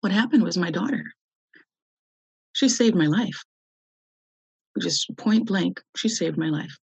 what 0.00 0.12
happened 0.12 0.42
was 0.42 0.56
my 0.56 0.70
daughter. 0.70 1.04
She 2.52 2.68
saved 2.68 2.96
my 2.96 3.06
life. 3.06 3.42
Just 4.80 5.10
point 5.16 5.46
blank, 5.46 5.80
she 5.96 6.08
saved 6.08 6.36
my 6.36 6.48
life. 6.48 6.76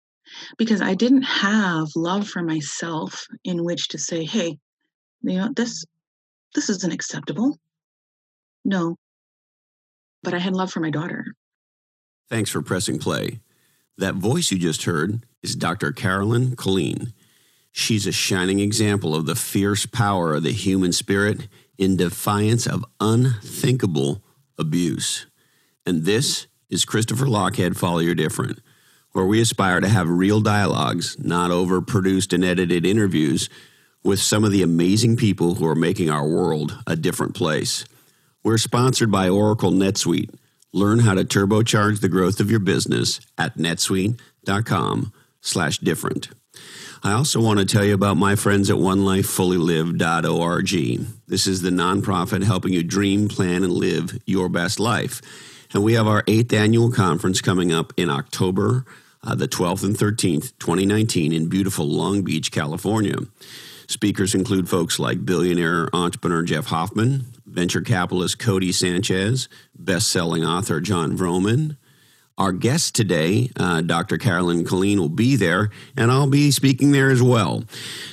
Because 0.58 0.80
I 0.80 0.94
didn't 0.94 1.22
have 1.22 1.88
love 1.94 2.28
for 2.28 2.42
myself 2.42 3.26
in 3.44 3.64
which 3.64 3.88
to 3.88 3.98
say, 3.98 4.24
hey, 4.24 4.58
you 5.22 5.38
know, 5.38 5.50
this 5.54 5.84
this 6.54 6.70
isn't 6.70 6.92
acceptable. 6.92 7.58
No. 8.64 8.96
But 10.22 10.34
I 10.34 10.38
had 10.38 10.54
love 10.54 10.72
for 10.72 10.80
my 10.80 10.90
daughter. 10.90 11.26
Thanks 12.30 12.50
for 12.50 12.62
pressing 12.62 12.98
play. 12.98 13.40
That 13.98 14.14
voice 14.14 14.50
you 14.50 14.58
just 14.58 14.84
heard 14.84 15.26
is 15.42 15.54
Dr. 15.54 15.92
Carolyn 15.92 16.56
Colleen. 16.56 17.12
She's 17.70 18.06
a 18.06 18.12
shining 18.12 18.60
example 18.60 19.14
of 19.14 19.26
the 19.26 19.34
fierce 19.34 19.84
power 19.84 20.34
of 20.34 20.42
the 20.44 20.52
human 20.52 20.92
spirit 20.92 21.48
in 21.78 21.96
defiance 21.96 22.66
of 22.66 22.84
unthinkable 23.00 24.22
abuse. 24.58 25.26
And 25.86 26.04
this 26.04 26.46
is 26.70 26.84
Christopher 26.84 27.26
Lochhead 27.26 27.76
Follow 27.76 27.98
Your 27.98 28.14
Different, 28.14 28.60
where 29.12 29.24
we 29.24 29.40
aspire 29.40 29.80
to 29.80 29.88
have 29.88 30.08
real 30.08 30.40
dialogues, 30.40 31.16
not 31.18 31.50
overproduced 31.50 32.32
and 32.32 32.44
edited 32.44 32.84
interviews, 32.84 33.48
with 34.02 34.20
some 34.20 34.44
of 34.44 34.52
the 34.52 34.62
amazing 34.62 35.16
people 35.16 35.54
who 35.54 35.66
are 35.66 35.74
making 35.74 36.10
our 36.10 36.28
world 36.28 36.78
a 36.86 36.94
different 36.94 37.34
place. 37.34 37.84
We're 38.42 38.58
sponsored 38.58 39.10
by 39.10 39.28
Oracle 39.28 39.72
NetSuite. 39.72 40.34
Learn 40.72 40.98
how 40.98 41.14
to 41.14 41.24
turbocharge 41.24 42.00
the 42.00 42.08
growth 42.08 42.40
of 42.40 42.50
your 42.50 42.60
business 42.60 43.20
at 43.38 43.56
netsuite.com 43.56 45.12
slash 45.40 45.78
different. 45.78 46.28
I 47.06 47.12
also 47.12 47.38
want 47.38 47.58
to 47.58 47.66
tell 47.66 47.84
you 47.84 47.92
about 47.92 48.16
my 48.16 48.34
friends 48.34 48.70
at 48.70 48.76
onelifefullylived.org. 48.76 51.06
This 51.26 51.46
is 51.46 51.60
the 51.60 51.68
nonprofit 51.68 52.44
helping 52.44 52.72
you 52.72 52.82
dream, 52.82 53.28
plan, 53.28 53.62
and 53.62 53.74
live 53.74 54.18
your 54.24 54.48
best 54.48 54.80
life. 54.80 55.20
And 55.74 55.84
we 55.84 55.92
have 55.92 56.06
our 56.06 56.24
eighth 56.26 56.54
annual 56.54 56.90
conference 56.90 57.42
coming 57.42 57.70
up 57.70 57.92
in 57.98 58.08
October 58.08 58.86
uh, 59.22 59.34
the 59.34 59.48
12th 59.48 59.84
and 59.84 59.96
13th, 59.96 60.54
2019, 60.58 61.34
in 61.34 61.50
beautiful 61.50 61.86
Long 61.86 62.22
Beach, 62.22 62.50
California. 62.50 63.18
Speakers 63.86 64.34
include 64.34 64.70
folks 64.70 64.98
like 64.98 65.26
billionaire 65.26 65.94
entrepreneur 65.94 66.42
Jeff 66.42 66.64
Hoffman, 66.66 67.26
venture 67.44 67.82
capitalist 67.82 68.38
Cody 68.38 68.72
Sanchez, 68.72 69.50
best 69.78 70.08
selling 70.08 70.42
author 70.42 70.80
John 70.80 71.18
Vroman. 71.18 71.76
Our 72.36 72.50
guest 72.50 72.96
today, 72.96 73.50
uh, 73.56 73.82
Dr. 73.82 74.18
Carolyn 74.18 74.64
Colleen, 74.64 74.98
will 74.98 75.08
be 75.08 75.36
there, 75.36 75.70
and 75.96 76.10
I'll 76.10 76.26
be 76.26 76.50
speaking 76.50 76.90
there 76.90 77.10
as 77.10 77.22
well. 77.22 77.62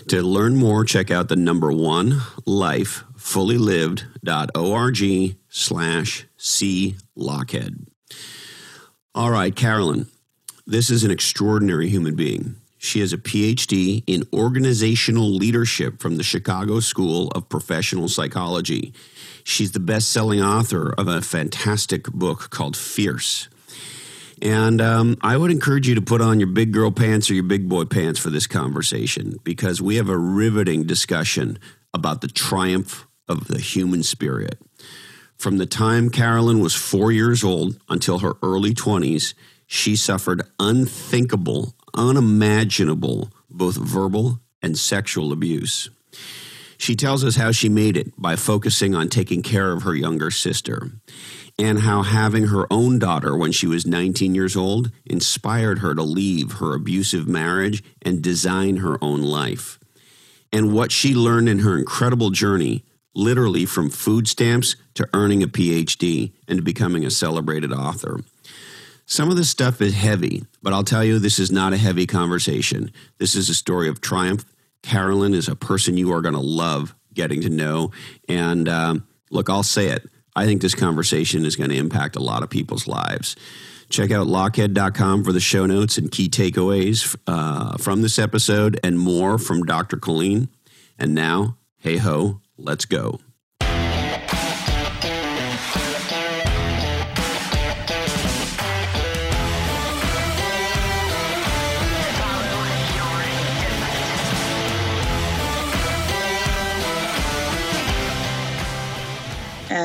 To 0.09 0.21
learn 0.21 0.57
more, 0.57 0.85
check 0.85 1.09
out 1.09 1.27
the 1.27 1.35
number 1.35 1.71
one 1.71 2.21
life 2.45 3.03
fullylived.org 3.17 5.35
slash 5.49 6.27
C 6.37 6.95
Lochhead. 7.17 7.87
All 9.15 9.31
right, 9.31 9.55
Carolyn, 9.55 10.05
this 10.67 10.91
is 10.91 11.03
an 11.03 11.09
extraordinary 11.09 11.89
human 11.89 12.15
being. 12.15 12.57
She 12.77 12.99
has 12.99 13.13
a 13.13 13.17
PhD 13.17 14.03
in 14.05 14.23
organizational 14.33 15.29
leadership 15.29 15.99
from 15.99 16.17
the 16.17 16.23
Chicago 16.23 16.79
School 16.79 17.29
of 17.29 17.49
Professional 17.49 18.07
Psychology. 18.07 18.93
She's 19.43 19.71
the 19.71 19.79
best 19.79 20.09
selling 20.09 20.41
author 20.41 20.93
of 20.95 21.07
a 21.07 21.21
fantastic 21.21 22.03
book 22.05 22.51
called 22.51 22.77
Fierce. 22.77 23.49
And 24.41 24.81
um, 24.81 25.17
I 25.21 25.37
would 25.37 25.51
encourage 25.51 25.87
you 25.87 25.95
to 25.95 26.01
put 26.01 26.21
on 26.21 26.39
your 26.39 26.49
big 26.49 26.71
girl 26.71 26.91
pants 26.91 27.29
or 27.29 27.35
your 27.35 27.43
big 27.43 27.69
boy 27.69 27.85
pants 27.85 28.19
for 28.19 28.29
this 28.29 28.47
conversation 28.47 29.37
because 29.43 29.81
we 29.81 29.97
have 29.97 30.09
a 30.09 30.17
riveting 30.17 30.85
discussion 30.85 31.59
about 31.93 32.21
the 32.21 32.27
triumph 32.27 33.07
of 33.27 33.47
the 33.47 33.59
human 33.59 34.01
spirit. 34.01 34.59
From 35.37 35.57
the 35.57 35.65
time 35.65 36.09
Carolyn 36.09 36.59
was 36.59 36.75
four 36.75 37.11
years 37.11 37.43
old 37.43 37.79
until 37.89 38.19
her 38.19 38.33
early 38.41 38.73
20s, 38.73 39.33
she 39.67 39.95
suffered 39.95 40.43
unthinkable, 40.59 41.75
unimaginable, 41.93 43.31
both 43.49 43.75
verbal 43.75 44.39
and 44.61 44.77
sexual 44.77 45.31
abuse. 45.31 45.89
She 46.77 46.95
tells 46.95 47.23
us 47.23 47.35
how 47.35 47.51
she 47.51 47.69
made 47.69 47.95
it 47.95 48.11
by 48.19 48.35
focusing 48.35 48.95
on 48.95 49.07
taking 49.07 49.43
care 49.43 49.71
of 49.71 49.83
her 49.83 49.95
younger 49.95 50.31
sister, 50.31 50.91
and 51.61 51.81
how 51.81 52.01
having 52.01 52.47
her 52.47 52.65
own 52.73 52.97
daughter 52.97 53.37
when 53.37 53.51
she 53.51 53.67
was 53.67 53.85
19 53.85 54.33
years 54.33 54.55
old 54.55 54.91
inspired 55.05 55.77
her 55.79 55.93
to 55.93 56.01
leave 56.01 56.53
her 56.53 56.73
abusive 56.73 57.27
marriage 57.27 57.83
and 58.01 58.23
design 58.23 58.77
her 58.77 58.97
own 58.99 59.21
life. 59.21 59.77
And 60.51 60.73
what 60.73 60.91
she 60.91 61.13
learned 61.13 61.47
in 61.47 61.59
her 61.59 61.77
incredible 61.77 62.31
journey 62.31 62.83
literally 63.13 63.67
from 63.67 63.91
food 63.91 64.27
stamps 64.27 64.75
to 64.95 65.07
earning 65.13 65.43
a 65.43 65.47
PhD 65.47 66.31
and 66.47 66.57
to 66.57 66.63
becoming 66.63 67.05
a 67.05 67.11
celebrated 67.11 67.71
author. 67.71 68.21
Some 69.05 69.29
of 69.29 69.37
the 69.37 69.43
stuff 69.43 69.81
is 69.81 69.93
heavy, 69.93 70.45
but 70.63 70.73
I'll 70.73 70.83
tell 70.83 71.03
you, 71.03 71.19
this 71.19 71.37
is 71.37 71.51
not 71.51 71.73
a 71.73 71.77
heavy 71.77 72.07
conversation. 72.07 72.91
This 73.19 73.35
is 73.35 73.49
a 73.49 73.53
story 73.53 73.87
of 73.87 74.01
triumph. 74.01 74.45
Carolyn 74.81 75.35
is 75.35 75.47
a 75.47 75.55
person 75.55 75.95
you 75.95 76.11
are 76.11 76.21
going 76.21 76.33
to 76.33 76.39
love 76.39 76.95
getting 77.13 77.41
to 77.41 77.49
know. 77.49 77.91
And 78.27 78.67
um, 78.67 79.07
look, 79.29 79.47
I'll 79.47 79.61
say 79.61 79.87
it. 79.87 80.09
I 80.35 80.45
think 80.45 80.61
this 80.61 80.75
conversation 80.75 81.45
is 81.45 81.55
going 81.55 81.69
to 81.69 81.75
impact 81.75 82.15
a 82.15 82.21
lot 82.21 82.43
of 82.43 82.49
people's 82.49 82.87
lives. 82.87 83.35
Check 83.89 84.11
out 84.11 84.27
lochhead.com 84.27 85.23
for 85.23 85.33
the 85.33 85.41
show 85.41 85.65
notes 85.65 85.97
and 85.97 86.09
key 86.09 86.29
takeaways 86.29 87.17
uh, 87.27 87.77
from 87.77 88.01
this 88.01 88.17
episode 88.17 88.79
and 88.83 88.97
more 88.97 89.37
from 89.37 89.65
Dr. 89.65 89.97
Colleen. 89.97 90.47
And 90.97 91.13
now, 91.13 91.57
hey 91.77 91.97
ho, 91.97 92.41
Let's 92.61 92.85
go. 92.85 93.19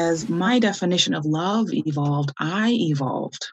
As 0.06 0.28
my 0.28 0.58
definition 0.58 1.14
of 1.14 1.24
love 1.24 1.66
evolved, 1.72 2.32
I 2.38 2.70
evolved. 2.72 3.48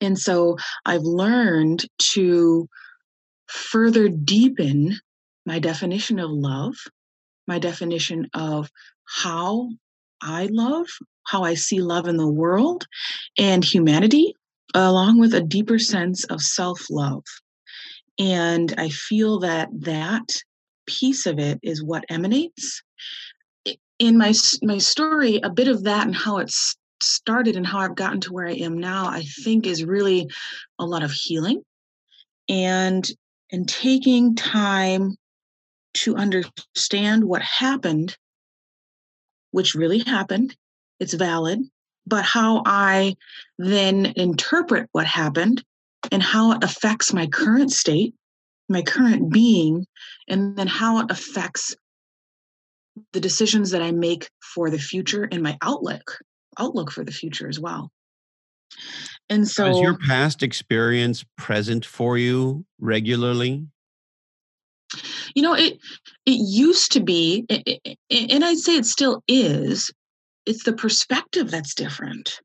And 0.00 0.18
so 0.18 0.56
I've 0.84 1.02
learned 1.02 1.84
to 2.14 2.68
further 3.46 4.08
deepen 4.08 4.98
my 5.46 5.58
definition 5.58 6.18
of 6.18 6.30
love 6.30 6.74
my 7.50 7.58
definition 7.58 8.28
of 8.32 8.70
how 9.06 9.68
I 10.22 10.48
love, 10.52 10.86
how 11.26 11.42
I 11.42 11.54
see 11.54 11.80
love 11.80 12.06
in 12.06 12.16
the 12.16 12.30
world 12.30 12.86
and 13.36 13.64
humanity, 13.64 14.34
along 14.72 15.18
with 15.18 15.34
a 15.34 15.42
deeper 15.42 15.78
sense 15.78 16.24
of 16.24 16.40
self 16.40 16.86
love. 16.90 17.24
And 18.20 18.72
I 18.78 18.88
feel 18.88 19.40
that 19.40 19.68
that 19.80 20.28
piece 20.86 21.26
of 21.26 21.40
it 21.40 21.58
is 21.62 21.82
what 21.82 22.04
emanates. 22.08 22.82
In 24.00 24.18
my, 24.18 24.34
my 24.62 24.78
story, 24.78 25.40
a 25.44 25.50
bit 25.50 25.68
of 25.68 25.84
that 25.84 26.06
and 26.06 26.16
how 26.16 26.38
it's 26.38 26.74
started 27.02 27.54
and 27.54 27.66
how 27.66 27.78
I've 27.78 27.94
gotten 27.94 28.20
to 28.22 28.32
where 28.32 28.48
I 28.48 28.54
am 28.54 28.76
now, 28.78 29.06
I 29.06 29.22
think 29.22 29.66
is 29.66 29.84
really 29.84 30.28
a 30.78 30.84
lot 30.84 31.04
of 31.04 31.12
healing 31.12 31.62
and 32.48 33.08
and 33.52 33.68
taking 33.68 34.34
time 34.34 35.16
to 35.92 36.16
understand 36.16 37.24
what 37.24 37.42
happened, 37.42 38.16
which 39.50 39.74
really 39.74 39.98
happened, 39.98 40.56
it's 41.00 41.14
valid, 41.14 41.60
but 42.06 42.24
how 42.24 42.62
I 42.64 43.16
then 43.58 44.12
interpret 44.16 44.88
what 44.92 45.06
happened 45.06 45.64
and 46.12 46.22
how 46.22 46.52
it 46.52 46.64
affects 46.64 47.12
my 47.12 47.26
current 47.26 47.72
state, 47.72 48.14
my 48.68 48.82
current 48.82 49.32
being, 49.32 49.86
and 50.28 50.56
then 50.56 50.68
how 50.68 51.00
it 51.00 51.10
affects 51.10 51.74
the 53.12 53.20
decisions 53.20 53.70
that 53.70 53.82
I 53.82 53.92
make 53.92 54.30
for 54.40 54.70
the 54.70 54.78
future 54.78 55.28
and 55.30 55.42
my 55.42 55.56
outlook, 55.62 56.18
outlook 56.58 56.90
for 56.90 57.04
the 57.04 57.12
future 57.12 57.48
as 57.48 57.58
well. 57.58 57.90
And 59.28 59.46
so 59.46 59.66
is 59.66 59.80
your 59.80 59.98
past 59.98 60.42
experience 60.42 61.24
present 61.36 61.84
for 61.84 62.18
you 62.18 62.64
regularly? 62.80 63.66
You 65.34 65.42
know, 65.42 65.54
it 65.54 65.78
it 66.26 66.32
used 66.32 66.92
to 66.92 67.00
be, 67.00 67.46
and 68.10 68.44
I'd 68.44 68.58
say 68.58 68.76
it 68.76 68.86
still 68.86 69.22
is. 69.28 69.92
It's 70.46 70.64
the 70.64 70.72
perspective 70.72 71.50
that's 71.50 71.74
different. 71.74 72.40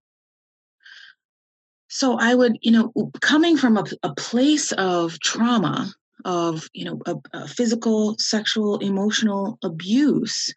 So 1.88 2.18
I 2.20 2.36
would, 2.36 2.58
you 2.62 2.72
know, 2.72 2.92
coming 3.22 3.58
from 3.58 3.78
a, 3.78 3.86
a 4.04 4.14
place 4.14 4.72
of 4.74 5.20
trauma, 5.22 5.94
of 6.26 6.68
you 6.74 6.84
know, 6.84 7.02
a, 7.06 7.16
a 7.34 7.48
physical, 7.48 8.16
sexual, 8.20 8.80
emotional 8.80 9.58
abuse, 9.64 10.54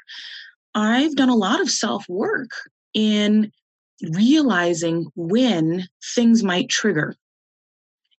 I've 0.74 1.14
done 1.14 1.28
a 1.28 1.36
lot 1.36 1.60
of 1.60 1.70
self 1.70 2.08
work 2.08 2.50
in 2.94 3.52
realizing 4.14 5.06
when 5.14 5.86
things 6.14 6.42
might 6.42 6.68
trigger 6.68 7.14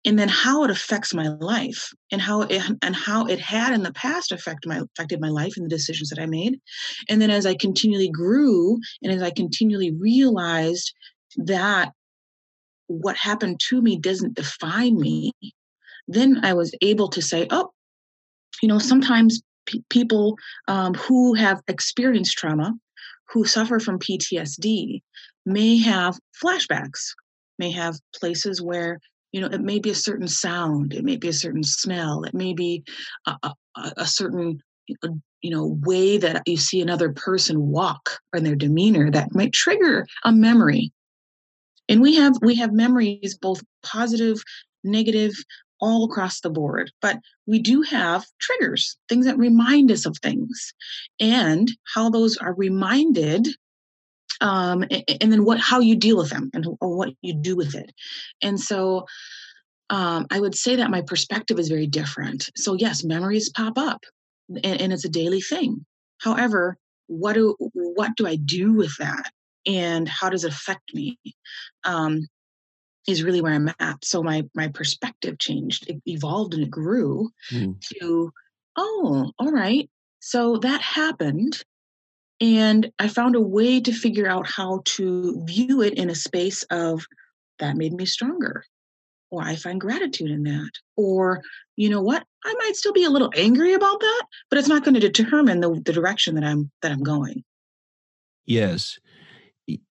and 0.05 0.17
then 0.17 0.29
how 0.29 0.63
it 0.63 0.71
affects 0.71 1.13
my 1.13 1.27
life 1.27 1.91
and 2.11 2.21
how 2.21 2.41
it 2.41 2.61
and 2.81 2.95
how 2.95 3.25
it 3.25 3.39
had 3.39 3.73
in 3.73 3.83
the 3.83 3.93
past 3.93 4.31
affect 4.31 4.65
my 4.65 4.77
affected 4.77 5.19
my 5.19 5.29
life 5.29 5.53
and 5.57 5.65
the 5.65 5.75
decisions 5.75 6.09
that 6.09 6.19
I 6.19 6.25
made. 6.25 6.59
And 7.09 7.21
then 7.21 7.29
as 7.29 7.45
I 7.45 7.55
continually 7.55 8.09
grew 8.09 8.79
and 9.03 9.11
as 9.11 9.21
I 9.21 9.31
continually 9.31 9.91
realized 9.91 10.93
that 11.37 11.91
what 12.87 13.17
happened 13.17 13.59
to 13.69 13.81
me 13.81 13.97
doesn't 13.97 14.35
define 14.35 14.97
me, 14.97 15.33
then 16.09 16.41
I 16.43 16.53
was 16.53 16.73
able 16.81 17.07
to 17.09 17.21
say, 17.21 17.47
oh, 17.49 17.71
you 18.61 18.67
know, 18.67 18.79
sometimes 18.79 19.41
p- 19.65 19.83
people 19.89 20.37
um, 20.67 20.93
who 20.95 21.33
have 21.35 21.61
experienced 21.67 22.37
trauma, 22.37 22.73
who 23.29 23.45
suffer 23.45 23.79
from 23.79 23.99
PTSD, 23.99 25.01
may 25.45 25.77
have 25.77 26.19
flashbacks, 26.43 27.13
may 27.57 27.71
have 27.71 27.97
places 28.15 28.61
where 28.61 28.99
you 29.31 29.39
know 29.39 29.47
it 29.47 29.61
may 29.61 29.77
be 29.77 29.91
a 29.91 29.95
certain 29.95 30.27
sound 30.27 30.91
it 30.91 31.03
may 31.03 31.15
be 31.15 31.27
a 31.27 31.33
certain 31.33 31.61
smell 31.61 32.23
it 32.23 32.33
may 32.33 32.51
be 32.51 32.83
a, 33.27 33.35
a, 33.43 33.53
a 33.97 34.05
certain 34.07 34.59
you 35.41 35.51
know 35.51 35.77
way 35.85 36.17
that 36.17 36.41
you 36.45 36.57
see 36.57 36.81
another 36.81 37.11
person 37.11 37.67
walk 37.67 38.19
or 38.33 38.39
their 38.39 38.55
demeanor 38.55 39.09
that 39.11 39.33
might 39.33 39.53
trigger 39.53 40.05
a 40.23 40.31
memory. 40.31 40.91
And 41.87 42.01
we 42.01 42.15
have 42.15 42.33
we 42.41 42.55
have 42.55 42.71
memories 42.71 43.37
both 43.41 43.61
positive 43.83 44.41
negative 44.83 45.33
all 45.81 46.05
across 46.05 46.41
the 46.41 46.49
board 46.49 46.91
but 47.01 47.17
we 47.47 47.59
do 47.59 47.81
have 47.81 48.25
triggers 48.39 48.97
things 49.07 49.25
that 49.25 49.37
remind 49.37 49.91
us 49.91 50.05
of 50.05 50.17
things 50.17 50.73
and 51.19 51.69
how 51.93 52.09
those 52.09 52.37
are 52.37 52.53
reminded 52.53 53.47
um, 54.41 54.83
and, 54.83 55.03
and, 55.21 55.31
then 55.31 55.43
what 55.43 55.59
how 55.59 55.79
you 55.79 55.95
deal 55.95 56.17
with 56.17 56.29
them 56.29 56.49
and 56.53 56.65
or 56.81 56.95
what 56.95 57.13
you 57.21 57.33
do 57.33 57.55
with 57.55 57.75
it. 57.75 57.91
And 58.41 58.59
so 58.59 59.05
um, 59.89 60.27
i 60.29 60.39
would 60.39 60.55
say 60.55 60.75
that 60.75 60.91
my 60.91 61.01
perspective 61.01 61.59
is 61.59 61.67
very 61.67 61.87
different. 61.87 62.49
So 62.55 62.73
yes 62.73 63.03
memories 63.03 63.49
pop 63.49 63.77
up 63.77 64.03
and, 64.49 64.81
and 64.81 64.93
it's 64.93 65.05
a 65.05 65.09
daily 65.09 65.41
thing. 65.41 65.85
However 66.19 66.77
what 67.07 67.33
do 67.33 67.55
what 67.73 68.11
do 68.17 68.27
i 68.27 68.35
do 68.35 68.73
with 68.73 68.95
that? 68.97 69.31
And 69.65 70.07
how 70.07 70.29
does 70.29 70.45
it 70.45 70.53
affect 70.53 70.93
me? 70.93 71.17
Um, 71.83 72.27
is 73.09 73.23
really 73.23 73.41
where 73.41 73.53
i'm 73.53 73.69
at 73.79 74.03
so 74.03 74.21
my 74.23 74.43
my 74.53 74.67
perspective 74.67 75.37
changed 75.39 75.89
it 75.89 76.01
evolved 76.05 76.53
and 76.53 76.63
it 76.63 76.69
grew 76.69 77.29
mm. 77.51 77.79
to 77.81 78.31
oh 78.75 79.31
all 79.39 79.51
right 79.51 79.89
so 80.19 80.57
that 80.57 80.81
happened 80.81 81.61
and 82.41 82.91
I 82.99 83.07
found 83.07 83.35
a 83.35 83.41
way 83.41 83.81
to 83.81 83.91
figure 83.91 84.27
out 84.27 84.47
how 84.47 84.81
to 84.85 85.43
view 85.45 85.81
it 85.81 85.95
in 85.95 86.09
a 86.09 86.15
space 86.15 86.63
of 86.71 87.05
that 87.59 87.75
made 87.75 87.93
me 87.93 88.05
stronger, 88.05 88.63
or 89.29 89.43
I 89.43 89.55
find 89.55 89.81
gratitude 89.81 90.31
in 90.31 90.43
that, 90.43 90.71
or 90.95 91.41
you 91.75 91.89
know 91.89 92.01
what, 92.01 92.23
I 92.45 92.53
might 92.53 92.75
still 92.75 92.93
be 92.93 93.03
a 93.03 93.09
little 93.09 93.31
angry 93.35 93.73
about 93.73 93.99
that, 93.99 94.23
but 94.49 94.57
it's 94.57 94.69
not 94.69 94.85
going 94.85 94.93
to 94.93 95.09
determine 95.09 95.59
the, 95.59 95.81
the 95.83 95.93
direction 95.93 96.35
that 96.35 96.45
I'm 96.45 96.71
that 96.81 96.91
I'm 96.91 97.03
going. 97.03 97.43
Yes. 98.45 98.97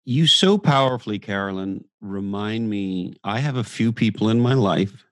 You 0.05 0.27
so 0.27 0.57
powerfully, 0.57 1.19
Carolyn, 1.19 1.85
remind 2.01 2.69
me. 2.69 3.15
I 3.23 3.39
have 3.39 3.57
a 3.57 3.63
few 3.63 3.91
people 3.91 4.29
in 4.29 4.39
my 4.39 4.53
life 4.53 5.05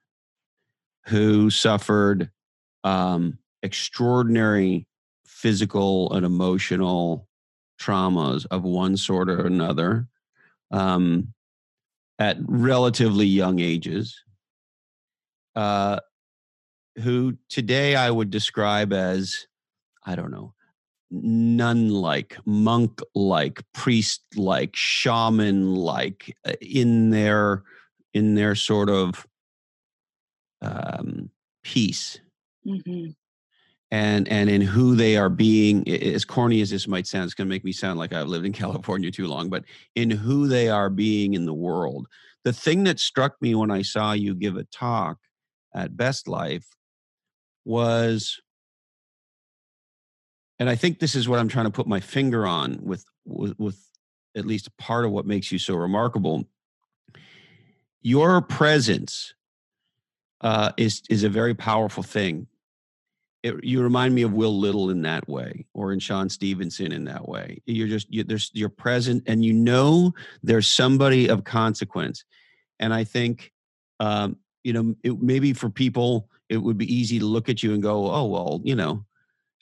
who 1.06 1.50
suffered 1.50 2.30
um, 2.84 3.38
extraordinary 3.62 4.86
physical 5.26 6.12
and 6.12 6.24
emotional 6.24 7.28
traumas 7.80 8.46
of 8.50 8.62
one 8.62 8.96
sort 8.96 9.28
or 9.28 9.46
another 9.46 10.06
um, 10.70 11.34
at 12.18 12.38
relatively 12.46 13.26
young 13.26 13.58
ages, 13.58 14.22
uh, 15.56 15.98
who 17.02 17.36
today 17.48 17.96
I 17.96 18.10
would 18.10 18.30
describe 18.30 18.92
as, 18.92 19.46
I 20.06 20.14
don't 20.14 20.30
know, 20.30 20.53
nun 21.22 21.88
like, 21.90 22.36
monk 22.44 23.00
like, 23.14 23.62
priest 23.72 24.22
like, 24.36 24.74
shaman 24.74 25.74
like, 25.74 26.36
uh, 26.46 26.52
in 26.60 27.10
their 27.10 27.62
in 28.12 28.34
their 28.34 28.54
sort 28.54 28.88
of 28.88 29.26
um, 30.62 31.30
peace. 31.62 32.20
Mm-hmm 32.66 33.10
and 33.94 34.26
and 34.28 34.50
in 34.50 34.60
who 34.60 34.96
they 34.96 35.16
are 35.16 35.28
being 35.28 35.88
as 35.88 36.24
corny 36.24 36.60
as 36.60 36.70
this 36.70 36.88
might 36.88 37.06
sound 37.06 37.24
it's 37.24 37.34
going 37.34 37.46
to 37.46 37.54
make 37.54 37.64
me 37.64 37.70
sound 37.70 37.96
like 37.98 38.12
i've 38.12 38.26
lived 38.26 38.44
in 38.44 38.52
california 38.64 39.10
too 39.10 39.28
long 39.28 39.48
but 39.48 39.64
in 39.94 40.10
who 40.10 40.48
they 40.48 40.68
are 40.68 40.90
being 40.90 41.34
in 41.34 41.46
the 41.46 41.54
world 41.54 42.08
the 42.42 42.52
thing 42.52 42.84
that 42.84 42.98
struck 42.98 43.40
me 43.40 43.54
when 43.54 43.70
i 43.70 43.82
saw 43.82 44.12
you 44.12 44.34
give 44.34 44.56
a 44.56 44.64
talk 44.64 45.18
at 45.74 45.96
best 45.96 46.26
life 46.26 46.66
was 47.64 48.40
and 50.58 50.68
i 50.68 50.74
think 50.74 50.98
this 50.98 51.14
is 51.14 51.28
what 51.28 51.38
i'm 51.38 51.48
trying 51.48 51.66
to 51.66 51.70
put 51.70 51.86
my 51.86 52.00
finger 52.00 52.46
on 52.46 52.78
with 52.82 53.04
with, 53.24 53.58
with 53.58 53.78
at 54.36 54.46
least 54.46 54.76
part 54.76 55.04
of 55.04 55.10
what 55.10 55.26
makes 55.26 55.50
you 55.52 55.58
so 55.58 55.74
remarkable 55.74 56.44
your 58.02 58.42
presence 58.42 59.34
uh, 60.40 60.72
is 60.76 61.02
is 61.08 61.24
a 61.24 61.28
very 61.28 61.54
powerful 61.54 62.02
thing 62.02 62.46
it, 63.44 63.62
you 63.62 63.82
remind 63.82 64.14
me 64.14 64.22
of 64.22 64.32
Will 64.32 64.58
Little 64.58 64.88
in 64.88 65.02
that 65.02 65.28
way, 65.28 65.66
or 65.74 65.92
in 65.92 65.98
Sean 65.98 66.30
Stephenson 66.30 66.92
in 66.92 67.04
that 67.04 67.28
way. 67.28 67.60
You're 67.66 67.88
just 67.88 68.10
you, 68.12 68.24
there's 68.24 68.50
you're 68.54 68.70
present, 68.70 69.22
and 69.26 69.44
you 69.44 69.52
know 69.52 70.14
there's 70.42 70.66
somebody 70.66 71.28
of 71.28 71.44
consequence. 71.44 72.24
And 72.80 72.92
I 72.92 73.04
think, 73.04 73.52
um, 74.00 74.38
you 74.64 74.72
know, 74.72 74.94
it, 75.04 75.20
maybe 75.20 75.52
for 75.52 75.68
people 75.68 76.30
it 76.48 76.56
would 76.56 76.78
be 76.78 76.92
easy 76.92 77.18
to 77.18 77.26
look 77.26 77.50
at 77.50 77.62
you 77.62 77.74
and 77.74 77.82
go, 77.82 78.10
"Oh 78.10 78.24
well, 78.24 78.62
you 78.64 78.74
know, 78.74 79.04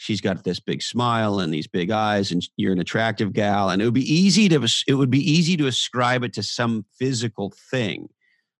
she's 0.03 0.21
got 0.21 0.45
this 0.45 0.61
big 0.61 0.83
smile 0.83 1.39
and 1.39 1.53
these 1.53 1.67
big 1.67 1.91
eyes, 1.91 2.31
and 2.31 2.47
you're 2.57 2.73
an 2.73 2.81
attractive 2.81 3.33
gal." 3.33 3.71
And 3.71 3.81
it 3.81 3.85
would 3.85 3.95
be 3.95 4.13
easy 4.13 4.49
to 4.49 4.67
it 4.87 4.95
would 4.95 5.11
be 5.11 5.31
easy 5.31 5.57
to 5.57 5.67
ascribe 5.67 6.25
it 6.25 6.33
to 6.35 6.43
some 6.43 6.85
physical 6.99 7.53
thing, 7.71 8.09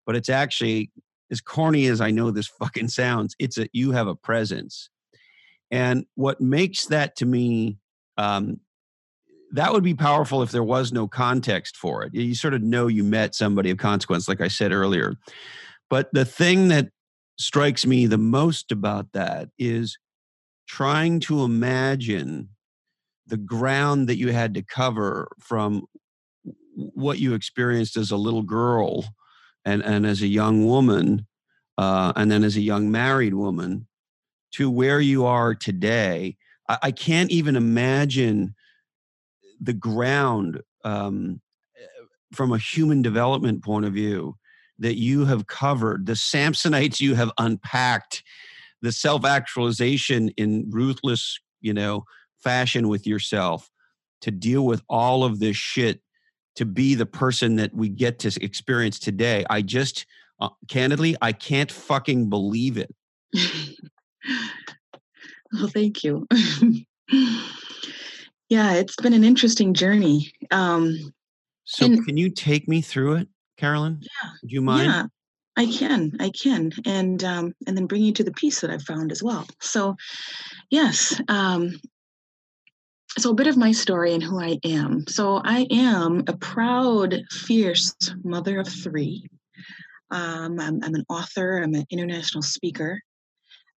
but 0.05 0.15
it's 0.15 0.29
actually 0.29 0.91
as 1.31 1.41
corny 1.41 1.87
as 1.87 2.01
I 2.01 2.11
know 2.11 2.31
this 2.31 2.47
fucking 2.59 2.89
sounds. 2.89 3.35
It's 3.39 3.57
a 3.57 3.67
you 3.73 3.91
have 3.91 4.07
a 4.07 4.15
presence 4.15 4.89
and 5.73 6.05
what 6.13 6.39
makes 6.39 6.85
that 6.85 7.15
to 7.15 7.25
me, 7.25 7.79
um, 8.17 8.59
that 9.53 9.73
would 9.73 9.83
be 9.83 9.95
powerful 9.95 10.43
if 10.43 10.51
there 10.51 10.63
was 10.63 10.93
no 10.93 11.07
context 11.07 11.77
for 11.77 12.03
it. 12.03 12.13
You 12.13 12.35
sort 12.35 12.53
of 12.53 12.61
know 12.61 12.85
you 12.85 13.03
met 13.03 13.33
somebody 13.33 13.71
of 13.71 13.79
consequence, 13.79 14.27
like 14.27 14.39
I 14.39 14.49
said 14.49 14.71
earlier. 14.71 15.15
But 15.89 16.09
the 16.13 16.25
thing 16.25 16.67
that 16.67 16.89
strikes 17.39 17.87
me 17.87 18.05
the 18.05 18.19
most 18.19 18.71
about 18.71 19.13
that 19.13 19.49
is 19.57 19.97
trying 20.67 21.19
to 21.21 21.43
imagine 21.43 22.49
the 23.27 23.37
ground 23.37 24.09
that 24.09 24.17
you 24.17 24.31
had 24.31 24.53
to 24.53 24.61
cover 24.61 25.29
from 25.39 25.85
what 26.75 27.19
you 27.19 27.33
experienced 27.33 27.97
as 27.97 28.11
a 28.11 28.17
little 28.17 28.41
girl 28.41 29.05
and, 29.65 29.81
and 29.83 30.05
as 30.05 30.21
a 30.21 30.27
young 30.27 30.65
woman, 30.65 31.25
uh, 31.77 32.13
and 32.15 32.31
then 32.31 32.43
as 32.43 32.57
a 32.57 32.61
young 32.61 32.91
married 32.91 33.33
woman, 33.33 33.87
to 34.51 34.69
where 34.69 34.99
you 34.99 35.25
are 35.25 35.55
today, 35.55 36.35
I, 36.67 36.77
I 36.83 36.91
can't 36.91 37.31
even 37.31 37.55
imagine 37.55 38.55
the 39.59 39.73
ground 39.73 40.61
um, 40.83 41.41
eh, 41.77 41.85
from 42.33 42.51
a 42.51 42.57
human 42.57 43.01
development 43.01 43.63
point 43.63 43.85
of 43.85 43.93
view 43.93 44.35
that 44.79 44.97
you 44.97 45.25
have 45.25 45.47
covered, 45.47 46.05
the 46.05 46.13
Samsonites 46.13 46.99
you 46.99 47.15
have 47.15 47.31
unpacked, 47.37 48.23
the 48.83 48.91
self 48.91 49.25
actualization 49.25 50.29
in 50.37 50.69
ruthless, 50.69 51.39
you 51.61 51.73
know, 51.73 52.03
fashion 52.43 52.87
with 52.87 53.07
yourself 53.07 53.71
to 54.21 54.29
deal 54.29 54.65
with 54.65 54.83
all 54.87 55.23
of 55.23 55.39
this 55.39 55.57
shit 55.57 56.01
to 56.55 56.65
be 56.65 56.93
the 56.93 57.05
person 57.05 57.55
that 57.55 57.73
we 57.73 57.89
get 57.89 58.19
to 58.19 58.43
experience 58.43 58.99
today. 58.99 59.43
I 59.49 59.63
just, 59.63 60.05
uh, 60.39 60.49
candidly, 60.67 61.15
I 61.21 61.31
can't 61.31 61.71
fucking 61.71 62.29
believe 62.29 62.77
it. 62.77 62.93
Well, 65.53 65.67
thank 65.67 66.03
you. 66.03 66.27
yeah, 68.49 68.73
it's 68.73 68.95
been 68.95 69.13
an 69.13 69.23
interesting 69.23 69.73
journey. 69.73 70.31
Um, 70.49 71.13
so, 71.63 71.85
and, 71.85 72.03
can 72.05 72.17
you 72.17 72.29
take 72.31 72.67
me 72.67 72.81
through 72.81 73.15
it, 73.17 73.27
Carolyn? 73.57 73.99
Yeah. 74.01 74.29
Do 74.41 74.47
you 74.47 74.61
mind? 74.61 74.87
Yeah, 74.87 75.05
I 75.55 75.67
can. 75.67 76.13
I 76.19 76.29
can, 76.31 76.71
and 76.85 77.23
um, 77.23 77.53
and 77.67 77.77
then 77.77 77.85
bring 77.85 78.03
you 78.03 78.13
to 78.13 78.23
the 78.23 78.31
piece 78.31 78.61
that 78.61 78.71
I 78.71 78.79
found 78.79 79.11
as 79.11 79.21
well. 79.21 79.45
So, 79.61 79.95
yes. 80.69 81.19
Um, 81.27 81.79
so 83.17 83.29
a 83.29 83.35
bit 83.35 83.47
of 83.47 83.57
my 83.57 83.71
story 83.71 84.13
and 84.13 84.23
who 84.23 84.41
I 84.41 84.57
am. 84.63 85.05
So 85.07 85.39
I 85.43 85.67
am 85.69 86.23
a 86.27 86.35
proud, 86.35 87.21
fierce 87.29 87.93
mother 88.23 88.59
of 88.59 88.67
three. 88.67 89.29
Um, 90.09 90.59
I'm, 90.59 90.83
I'm, 90.83 90.95
an 90.95 91.05
author. 91.09 91.57
I'm 91.57 91.75
an 91.75 91.85
international 91.91 92.41
speaker. 92.41 92.99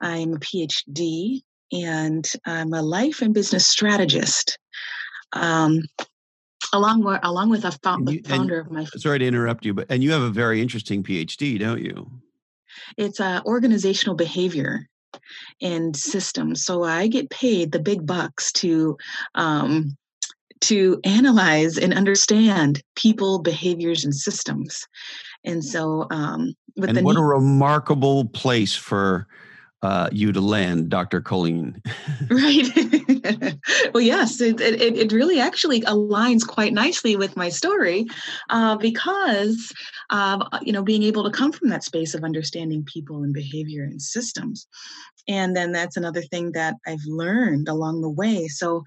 I'm 0.00 0.34
a 0.34 0.38
PhD 0.38 1.42
and 1.72 2.26
I'm 2.46 2.72
a 2.72 2.82
life 2.82 3.20
and 3.20 3.34
business 3.34 3.66
strategist. 3.66 4.58
Um, 5.34 5.82
along 6.72 7.04
with 7.04 7.20
along 7.22 7.50
with 7.50 7.64
a 7.64 7.72
founder 7.72 8.60
of 8.60 8.70
my. 8.70 8.84
Sorry 8.84 9.18
to 9.18 9.26
interrupt 9.26 9.64
you, 9.64 9.74
but 9.74 9.86
and 9.90 10.02
you 10.02 10.12
have 10.12 10.22
a 10.22 10.30
very 10.30 10.60
interesting 10.60 11.02
PhD, 11.02 11.58
don't 11.58 11.82
you? 11.82 12.10
it's 12.96 13.20
uh, 13.20 13.40
organizational 13.44 14.16
behavior 14.16 14.88
and 15.62 15.96
systems. 15.96 16.64
So 16.64 16.84
I 16.84 17.06
get 17.06 17.30
paid 17.30 17.72
the 17.72 17.78
big 17.78 18.06
bucks 18.06 18.52
to 18.52 18.96
um, 19.34 19.96
to 20.62 20.98
analyze 21.04 21.76
and 21.76 21.92
understand 21.92 22.82
people, 22.94 23.38
behaviors, 23.38 24.04
and 24.04 24.14
systems. 24.14 24.86
And 25.44 25.62
so, 25.62 26.06
um, 26.10 26.54
with 26.76 26.90
and 26.90 27.04
what 27.04 27.16
a 27.16 27.22
remarkable 27.22 28.26
place 28.26 28.74
for 28.74 29.26
uh, 29.82 30.08
you 30.12 30.32
to 30.32 30.40
land, 30.40 30.88
Dr. 30.88 31.20
Colleen. 31.20 31.80
right. 32.30 33.56
well, 33.94 34.02
yes, 34.02 34.40
it, 34.40 34.60
it, 34.60 34.96
it 34.96 35.12
really 35.12 35.38
actually 35.38 35.82
aligns 35.82 36.46
quite 36.46 36.72
nicely 36.72 37.16
with 37.16 37.36
my 37.36 37.48
story 37.48 38.06
uh, 38.50 38.76
because 38.76 39.72
of, 40.10 40.42
you 40.62 40.72
know, 40.72 40.82
being 40.82 41.02
able 41.02 41.24
to 41.24 41.30
come 41.30 41.52
from 41.52 41.68
that 41.68 41.84
space 41.84 42.14
of 42.14 42.24
understanding 42.24 42.84
people 42.84 43.22
and 43.22 43.34
behavior 43.34 43.84
and 43.84 44.00
systems. 44.00 44.66
And 45.28 45.56
then 45.56 45.72
that's 45.72 45.96
another 45.96 46.22
thing 46.22 46.52
that 46.52 46.76
I've 46.86 47.04
learned 47.06 47.68
along 47.68 48.00
the 48.00 48.10
way. 48.10 48.48
So, 48.48 48.84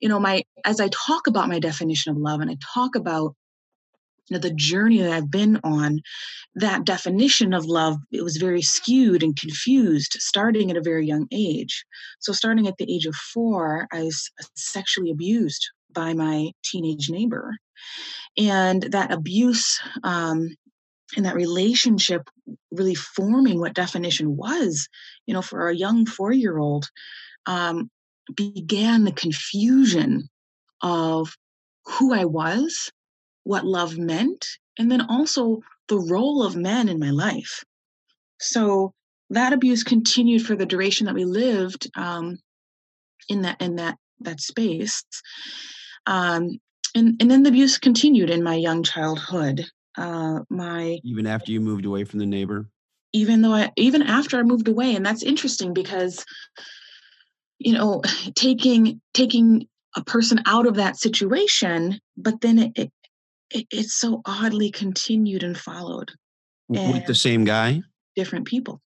you 0.00 0.08
know, 0.08 0.18
my 0.18 0.44
as 0.64 0.80
I 0.80 0.88
talk 0.88 1.26
about 1.26 1.48
my 1.48 1.58
definition 1.58 2.10
of 2.10 2.18
love 2.18 2.40
and 2.40 2.50
I 2.50 2.56
talk 2.74 2.94
about 2.94 3.34
you 4.30 4.36
know, 4.36 4.40
the 4.40 4.54
journey 4.54 5.00
that 5.00 5.12
I've 5.12 5.30
been 5.30 5.60
on, 5.64 6.00
that 6.54 6.84
definition 6.84 7.52
of 7.52 7.66
love, 7.66 7.98
it 8.12 8.22
was 8.22 8.36
very 8.36 8.62
skewed 8.62 9.22
and 9.22 9.36
confused 9.36 10.16
starting 10.18 10.70
at 10.70 10.76
a 10.76 10.82
very 10.82 11.06
young 11.06 11.26
age. 11.32 11.84
So, 12.20 12.32
starting 12.32 12.68
at 12.68 12.76
the 12.78 12.92
age 12.92 13.06
of 13.06 13.14
four, 13.14 13.88
I 13.92 14.04
was 14.04 14.30
sexually 14.54 15.10
abused 15.10 15.68
by 15.92 16.14
my 16.14 16.52
teenage 16.64 17.10
neighbor. 17.10 17.56
And 18.38 18.82
that 18.84 19.10
abuse 19.10 19.80
um, 20.04 20.56
and 21.16 21.26
that 21.26 21.34
relationship 21.34 22.28
really 22.70 22.94
forming 22.94 23.58
what 23.58 23.74
definition 23.74 24.36
was, 24.36 24.88
you 25.26 25.34
know, 25.34 25.42
for 25.42 25.68
a 25.68 25.76
young 25.76 26.06
four 26.06 26.32
year 26.32 26.58
old, 26.58 26.88
um, 27.46 27.90
began 28.36 29.02
the 29.02 29.12
confusion 29.12 30.28
of 30.82 31.34
who 31.84 32.14
I 32.14 32.26
was 32.26 32.92
what 33.44 33.64
love 33.64 33.98
meant, 33.98 34.46
and 34.78 34.90
then 34.90 35.02
also 35.02 35.60
the 35.88 35.98
role 35.98 36.42
of 36.42 36.56
men 36.56 36.88
in 36.88 36.98
my 36.98 37.10
life. 37.10 37.64
So 38.40 38.92
that 39.30 39.52
abuse 39.52 39.84
continued 39.84 40.44
for 40.44 40.56
the 40.56 40.66
duration 40.66 41.06
that 41.06 41.14
we 41.14 41.24
lived 41.24 41.88
um, 41.96 42.38
in 43.28 43.42
that 43.42 43.60
in 43.60 43.76
that 43.76 43.96
that 44.20 44.40
space. 44.40 45.02
Um, 46.06 46.58
and, 46.94 47.16
and 47.20 47.30
then 47.30 47.42
the 47.42 47.50
abuse 47.50 47.78
continued 47.78 48.30
in 48.30 48.42
my 48.42 48.54
young 48.54 48.82
childhood. 48.82 49.64
Uh, 49.96 50.40
my 50.48 50.98
even 51.04 51.26
after 51.26 51.52
you 51.52 51.60
moved 51.60 51.84
away 51.84 52.04
from 52.04 52.18
the 52.18 52.26
neighbor. 52.26 52.68
Even 53.12 53.42
though 53.42 53.54
I 53.54 53.70
even 53.76 54.02
after 54.02 54.38
I 54.38 54.42
moved 54.42 54.68
away, 54.68 54.94
and 54.94 55.04
that's 55.04 55.22
interesting 55.22 55.72
because 55.72 56.24
you 57.58 57.72
know 57.72 58.02
taking 58.34 59.00
taking 59.14 59.68
a 59.96 60.04
person 60.04 60.40
out 60.46 60.66
of 60.66 60.76
that 60.76 60.96
situation, 60.96 62.00
but 62.16 62.40
then 62.40 62.58
it, 62.58 62.72
it 62.76 62.92
it, 63.50 63.66
it's 63.70 63.94
so 63.94 64.22
oddly 64.24 64.70
continued 64.70 65.42
and 65.42 65.56
followed. 65.56 66.10
And 66.74 66.92
With 66.94 67.06
the 67.06 67.14
same 67.14 67.44
guy? 67.44 67.82
Different 68.16 68.46
people. 68.46 68.80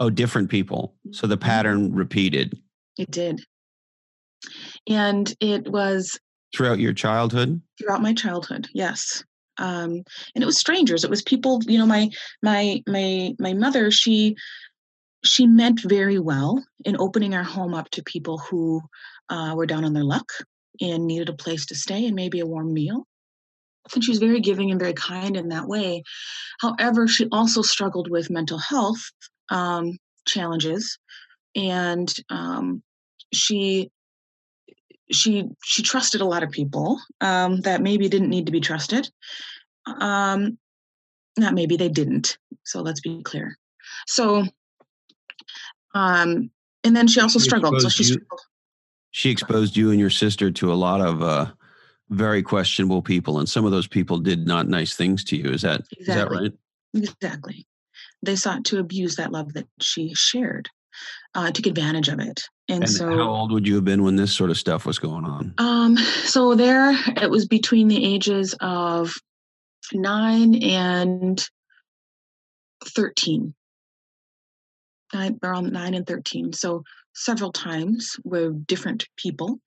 Oh, 0.00 0.10
different 0.10 0.50
people. 0.50 0.94
So 1.12 1.26
the 1.26 1.36
mm-hmm. 1.36 1.44
pattern 1.44 1.94
repeated. 1.94 2.58
It 2.98 3.10
did. 3.10 3.40
And 4.88 5.34
it 5.40 5.68
was 5.68 6.18
throughout 6.54 6.78
your 6.78 6.92
childhood? 6.92 7.60
Throughout 7.78 8.02
my 8.02 8.12
childhood, 8.12 8.68
yes. 8.74 9.24
Um, 9.58 10.02
and 10.34 10.42
it 10.42 10.46
was 10.46 10.58
strangers. 10.58 11.04
It 11.04 11.10
was 11.10 11.22
people, 11.22 11.60
you 11.66 11.78
know, 11.78 11.86
my 11.86 12.10
my 12.42 12.82
my 12.88 13.34
my 13.38 13.54
mother, 13.54 13.90
she 13.90 14.36
she 15.24 15.46
meant 15.46 15.80
very 15.84 16.18
well 16.18 16.62
in 16.84 16.96
opening 16.98 17.34
our 17.34 17.42
home 17.42 17.72
up 17.72 17.88
to 17.90 18.02
people 18.02 18.38
who 18.38 18.82
uh, 19.30 19.54
were 19.56 19.66
down 19.66 19.84
on 19.84 19.94
their 19.94 20.04
luck 20.04 20.30
and 20.80 21.06
needed 21.06 21.28
a 21.28 21.34
place 21.34 21.64
to 21.66 21.74
stay 21.74 22.06
and 22.06 22.14
maybe 22.14 22.40
a 22.40 22.46
warm 22.46 22.74
meal 22.74 23.06
and 23.94 24.02
she 24.02 24.10
was 24.10 24.18
very 24.18 24.40
giving 24.40 24.70
and 24.70 24.80
very 24.80 24.94
kind 24.94 25.36
in 25.36 25.48
that 25.48 25.68
way. 25.68 26.02
However, 26.60 27.06
she 27.06 27.28
also 27.32 27.62
struggled 27.62 28.10
with 28.10 28.30
mental 28.30 28.58
health 28.58 29.00
um, 29.50 29.98
challenges, 30.26 30.98
and 31.54 32.12
um, 32.30 32.82
she 33.32 33.90
she 35.12 35.44
she 35.62 35.82
trusted 35.82 36.20
a 36.20 36.26
lot 36.26 36.42
of 36.42 36.50
people 36.50 36.98
um, 37.20 37.60
that 37.60 37.82
maybe 37.82 38.08
didn't 38.08 38.30
need 38.30 38.46
to 38.46 38.52
be 38.52 38.60
trusted. 38.60 39.10
Um, 39.86 40.58
not 41.36 41.54
maybe 41.54 41.76
they 41.76 41.88
didn't. 41.88 42.38
So 42.64 42.80
let's 42.80 43.00
be 43.00 43.22
clear. 43.22 43.58
So, 44.06 44.44
um, 45.94 46.50
and 46.84 46.96
then 46.96 47.06
she 47.06 47.20
also 47.20 47.38
she 47.38 47.44
struggled. 47.44 47.80
So 47.82 47.88
she 47.88 48.04
you, 48.04 48.12
struggled. 48.14 48.40
She 49.10 49.30
exposed 49.30 49.76
you 49.76 49.90
and 49.90 50.00
your 50.00 50.10
sister 50.10 50.50
to 50.50 50.72
a 50.72 50.74
lot 50.74 51.00
of 51.00 51.22
uh, 51.22 51.52
very 52.10 52.42
questionable 52.42 53.02
people, 53.02 53.38
and 53.38 53.48
some 53.48 53.64
of 53.64 53.70
those 53.70 53.86
people 53.86 54.18
did 54.18 54.46
not 54.46 54.68
nice 54.68 54.94
things 54.94 55.24
to 55.24 55.36
you. 55.36 55.50
Is 55.50 55.62
that 55.62 55.82
exactly. 55.92 56.00
is 56.00 56.06
that 56.06 56.30
right? 56.30 56.52
Exactly. 56.94 57.66
They 58.22 58.36
sought 58.36 58.64
to 58.66 58.78
abuse 58.78 59.16
that 59.16 59.32
love 59.32 59.52
that 59.54 59.66
she 59.80 60.14
shared, 60.14 60.68
uh, 61.34 61.50
took 61.50 61.66
advantage 61.66 62.08
of 62.08 62.20
it. 62.20 62.42
And, 62.68 62.84
and, 62.84 62.90
so, 62.90 63.08
how 63.08 63.30
old 63.30 63.52
would 63.52 63.66
you 63.66 63.74
have 63.74 63.84
been 63.84 64.02
when 64.02 64.16
this 64.16 64.34
sort 64.34 64.50
of 64.50 64.56
stuff 64.56 64.86
was 64.86 64.98
going 64.98 65.24
on? 65.24 65.54
Um, 65.58 65.96
so 65.96 66.54
there, 66.54 66.92
it 66.92 67.30
was 67.30 67.46
between 67.46 67.88
the 67.88 68.04
ages 68.04 68.54
of 68.60 69.12
nine 69.92 70.62
and 70.62 71.44
thirteen. 72.84 73.54
Nine, 75.12 75.38
around 75.42 75.72
nine 75.72 75.94
and 75.94 76.06
thirteen. 76.06 76.52
So 76.52 76.84
several 77.14 77.52
times 77.52 78.16
with 78.24 78.66
different 78.66 79.06
people, 79.16 79.58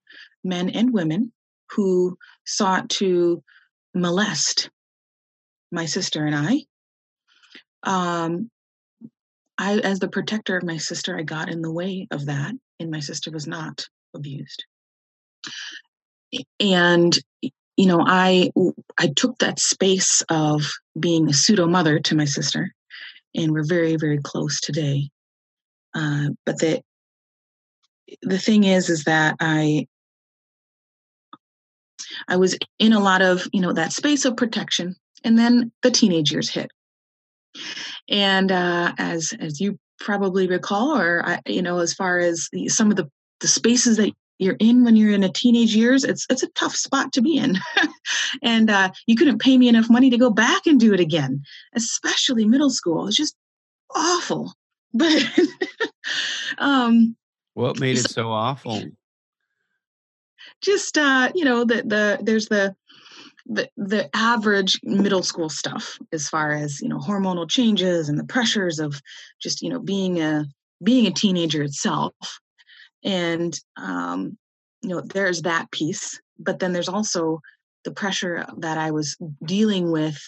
men 0.44 0.70
and 0.70 0.92
women, 0.92 1.32
who 1.72 2.18
sought 2.46 2.90
to 2.90 3.44
molest 3.94 4.70
my 5.72 5.86
sister 5.86 6.26
and 6.26 6.36
I. 6.36 6.64
Um, 7.84 8.50
I, 9.58 9.80
as 9.80 10.00
the 10.00 10.08
protector 10.08 10.56
of 10.58 10.64
my 10.64 10.78
sister, 10.78 11.18
I 11.18 11.24
got 11.24 11.50
in 11.50 11.62
the 11.62 11.72
way 11.72 12.08
of 12.12 12.28
that, 12.28 12.54
and 12.80 12.92
my 12.92 13.00
sister 13.00 13.32
was 13.32 13.48
not 13.48 13.88
abused. 14.16 14.66
And 16.60 17.18
you 17.78 17.86
know, 17.86 18.04
I 18.06 18.52
I 19.00 19.08
took 19.16 19.38
that 19.40 19.60
space 19.60 20.24
of 20.30 20.64
being 21.00 21.30
a 21.30 21.34
pseudo 21.34 21.68
mother 21.68 22.00
to 22.00 22.16
my 22.16 22.26
sister, 22.26 22.74
and 23.36 23.52
we're 23.52 23.66
very 23.66 23.96
very 23.96 24.20
close 24.22 24.60
today. 24.60 25.10
Uh, 25.96 26.30
but 26.46 26.60
the 26.60 26.82
the 28.22 28.40
thing 28.40 28.64
is, 28.64 28.90
is 28.90 29.04
that 29.06 29.36
I 29.40 29.88
I 32.28 32.38
was 32.38 32.58
in 32.80 32.94
a 32.94 33.00
lot 33.00 33.22
of, 33.22 33.48
you 33.54 33.62
know, 33.62 33.74
that 33.74 33.94
space 33.94 34.26
of 34.26 34.38
protection. 34.38 34.96
And 35.24 35.38
then 35.38 35.72
the 35.82 35.92
teenage 35.92 36.32
years 36.32 36.50
hit. 36.50 36.72
And 38.10 38.52
uh, 38.52 38.94
as 38.98 39.34
as 39.40 39.60
you 39.60 39.80
probably 40.00 40.48
recall, 40.48 40.96
or 40.96 41.40
you 41.46 41.62
know, 41.62 41.80
as 41.80 41.94
far 41.94 42.20
as 42.20 42.48
the, 42.52 42.70
some 42.70 42.92
of 42.92 42.98
the 42.98 43.10
the 43.40 43.48
spaces 43.48 43.98
that 43.98 44.12
you're 44.40 44.58
in 44.60 44.84
when 44.84 44.96
you're 44.96 45.12
in 45.12 45.24
a 45.24 45.32
teenage 45.32 45.76
years, 45.76 46.04
it's 46.04 46.26
it's 46.30 46.44
a 46.44 46.50
tough 46.50 46.76
spot 46.76 47.12
to 47.14 47.22
be 47.22 47.38
in. 47.38 47.58
and 48.44 48.70
uh, 48.70 48.92
you 49.08 49.16
couldn't 49.16 49.42
pay 49.42 49.58
me 49.58 49.68
enough 49.68 49.90
money 49.90 50.10
to 50.10 50.18
go 50.18 50.30
back 50.30 50.68
and 50.68 50.80
do 50.80 50.94
it 50.94 51.00
again, 51.00 51.42
especially 51.76 52.46
middle 52.46 52.70
school. 52.70 53.08
It's 53.08 53.18
just 53.18 53.36
awful. 53.96 54.54
But 54.94 55.22
um, 56.58 57.16
what 57.54 57.80
made 57.80 57.98
it 57.98 58.10
so 58.10 58.32
awful? 58.32 58.82
Just 60.68 60.98
uh, 60.98 61.32
you 61.34 61.46
know 61.46 61.64
the 61.64 61.82
the 61.84 62.20
there's 62.22 62.48
the 62.48 62.76
the 63.46 63.70
the 63.78 64.10
average 64.14 64.80
middle 64.84 65.24
school 65.24 65.50
stuff 65.50 65.98
as 66.12 66.28
far 66.28 66.52
as 66.52 66.82
you 66.82 66.90
know 66.90 67.00
hormonal 67.00 67.50
changes 67.50 68.10
and 68.10 68.20
the 68.20 68.26
pressures 68.26 68.78
of 68.80 69.02
just 69.42 69.62
you 69.62 69.70
know 69.70 69.80
being 69.80 70.22
a 70.22 70.46
being 70.84 71.08
a 71.08 71.12
teenager 71.12 71.64
itself. 71.64 72.14
And 73.04 73.58
um 73.78 74.38
you 74.82 74.90
know 74.90 75.02
there's 75.02 75.42
that 75.42 75.72
piece 75.72 76.20
but 76.40 76.60
then 76.60 76.72
there's 76.72 76.90
also 76.90 77.42
the 77.84 77.92
pressure 77.92 78.46
that 78.58 78.78
i 78.78 78.92
was 78.92 79.18
dealing 79.44 79.92
with 79.92 80.20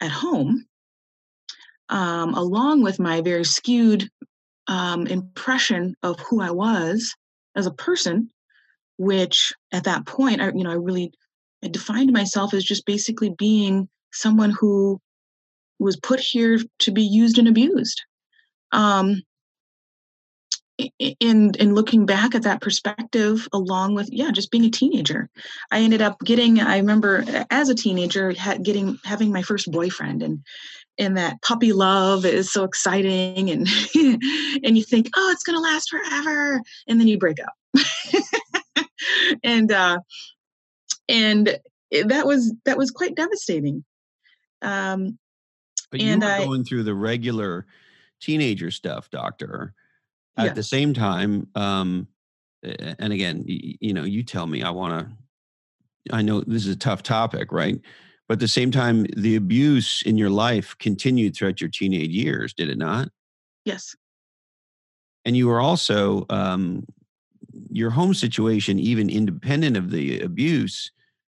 at 0.00 0.10
home 0.10 0.66
um, 1.88 2.32
along 2.34 2.82
with 2.82 2.98
my 2.98 3.20
very 3.20 3.44
skewed 3.44 4.08
um, 4.66 5.06
impression 5.06 5.94
of 6.02 6.18
who 6.20 6.40
i 6.40 6.50
was 6.50 7.14
as 7.54 7.66
a 7.66 7.72
person 7.72 8.30
which 8.98 9.52
at 9.72 9.84
that 9.84 10.06
point 10.06 10.40
I, 10.40 10.46
you 10.48 10.64
know 10.64 10.70
i 10.70 10.74
really 10.74 11.12
I 11.64 11.68
defined 11.68 12.12
myself 12.12 12.54
as 12.54 12.64
just 12.64 12.86
basically 12.86 13.30
being 13.30 13.88
someone 14.12 14.50
who 14.50 15.00
was 15.78 15.96
put 15.96 16.20
here 16.20 16.58
to 16.80 16.90
be 16.90 17.02
used 17.02 17.38
and 17.38 17.48
abused. 17.48 18.02
Um 18.72 19.22
in 20.98 21.52
in 21.58 21.74
looking 21.74 22.06
back 22.06 22.34
at 22.34 22.42
that 22.42 22.60
perspective 22.60 23.46
along 23.52 23.94
with 23.94 24.08
yeah 24.10 24.30
just 24.30 24.50
being 24.50 24.64
a 24.64 24.70
teenager 24.70 25.28
i 25.70 25.78
ended 25.78 26.02
up 26.02 26.18
getting 26.24 26.60
i 26.60 26.78
remember 26.78 27.24
as 27.50 27.68
a 27.68 27.74
teenager 27.74 28.32
getting 28.62 28.98
having 29.04 29.30
my 29.30 29.42
first 29.42 29.70
boyfriend 29.70 30.22
and 30.22 30.42
and 30.98 31.16
that 31.16 31.40
puppy 31.42 31.72
love 31.72 32.24
is 32.24 32.50
so 32.50 32.64
exciting 32.64 33.50
and 33.50 33.68
and 34.64 34.76
you 34.76 34.82
think 34.82 35.08
oh 35.14 35.30
it's 35.30 35.44
going 35.44 35.56
to 35.56 35.60
last 35.60 35.90
forever 35.90 36.60
and 36.88 36.98
then 36.98 37.06
you 37.06 37.18
break 37.18 37.38
up 37.40 37.54
and 39.44 39.70
uh 39.72 39.98
and 41.08 41.58
that 42.06 42.26
was 42.26 42.54
that 42.64 42.78
was 42.78 42.90
quite 42.90 43.14
devastating. 43.14 43.84
Um 44.62 45.18
but 45.90 46.00
you 46.00 46.08
and 46.08 46.22
were 46.22 46.28
I- 46.28 46.44
going 46.44 46.64
through 46.64 46.84
the 46.84 46.94
regular 46.94 47.66
teenager 48.20 48.70
stuff 48.70 49.10
doctor. 49.10 49.74
At 50.38 50.54
the 50.54 50.62
same 50.62 50.94
time 50.94 51.46
um 51.54 52.08
and 52.62 53.12
again 53.12 53.44
y- 53.46 53.74
you 53.80 53.92
know 53.92 54.04
you 54.04 54.22
tell 54.22 54.46
me 54.46 54.62
i 54.62 54.70
want 54.70 54.98
to 54.98 56.14
i 56.14 56.22
know 56.22 56.40
this 56.40 56.64
is 56.64 56.72
a 56.74 56.76
tough 56.76 57.02
topic 57.02 57.52
right? 57.52 57.78
But 58.28 58.34
at 58.34 58.40
the 58.40 58.48
same 58.48 58.70
time 58.70 59.04
the 59.16 59.36
abuse 59.36 60.02
in 60.06 60.16
your 60.16 60.30
life 60.30 60.74
continued 60.78 61.36
throughout 61.36 61.60
your 61.60 61.68
teenage 61.68 62.10
years 62.12 62.54
did 62.54 62.70
it 62.70 62.78
not? 62.78 63.08
Yes. 63.66 63.94
And 65.24 65.36
you 65.36 65.48
were 65.48 65.60
also 65.60 66.24
um, 66.30 66.86
your 67.70 67.90
home 67.90 68.14
situation 68.14 68.78
even 68.78 69.10
independent 69.10 69.76
of 69.76 69.90
the 69.90 70.20
abuse 70.20 70.90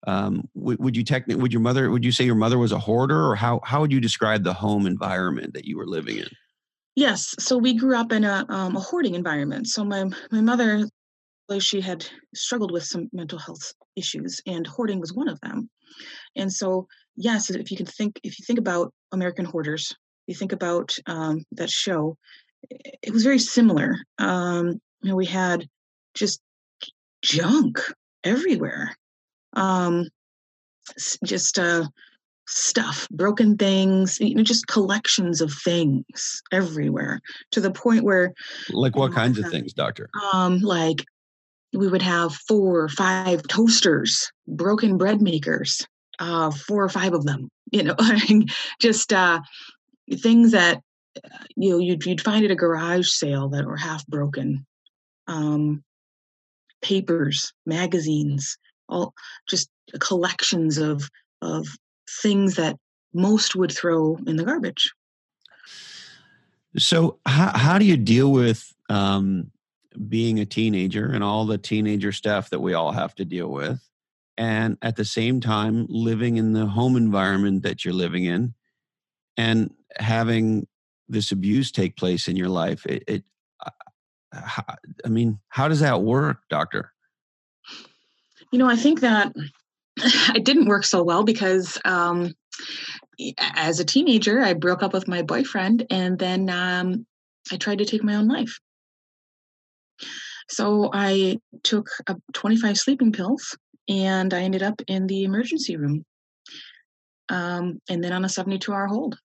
um, 0.06 0.48
would, 0.54 0.80
would 0.80 0.98
you 0.98 1.04
technically 1.04 1.42
would 1.42 1.54
your 1.54 1.62
mother 1.62 1.90
would 1.90 2.04
you 2.04 2.12
say 2.12 2.24
your 2.24 2.36
mother 2.36 2.58
was 2.58 2.72
a 2.72 2.80
hoarder 2.80 3.26
or 3.26 3.36
how 3.36 3.60
how 3.64 3.82
would 3.82 3.92
you 3.92 4.02
describe 4.02 4.44
the 4.44 4.54
home 4.54 4.86
environment 4.86 5.54
that 5.54 5.66
you 5.66 5.78
were 5.78 5.88
living 5.88 6.18
in 6.18 6.28
Yes. 6.96 7.34
So 7.40 7.58
we 7.58 7.74
grew 7.74 7.96
up 7.96 8.12
in 8.12 8.24
a, 8.24 8.46
um, 8.50 8.76
a 8.76 8.80
hoarding 8.80 9.16
environment. 9.16 9.68
So 9.68 9.84
my 9.84 10.06
my 10.32 10.42
mother, 10.42 10.88
she 11.60 11.82
had 11.82 12.06
struggled 12.36 12.72
with 12.72 12.84
some 12.84 13.10
mental 13.12 13.40
health 13.40 13.74
issues, 13.96 14.42
and 14.46 14.66
hoarding 14.66 15.00
was 15.00 15.14
one 15.14 15.28
of 15.28 15.40
them. 15.42 15.70
And 16.36 16.52
so, 16.52 16.88
yes, 17.16 17.50
if 17.50 17.70
you 17.70 17.78
can 17.78 17.86
think, 17.86 18.20
if 18.24 18.40
you 18.40 18.46
think 18.46 18.60
about 18.60 18.94
American 19.12 19.46
Hoarders, 19.46 19.94
you 20.28 20.36
think 20.36 20.52
about 20.52 20.96
um, 21.06 21.44
that 21.52 21.70
show. 21.70 22.18
It 22.70 23.12
was 23.12 23.24
very 23.24 23.40
similar. 23.40 23.96
Um, 24.20 24.80
you 25.02 25.10
know, 25.10 25.16
we 25.16 25.26
had 25.26 25.68
just 26.14 26.42
junk 27.22 27.80
everywhere. 28.24 28.96
Um, 29.54 30.08
just 31.24 31.60
uh, 31.60 31.86
stuff, 32.48 33.08
broken 33.10 33.58
things, 33.58 34.20
you 34.20 34.36
know, 34.36 34.44
just 34.44 34.68
collections 34.68 35.42
of 35.42 35.54
things 35.54 36.42
everywhere 36.52 37.22
to 37.52 37.62
the 37.62 37.72
point 37.72 38.04
where, 38.04 38.34
like 38.70 38.96
what 38.96 39.14
kinds 39.14 39.40
of 39.40 39.50
things 39.50 39.74
doctor 39.74 40.10
um, 40.34 40.60
like 40.60 41.06
we 41.74 41.88
would 41.88 42.02
have 42.02 42.34
four 42.34 42.82
or 42.82 42.90
five 42.90 43.44
toasters, 43.48 44.32
broken 44.48 44.98
bread 44.98 45.22
makers, 45.22 45.86
uh, 46.20 46.52
four 46.52 46.84
or 46.84 46.90
five 46.90 47.14
of 47.14 47.26
them, 47.26 47.50
you 47.72 47.84
know, 47.84 47.96
just 48.82 49.12
uh, 49.12 49.40
things 50.18 50.52
that 50.52 50.82
uh, 51.24 51.46
you 51.56 51.72
know 51.72 51.80
you'd, 51.80 52.06
you'd 52.06 52.22
find 52.22 52.46
at 52.46 52.52
a 52.52 52.56
garage 52.56 53.10
sale 53.10 53.50
that 53.50 53.66
were 53.66 53.78
half 53.78 54.06
broken. 54.08 54.66
Um, 55.28 55.84
papers, 56.84 57.54
magazines, 57.66 58.58
all 58.90 59.14
just 59.50 59.70
collections 60.00 60.78
of 60.78 61.10
of 61.42 61.66
things 62.22 62.56
that 62.56 62.78
most 63.14 63.56
would 63.56 63.72
throw 63.72 64.18
in 64.28 64.38
the 64.38 64.46
garbage. 64.46 64.92
so 66.78 67.20
how, 67.26 67.52
how 67.56 67.78
do 67.78 67.86
you 67.86 67.98
deal 67.98 68.32
with 68.32 68.74
um, 68.90 69.52
being 70.10 70.40
a 70.40 70.46
teenager 70.46 71.12
and 71.12 71.24
all 71.24 71.46
the 71.46 71.58
teenager 71.58 72.12
stuff 72.12 72.50
that 72.50 72.60
we 72.60 72.74
all 72.74 72.92
have 72.92 73.14
to 73.16 73.26
deal 73.26 73.50
with 73.50 73.80
and 74.38 74.78
at 74.82 74.96
the 74.96 75.06
same 75.06 75.40
time 75.40 75.86
living 75.90 76.38
in 76.38 76.54
the 76.54 76.66
home 76.66 76.96
environment 76.96 77.62
that 77.62 77.86
you're 77.86 77.94
living 77.94 78.26
in 78.26 78.54
and 79.38 79.72
having 79.98 80.66
this 81.08 81.32
abuse 81.32 81.72
take 81.72 81.96
place 81.96 82.28
in 82.28 82.36
your 82.36 82.50
life 82.50 82.86
it, 82.88 83.04
it 83.08 83.24
how, 84.34 84.64
i 85.06 85.10
mean 85.10 85.40
how 85.50 85.68
does 85.68 85.80
that 85.80 86.02
work 86.02 86.38
doctor 86.50 86.94
You 88.54 88.60
know, 88.60 88.70
I 88.70 88.76
think 88.76 89.02
that 89.02 89.34
it 89.98 90.46
didn't 90.46 90.68
work 90.68 90.86
so 90.86 91.04
well 91.04 91.24
because 91.24 91.80
um, 91.86 92.34
as 93.40 93.80
a 93.80 93.86
teenager, 93.86 94.42
I 94.42 94.54
broke 94.54 94.84
up 94.84 94.94
with 94.94 95.08
my 95.08 95.24
boyfriend 95.24 95.88
and 95.90 96.20
then 96.20 96.50
um, 96.52 97.06
I 97.52 97.58
tried 97.58 97.80
to 97.80 97.86
take 97.86 98.04
my 98.04 98.16
own 98.16 98.28
life. 98.28 98.60
So 100.50 100.92
I 100.94 101.40
took 101.64 101.90
uh, 102.08 102.16
25 102.34 102.78
sleeping 102.78 103.12
pills 103.12 103.58
and 103.90 104.34
I 104.34 104.42
ended 104.42 104.62
up 104.62 104.82
in 104.88 105.08
the 105.08 105.24
emergency 105.24 105.78
room 105.78 106.06
um, 107.30 107.80
and 107.90 108.04
then 108.04 108.12
on 108.14 108.24
a 108.24 108.30
72 108.30 108.72
hour 108.72 108.86
hold. 108.86 109.18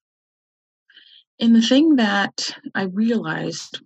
And 1.38 1.54
the 1.54 1.62
thing 1.62 1.96
that 1.96 2.54
I 2.74 2.84
realized 2.84 3.80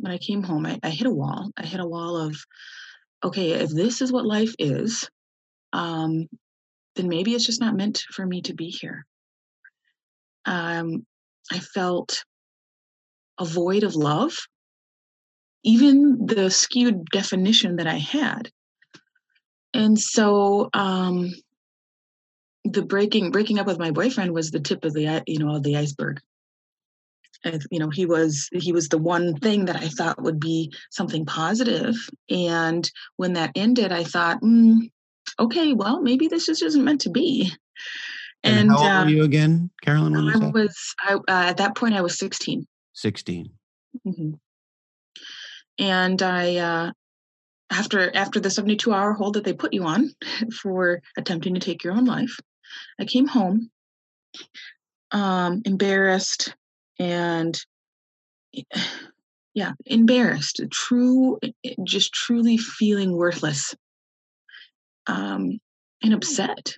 when 0.00 0.12
I 0.12 0.18
came 0.18 0.42
home, 0.42 0.66
I, 0.66 0.78
I 0.82 0.90
hit 0.90 1.06
a 1.06 1.12
wall. 1.12 1.50
I 1.56 1.64
hit 1.64 1.80
a 1.80 1.86
wall 1.86 2.16
of, 2.16 2.36
okay, 3.22 3.52
if 3.52 3.70
this 3.70 4.00
is 4.00 4.10
what 4.10 4.26
life 4.26 4.54
is, 4.58 5.08
um, 5.72 6.26
then 6.96 7.08
maybe 7.08 7.34
it's 7.34 7.46
just 7.46 7.60
not 7.60 7.76
meant 7.76 8.02
for 8.12 8.26
me 8.26 8.42
to 8.42 8.54
be 8.54 8.68
here. 8.68 9.04
Um, 10.46 11.06
I 11.52 11.58
felt 11.58 12.24
a 13.38 13.44
void 13.44 13.84
of 13.84 13.94
love, 13.94 14.36
even 15.64 16.26
the 16.26 16.50
skewed 16.50 17.06
definition 17.06 17.76
that 17.76 17.86
I 17.86 17.98
had. 17.98 18.50
And 19.72 19.98
so 19.98 20.68
um, 20.74 21.32
the 22.64 22.82
breaking 22.82 23.30
breaking 23.30 23.58
up 23.58 23.66
with 23.66 23.78
my 23.78 23.90
boyfriend 23.90 24.32
was 24.32 24.50
the 24.50 24.60
tip 24.60 24.84
of 24.84 24.92
the 24.92 25.22
you 25.26 25.38
know 25.38 25.54
of 25.54 25.62
the 25.62 25.76
iceberg. 25.76 26.20
And, 27.44 27.62
you 27.70 27.78
know 27.78 27.88
he 27.90 28.06
was 28.06 28.48
he 28.52 28.72
was 28.72 28.88
the 28.88 28.98
one 28.98 29.36
thing 29.36 29.64
that 29.66 29.76
I 29.76 29.88
thought 29.88 30.22
would 30.22 30.40
be 30.40 30.72
something. 30.90 31.26
And 32.30 32.90
when 33.16 33.32
that 33.34 33.52
ended, 33.54 33.92
I 33.92 34.04
thought, 34.04 34.40
mm, 34.42 34.90
okay, 35.38 35.72
well 35.72 36.02
maybe 36.02 36.28
this 36.28 36.46
just 36.46 36.62
isn't 36.62 36.84
meant 36.84 37.02
to 37.02 37.10
be. 37.10 37.52
and, 38.44 38.70
how 38.70 38.78
old 38.78 38.86
uh, 38.86 39.04
were 39.04 39.10
you 39.10 39.22
again 39.24 39.70
carolyn 39.82 40.16
I 40.16 40.36
was 40.50 40.94
I, 40.98 41.14
uh, 41.14 41.50
at 41.50 41.56
that 41.58 41.76
point 41.76 41.94
I 41.94 42.02
was 42.02 42.18
16. 42.18 42.66
16 42.92 43.50
hmm 44.04 44.32
And 45.78 46.22
I, 46.22 46.56
uh, 46.56 46.92
after 47.70 48.14
after 48.14 48.40
the 48.40 48.50
72 48.50 48.92
hour 48.92 49.12
hold 49.12 49.34
that 49.34 49.44
they 49.44 49.52
put 49.52 49.72
you 49.72 49.84
on 49.84 50.10
for 50.62 51.00
attempting 51.16 51.54
to 51.54 51.60
take 51.60 51.84
your 51.84 51.94
own 51.94 52.04
life, 52.04 52.38
I 52.98 53.04
came 53.04 53.26
home, 53.26 53.70
um, 55.12 55.62
embarrassed 55.64 56.54
and 57.00 57.58
yeah, 59.54 59.72
embarrassed, 59.86 60.60
true, 60.70 61.38
just 61.82 62.12
truly 62.12 62.56
feeling 62.56 63.16
worthless, 63.16 63.74
um, 65.08 65.58
and 66.02 66.14
upset 66.14 66.76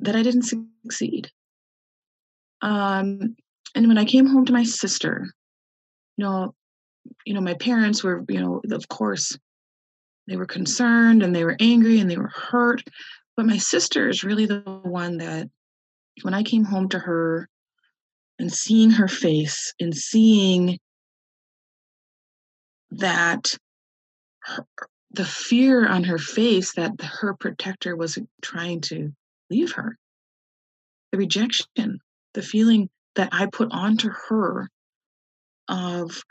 that 0.00 0.16
I 0.16 0.22
didn't 0.22 0.42
succeed. 0.42 1.30
Um, 2.62 3.36
and 3.74 3.88
when 3.88 3.98
I 3.98 4.04
came 4.04 4.26
home 4.26 4.44
to 4.46 4.52
my 4.52 4.64
sister, 4.64 5.26
you 6.16 6.24
know, 6.24 6.54
you 7.24 7.34
know, 7.34 7.40
my 7.40 7.54
parents 7.54 8.02
were, 8.02 8.24
you 8.28 8.40
know, 8.40 8.60
of 8.70 8.88
course, 8.88 9.36
they 10.28 10.36
were 10.36 10.46
concerned 10.46 11.22
and 11.22 11.34
they 11.34 11.44
were 11.44 11.56
angry 11.58 12.00
and 12.00 12.10
they 12.10 12.16
were 12.16 12.32
hurt. 12.34 12.82
But 13.36 13.46
my 13.46 13.56
sister 13.56 14.08
is 14.08 14.24
really 14.24 14.46
the 14.46 14.60
one 14.82 15.18
that, 15.18 15.48
when 16.22 16.34
I 16.34 16.42
came 16.42 16.64
home 16.64 16.88
to 16.90 16.98
her 16.98 17.48
and 18.38 18.52
seeing 18.52 18.90
her 18.90 19.08
face 19.08 19.74
and 19.80 19.94
seeing 19.94 20.78
that 22.90 23.56
her, 24.40 24.66
the 25.12 25.24
fear 25.24 25.86
on 25.86 26.04
her 26.04 26.18
face 26.18 26.74
that 26.74 27.00
her 27.00 27.34
protector 27.34 27.94
was 27.96 28.18
trying 28.40 28.80
to 28.80 29.12
leave 29.50 29.72
her, 29.72 29.96
the 31.10 31.18
rejection, 31.18 32.00
the 32.34 32.42
feeling 32.42 32.88
that 33.14 33.28
I 33.32 33.46
put 33.46 33.68
onto 33.70 34.10
her 34.28 34.68
of 35.68 36.22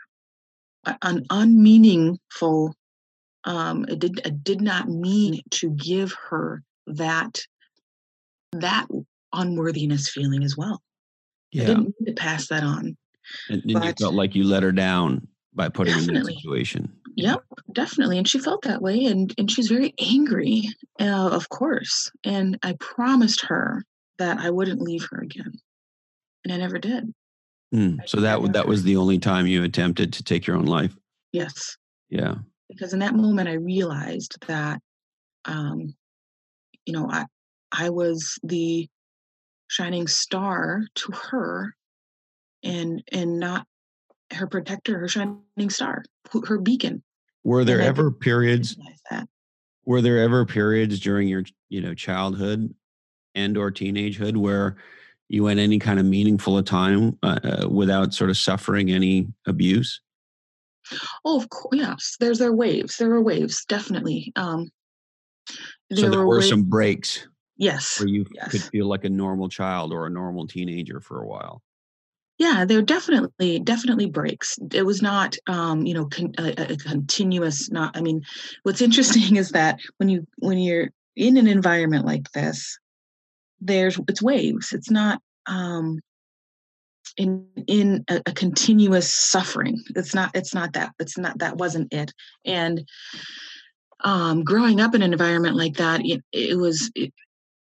an 1.02 1.26
unmeaningful 1.30 2.74
um 3.44 3.84
it 3.88 3.98
did 3.98 4.20
it 4.24 4.44
did 4.44 4.60
not 4.60 4.88
mean 4.88 5.40
to 5.50 5.70
give 5.70 6.12
her 6.28 6.62
that 6.86 7.40
that 8.52 8.86
unworthiness 9.32 10.08
feeling 10.08 10.42
as 10.42 10.56
well 10.56 10.80
i 11.54 11.58
didn't 11.58 11.82
mean 11.84 12.06
to 12.06 12.12
pass 12.12 12.48
that 12.48 12.62
on 12.62 12.96
and, 13.48 13.62
and 13.64 13.84
you 13.84 13.92
felt 13.98 14.14
like 14.14 14.34
you 14.34 14.44
let 14.44 14.62
her 14.62 14.72
down 14.72 15.26
by 15.54 15.68
putting 15.68 15.94
her 15.94 16.00
in 16.00 16.06
that 16.14 16.26
situation. 16.26 16.90
Yep 17.16 17.42
definitely 17.72 18.18
and 18.18 18.28
she 18.28 18.38
felt 18.38 18.62
that 18.62 18.82
way 18.82 19.04
and 19.06 19.34
and 19.38 19.50
she's 19.50 19.68
very 19.68 19.94
angry 19.98 20.68
uh, 21.00 21.28
of 21.30 21.48
course 21.48 22.10
and 22.24 22.58
i 22.62 22.74
promised 22.80 23.44
her 23.44 23.84
that 24.18 24.38
i 24.38 24.50
wouldn't 24.50 24.80
leave 24.80 25.06
her 25.10 25.20
again 25.20 25.52
and 26.44 26.52
i 26.52 26.56
never 26.56 26.78
did. 26.78 27.12
Mm, 27.74 28.00
I 28.00 28.06
so 28.06 28.20
that 28.20 28.34
w- 28.34 28.52
that 28.52 28.68
was 28.68 28.82
the 28.82 28.96
only 28.96 29.18
time 29.18 29.46
you 29.46 29.62
attempted 29.62 30.12
to 30.14 30.22
take 30.22 30.46
your 30.46 30.56
own 30.56 30.66
life? 30.66 30.94
Yes. 31.32 31.76
Yeah. 32.10 32.34
Because 32.68 32.92
in 32.92 32.98
that 32.98 33.14
moment 33.14 33.48
i 33.48 33.54
realized 33.54 34.36
that 34.46 34.80
um 35.44 35.94
you 36.84 36.92
know 36.92 37.08
i 37.10 37.24
i 37.72 37.90
was 37.90 38.38
the 38.42 38.88
shining 39.72 40.06
star 40.06 40.82
to 40.94 41.10
her 41.12 41.74
and 42.62 43.02
and 43.10 43.40
not 43.40 43.66
her 44.30 44.46
protector 44.46 44.98
her 44.98 45.08
shining 45.08 45.40
star 45.68 46.04
her 46.46 46.58
beacon. 46.58 47.02
Were 47.42 47.64
there 47.64 47.80
ever 47.80 48.10
periods 48.10 48.76
were 49.86 50.02
there 50.02 50.18
ever 50.18 50.44
periods 50.44 51.00
during 51.00 51.26
your 51.26 51.44
you 51.70 51.80
know 51.80 51.94
childhood 51.94 52.74
and 53.34 53.56
or 53.56 53.70
teenagehood 53.70 54.36
where 54.36 54.76
you 55.30 55.44
went 55.44 55.58
any 55.58 55.78
kind 55.78 55.98
of 55.98 56.04
meaningful 56.04 56.62
time 56.62 57.18
uh, 57.22 57.38
uh, 57.42 57.68
without 57.68 58.12
sort 58.12 58.28
of 58.28 58.36
suffering 58.36 58.90
any 58.90 59.28
abuse? 59.46 60.02
Oh 61.24 61.40
of 61.40 61.48
course 61.48 61.78
yes 61.78 62.16
there's 62.20 62.38
there 62.38 62.52
waves 62.52 62.98
there 62.98 63.08
were 63.08 63.22
waves 63.22 63.64
definitely 63.64 64.34
um 64.36 64.70
there 65.88 66.04
so 66.04 66.10
there 66.10 66.20
were, 66.20 66.26
were 66.26 66.42
some 66.42 66.64
breaks 66.64 67.26
yes 67.56 67.98
where 67.98 68.08
you 68.08 68.26
yes. 68.34 68.50
could 68.50 68.62
feel 68.62 68.86
like 68.86 69.04
a 69.04 69.10
normal 69.10 69.48
child 69.48 69.92
or 69.92 70.06
a 70.06 70.10
normal 70.10 70.46
teenager 70.46 71.00
for 71.00 71.22
a 71.22 71.26
while. 71.26 71.62
Yeah 72.38 72.64
there 72.64 72.82
definitely 72.82 73.60
definitely 73.60 74.06
breaks. 74.06 74.58
It 74.72 74.84
was 74.84 75.02
not 75.02 75.36
um 75.46 75.86
you 75.86 75.94
know 75.94 76.06
con- 76.06 76.34
a, 76.38 76.72
a, 76.72 76.76
continuous 76.76 77.70
not 77.70 77.96
i 77.96 78.00
mean 78.00 78.22
what's 78.62 78.82
interesting 78.88 79.36
is 79.36 79.50
that 79.50 79.78
when 79.98 80.08
you 80.08 80.26
when 80.38 80.58
you're 80.58 80.90
in 81.14 81.36
an 81.36 81.46
environment 81.46 82.06
like 82.06 82.30
this 82.32 82.78
there's 83.62 83.98
it's 84.08 84.22
waves. 84.22 84.72
It's 84.72 84.90
not 84.90 85.20
um 85.46 86.00
in 87.16 87.46
in 87.66 88.04
a, 88.08 88.20
a, 88.26 88.32
continuous 88.32 89.12
suffering. 89.12 89.82
It's 89.94 90.14
not 90.14 90.30
it's 90.34 90.54
not 90.54 90.72
that 90.74 90.92
it's 90.98 91.16
not 91.16 91.38
that 91.38 91.56
wasn't 91.56 91.92
it. 91.92 92.12
And 92.44 92.86
um 94.04 94.42
growing 94.44 94.80
up 94.80 94.94
in 94.94 95.02
an 95.02 95.12
environment 95.12 95.56
like 95.56 95.74
that 95.74 96.02
it, 96.04 96.22
it 96.32 96.58
was 96.58 96.90
it, 96.94 97.12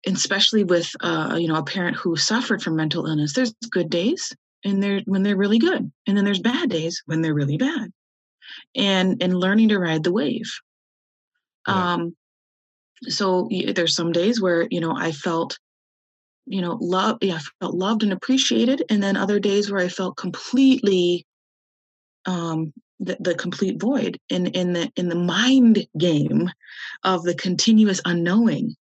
especially 0.07 0.65
with 0.65 0.91
uh 1.01 1.37
you 1.41 1.49
know 1.49 1.57
a 1.57 1.65
parent 1.65 1.97
who 1.97 2.17
suffered 2.17 2.63
from 2.63 2.77
mental 2.77 3.07
illness 3.07 3.33
there's 3.33 3.55
good 3.71 3.91
days 3.91 4.35
and 4.65 4.83
they're 4.83 5.01
when 5.07 5.23
they're 5.23 5.37
really 5.37 5.59
good 5.59 5.91
and 6.07 6.17
then 6.17 6.25
there's 6.25 6.41
bad 6.41 6.69
days 6.71 7.03
when 7.07 7.21
they're 7.21 7.35
really 7.35 7.57
bad 7.57 7.91
and 8.75 9.23
and 9.23 9.39
learning 9.39 9.69
to 9.69 9.79
ride 9.79 10.03
the 10.03 10.13
wave 10.13 10.51
yeah. 11.67 11.95
um 11.95 12.17
so 13.03 13.49
there's 13.75 13.95
some 13.97 14.13
days 14.13 14.41
where 14.41 14.67
you 14.71 14.81
know 14.81 14.95
i 14.97 15.13
felt 15.13 15.59
you 16.47 16.61
know 16.61 16.79
love 16.81 17.19
yeah, 17.21 17.37
i 17.37 17.41
felt 17.61 17.75
loved 17.75 18.03
and 18.03 18.13
appreciated 18.13 18.83
and 18.91 19.03
then 19.03 19.17
other 19.17 19.41
days 19.41 19.71
where 19.71 19.81
i 19.81 19.89
felt 19.89 20.17
completely 20.17 21.27
um 22.27 22.73
the, 23.01 23.17
the 23.21 23.35
complete 23.35 23.81
void 23.81 24.19
in 24.29 24.47
in 24.49 24.73
the 24.73 24.91
in 24.97 25.09
the 25.09 25.15
mind 25.15 25.87
game 25.99 26.51
of 27.03 27.23
the 27.25 27.35
continuous 27.35 28.01
unknowing 28.05 28.75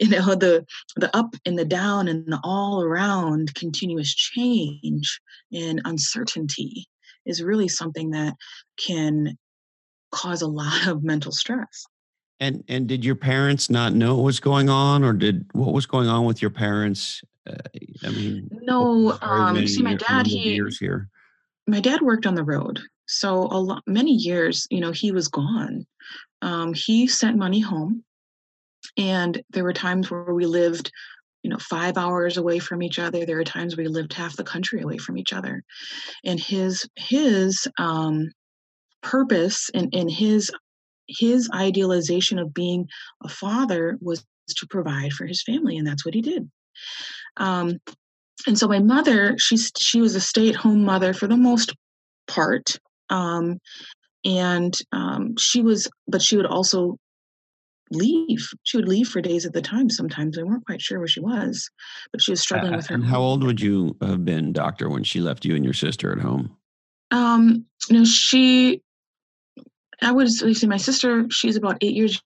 you 0.00 0.08
know 0.08 0.34
the 0.34 0.64
the 0.96 1.14
up 1.16 1.34
and 1.46 1.58
the 1.58 1.64
down 1.64 2.08
and 2.08 2.26
the 2.26 2.40
all 2.42 2.82
around 2.82 3.54
continuous 3.54 4.14
change 4.14 5.20
and 5.52 5.80
uncertainty 5.84 6.86
is 7.26 7.42
really 7.42 7.68
something 7.68 8.10
that 8.10 8.34
can 8.78 9.36
cause 10.10 10.42
a 10.42 10.48
lot 10.48 10.86
of 10.86 11.04
mental 11.04 11.32
stress 11.32 11.86
and 12.40 12.64
and 12.68 12.88
did 12.88 13.04
your 13.04 13.14
parents 13.14 13.70
not 13.70 13.92
know 13.92 14.16
what 14.16 14.24
was 14.24 14.40
going 14.40 14.68
on, 14.68 15.04
or 15.04 15.12
did 15.12 15.44
what 15.52 15.72
was 15.72 15.86
going 15.86 16.08
on 16.08 16.24
with 16.24 16.40
your 16.40 16.50
parents? 16.50 17.22
Uh, 17.46 17.56
I 18.02 18.08
mean, 18.08 18.48
no. 18.62 19.18
Um, 19.20 19.66
see, 19.66 19.82
my 19.82 19.94
dad 19.94 20.26
he 20.26 20.38
years 20.38 20.78
here. 20.78 21.08
My 21.66 21.80
dad 21.80 22.00
worked 22.00 22.26
on 22.26 22.34
the 22.34 22.42
road, 22.42 22.80
so 23.06 23.42
a 23.42 23.60
lot 23.60 23.82
many 23.86 24.12
years. 24.12 24.66
You 24.70 24.80
know, 24.80 24.90
he 24.90 25.12
was 25.12 25.28
gone. 25.28 25.86
Um, 26.40 26.72
he 26.72 27.06
sent 27.06 27.36
money 27.36 27.60
home, 27.60 28.02
and 29.00 29.42
there 29.50 29.64
were 29.64 29.72
times 29.72 30.10
where 30.10 30.34
we 30.34 30.46
lived 30.46 30.92
you 31.42 31.50
know 31.50 31.58
five 31.58 31.96
hours 31.96 32.36
away 32.36 32.58
from 32.58 32.82
each 32.82 32.98
other 32.98 33.24
there 33.24 33.36
were 33.36 33.44
times 33.44 33.76
we 33.76 33.88
lived 33.88 34.12
half 34.12 34.36
the 34.36 34.44
country 34.44 34.82
away 34.82 34.98
from 34.98 35.16
each 35.18 35.32
other 35.32 35.62
and 36.24 36.38
his 36.38 36.86
his 36.96 37.66
um 37.78 38.30
purpose 39.02 39.70
and, 39.74 39.92
and 39.94 40.10
his 40.10 40.50
his 41.18 41.50
idealization 41.54 42.38
of 42.38 42.54
being 42.54 42.88
a 43.24 43.28
father 43.28 43.98
was 44.00 44.24
to 44.56 44.66
provide 44.66 45.12
for 45.12 45.26
his 45.26 45.42
family, 45.42 45.76
and 45.76 45.86
that's 45.86 46.04
what 46.04 46.14
he 46.14 46.22
did. 46.22 46.50
Um, 47.36 47.78
and 48.46 48.58
so 48.58 48.68
my 48.68 48.78
mother, 48.78 49.36
she's 49.38 49.70
she 49.78 50.00
was 50.00 50.14
a 50.14 50.20
stay-at-home 50.20 50.84
mother 50.84 51.12
for 51.12 51.26
the 51.26 51.36
most 51.36 51.74
part, 52.26 52.78
um, 53.10 53.58
and 54.24 54.76
um, 54.92 55.36
she 55.38 55.62
was, 55.62 55.88
but 56.08 56.22
she 56.22 56.36
would 56.36 56.46
also 56.46 56.96
leave. 57.90 58.48
She 58.62 58.76
would 58.76 58.88
leave 58.88 59.08
for 59.08 59.20
days 59.20 59.46
at 59.46 59.52
the 59.52 59.62
time. 59.62 59.90
Sometimes 59.90 60.36
we 60.36 60.44
weren't 60.44 60.66
quite 60.66 60.80
sure 60.80 60.98
where 60.98 61.08
she 61.08 61.20
was, 61.20 61.68
but 62.12 62.22
she 62.22 62.30
was 62.30 62.40
struggling 62.40 62.74
uh, 62.74 62.76
with 62.76 62.86
her. 62.86 62.94
And 62.94 63.04
how 63.04 63.20
old 63.20 63.42
would 63.44 63.60
you 63.60 63.96
have 64.00 64.24
been, 64.24 64.52
doctor, 64.52 64.88
when 64.88 65.04
she 65.04 65.20
left 65.20 65.44
you 65.44 65.54
and 65.54 65.64
your 65.64 65.74
sister 65.74 66.12
at 66.12 66.20
home? 66.20 66.56
Um, 67.10 67.66
you 67.88 67.98
know, 67.98 68.04
she 68.04 68.82
I 70.02 70.12
would 70.12 70.30
say 70.30 70.66
my 70.66 70.76
sister, 70.76 71.26
she's 71.30 71.56
about 71.56 71.78
eight 71.82 71.94
years, 71.94 72.22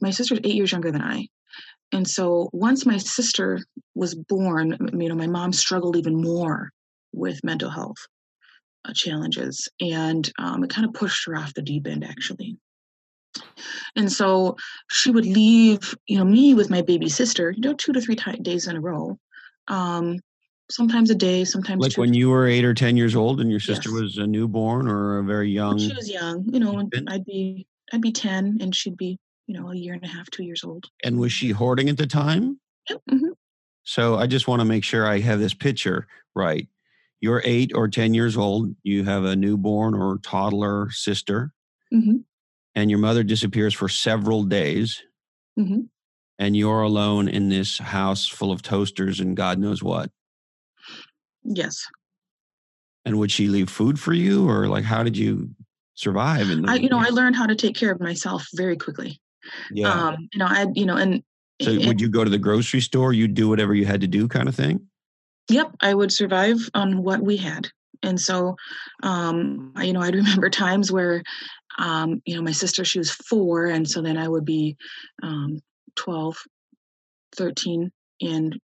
my 0.00 0.10
sister's 0.10 0.40
eight 0.44 0.54
years 0.54 0.72
younger 0.72 0.90
than 0.90 1.02
I. 1.02 1.28
And 1.92 2.08
so 2.08 2.48
once 2.52 2.86
my 2.86 2.98
sister 2.98 3.60
was 3.94 4.14
born, 4.14 4.76
you 4.98 5.08
know, 5.08 5.14
my 5.14 5.26
mom 5.26 5.52
struggled 5.52 5.96
even 5.96 6.20
more 6.20 6.70
with 7.12 7.44
mental 7.44 7.70
health 7.70 7.96
uh, 8.84 8.92
challenges. 8.94 9.68
And 9.80 10.30
um, 10.38 10.64
it 10.64 10.70
kind 10.70 10.86
of 10.86 10.94
pushed 10.94 11.26
her 11.26 11.36
off 11.36 11.54
the 11.54 11.62
deep 11.62 11.86
end, 11.86 12.04
actually. 12.04 12.56
And 13.96 14.10
so 14.10 14.56
she 14.90 15.10
would 15.10 15.26
leave, 15.26 15.94
you 16.06 16.18
know, 16.18 16.24
me 16.24 16.54
with 16.54 16.70
my 16.70 16.82
baby 16.82 17.08
sister, 17.08 17.50
you 17.50 17.60
know, 17.60 17.74
two 17.74 17.92
to 17.92 18.00
three 18.00 18.16
t- 18.16 18.38
days 18.38 18.66
in 18.66 18.76
a 18.76 18.80
row. 18.80 19.18
Um, 19.68 20.20
sometimes 20.70 21.10
a 21.10 21.14
day, 21.14 21.44
sometimes 21.44 21.82
like 21.82 21.92
two. 21.92 22.00
when 22.00 22.14
you 22.14 22.30
were 22.30 22.46
eight 22.46 22.64
or 22.64 22.74
ten 22.74 22.96
years 22.96 23.16
old, 23.16 23.40
and 23.40 23.50
your 23.50 23.60
sister 23.60 23.90
yes. 23.90 24.00
was 24.00 24.18
a 24.18 24.26
newborn 24.26 24.88
or 24.88 25.18
a 25.18 25.24
very 25.24 25.50
young. 25.50 25.76
When 25.76 25.78
she 25.78 25.94
was 25.94 26.10
young, 26.10 26.44
you 26.52 26.60
know, 26.60 26.78
infant? 26.78 27.10
I'd 27.10 27.24
be 27.24 27.66
I'd 27.92 28.00
be 28.00 28.12
ten, 28.12 28.58
and 28.60 28.74
she'd 28.74 28.96
be 28.96 29.18
you 29.46 29.58
know 29.58 29.70
a 29.70 29.76
year 29.76 29.94
and 29.94 30.04
a 30.04 30.08
half, 30.08 30.30
two 30.30 30.44
years 30.44 30.64
old. 30.64 30.86
And 31.04 31.18
was 31.18 31.32
she 31.32 31.50
hoarding 31.50 31.88
at 31.88 31.96
the 31.96 32.06
time? 32.06 32.60
Yep. 32.88 33.00
Mm-hmm. 33.10 33.32
So 33.84 34.16
I 34.16 34.26
just 34.26 34.48
want 34.48 34.60
to 34.60 34.66
make 34.66 34.84
sure 34.84 35.06
I 35.06 35.18
have 35.20 35.40
this 35.40 35.54
picture 35.54 36.06
right. 36.34 36.68
You're 37.20 37.42
eight 37.44 37.72
or 37.74 37.88
ten 37.88 38.14
years 38.14 38.36
old. 38.36 38.74
You 38.82 39.04
have 39.04 39.24
a 39.24 39.34
newborn 39.34 39.94
or 39.94 40.18
toddler 40.18 40.90
sister, 40.90 41.52
mm-hmm. 41.92 42.18
And 42.78 42.90
your 42.90 43.00
mother 43.00 43.24
disappears 43.24 43.74
for 43.74 43.88
several 43.88 44.44
days. 44.44 45.02
Mm-hmm. 45.58 45.80
And 46.38 46.56
you're 46.56 46.82
alone 46.82 47.26
in 47.26 47.48
this 47.48 47.76
house 47.76 48.28
full 48.28 48.52
of 48.52 48.62
toasters 48.62 49.18
and 49.18 49.36
God 49.36 49.58
knows 49.58 49.82
what. 49.82 50.12
Yes. 51.42 51.84
And 53.04 53.18
would 53.18 53.32
she 53.32 53.48
leave 53.48 53.68
food 53.68 53.98
for 53.98 54.12
you, 54.12 54.48
or 54.48 54.68
like 54.68 54.84
how 54.84 55.02
did 55.02 55.16
you 55.16 55.50
survive? 55.94 56.50
In 56.50 56.62
the, 56.62 56.70
I, 56.70 56.74
you 56.76 56.88
know, 56.88 57.00
I 57.00 57.08
learned 57.08 57.34
how 57.34 57.46
to 57.46 57.56
take 57.56 57.74
care 57.74 57.90
of 57.90 58.00
myself 58.00 58.46
very 58.54 58.76
quickly. 58.76 59.20
Yeah. 59.72 59.90
Um, 59.90 60.28
you 60.32 60.38
know, 60.38 60.46
I, 60.46 60.66
you 60.74 60.86
know, 60.86 60.96
and 60.96 61.24
so 61.60 61.74
would 61.86 62.00
you 62.00 62.08
go 62.08 62.22
to 62.22 62.30
the 62.30 62.38
grocery 62.38 62.80
store? 62.80 63.12
You'd 63.12 63.34
do 63.34 63.48
whatever 63.48 63.74
you 63.74 63.86
had 63.86 64.02
to 64.02 64.06
do, 64.06 64.28
kind 64.28 64.48
of 64.48 64.54
thing. 64.54 64.86
Yep, 65.48 65.72
I 65.80 65.94
would 65.94 66.12
survive 66.12 66.58
on 66.74 67.02
what 67.02 67.20
we 67.20 67.38
had, 67.38 67.70
and 68.02 68.20
so, 68.20 68.56
um, 69.02 69.72
I, 69.74 69.84
you 69.84 69.92
know, 69.92 70.00
I'd 70.00 70.14
remember 70.14 70.50
times 70.50 70.92
where, 70.92 71.22
um, 71.78 72.20
you 72.24 72.36
know, 72.36 72.42
my 72.42 72.52
sister 72.52 72.84
she 72.84 72.98
was 72.98 73.10
four, 73.10 73.66
and 73.66 73.88
so 73.88 74.02
then 74.02 74.16
I 74.18 74.28
would 74.28 74.44
be, 74.44 74.76
um, 75.22 75.60
12, 75.96 76.36
13, 77.36 77.90
and 78.20 78.58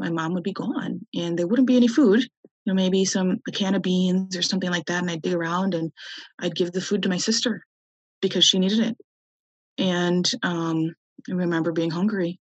my 0.00 0.10
mom 0.10 0.32
would 0.32 0.42
be 0.42 0.52
gone 0.52 1.06
and 1.14 1.38
there 1.38 1.46
wouldn't 1.46 1.68
be 1.68 1.76
any 1.76 1.86
food 1.86 2.20
you 2.20 2.66
know 2.66 2.74
maybe 2.74 3.04
some 3.04 3.38
a 3.46 3.52
can 3.52 3.74
of 3.74 3.82
beans 3.82 4.36
or 4.36 4.42
something 4.42 4.70
like 4.70 4.86
that 4.86 5.02
and 5.02 5.10
i'd 5.10 5.22
dig 5.22 5.34
around 5.34 5.74
and 5.74 5.92
i'd 6.40 6.56
give 6.56 6.72
the 6.72 6.80
food 6.80 7.02
to 7.02 7.08
my 7.08 7.18
sister 7.18 7.64
because 8.20 8.44
she 8.44 8.58
needed 8.58 8.80
it. 8.80 8.96
And 9.78 10.30
um, 10.42 10.94
i 11.28 11.32
remember 11.32 11.72
being 11.72 11.90
hungry 11.90 12.40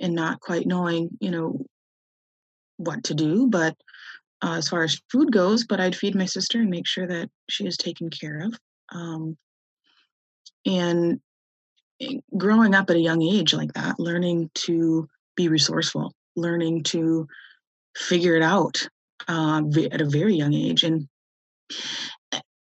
and 0.00 0.14
not 0.14 0.40
quite 0.40 0.66
knowing 0.66 1.10
you 1.20 1.30
know 1.30 1.66
what 2.76 3.02
to 3.04 3.14
do 3.14 3.48
but 3.48 3.74
uh, 4.42 4.54
as 4.54 4.68
far 4.68 4.84
as 4.84 5.00
food 5.10 5.32
goes 5.32 5.66
but 5.66 5.80
i'd 5.80 5.96
feed 5.96 6.14
my 6.14 6.26
sister 6.26 6.60
and 6.60 6.70
make 6.70 6.86
sure 6.86 7.08
that 7.08 7.28
she 7.50 7.66
is 7.66 7.76
taken 7.76 8.08
care 8.08 8.40
of 8.44 8.54
um, 8.90 9.36
and 10.66 11.20
eh, 12.00 12.18
growing 12.36 12.74
up 12.74 12.90
at 12.90 12.96
a 12.96 13.00
young 13.00 13.22
age 13.22 13.54
like 13.54 13.72
that 13.74 13.98
learning 13.98 14.50
to 14.54 15.08
be 15.36 15.48
resourceful 15.48 16.12
learning 16.36 16.82
to 16.82 17.26
figure 17.96 18.36
it 18.36 18.42
out 18.42 18.88
uh, 19.28 19.62
at 19.90 20.00
a 20.00 20.08
very 20.08 20.34
young 20.34 20.54
age 20.54 20.84
and 20.84 21.08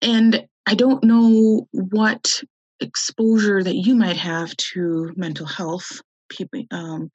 and 0.03 0.47
i 0.67 0.75
don't 0.75 1.05
know 1.05 1.67
what 1.73 2.43
exposure 2.81 3.63
that 3.63 3.77
you 3.77 3.95
might 3.95 4.17
have 4.17 4.55
to 4.57 5.13
mental 5.17 5.47
health 5.47 6.01
people 6.29 6.63
um, 6.71 7.11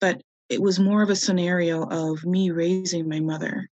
but 0.00 0.20
it 0.48 0.60
was 0.60 0.78
more 0.78 1.02
of 1.02 1.10
a 1.10 1.16
scenario 1.16 1.84
of 1.84 2.24
me 2.24 2.50
raising 2.50 3.08
my 3.08 3.20
mother 3.20 3.68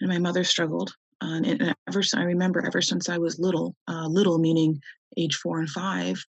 and 0.00 0.10
my 0.10 0.18
mother 0.18 0.44
struggled 0.44 0.94
and, 1.20 1.74
ever 1.88 2.02
i 2.16 2.22
remember 2.22 2.64
ever 2.64 2.82
since 2.82 3.08
i 3.08 3.18
was 3.18 3.38
little 3.38 3.74
uh, 3.88 4.06
little 4.06 4.38
meaning 4.38 4.80
age 5.16 5.36
four 5.36 5.58
and 5.58 5.70
five 5.70 6.22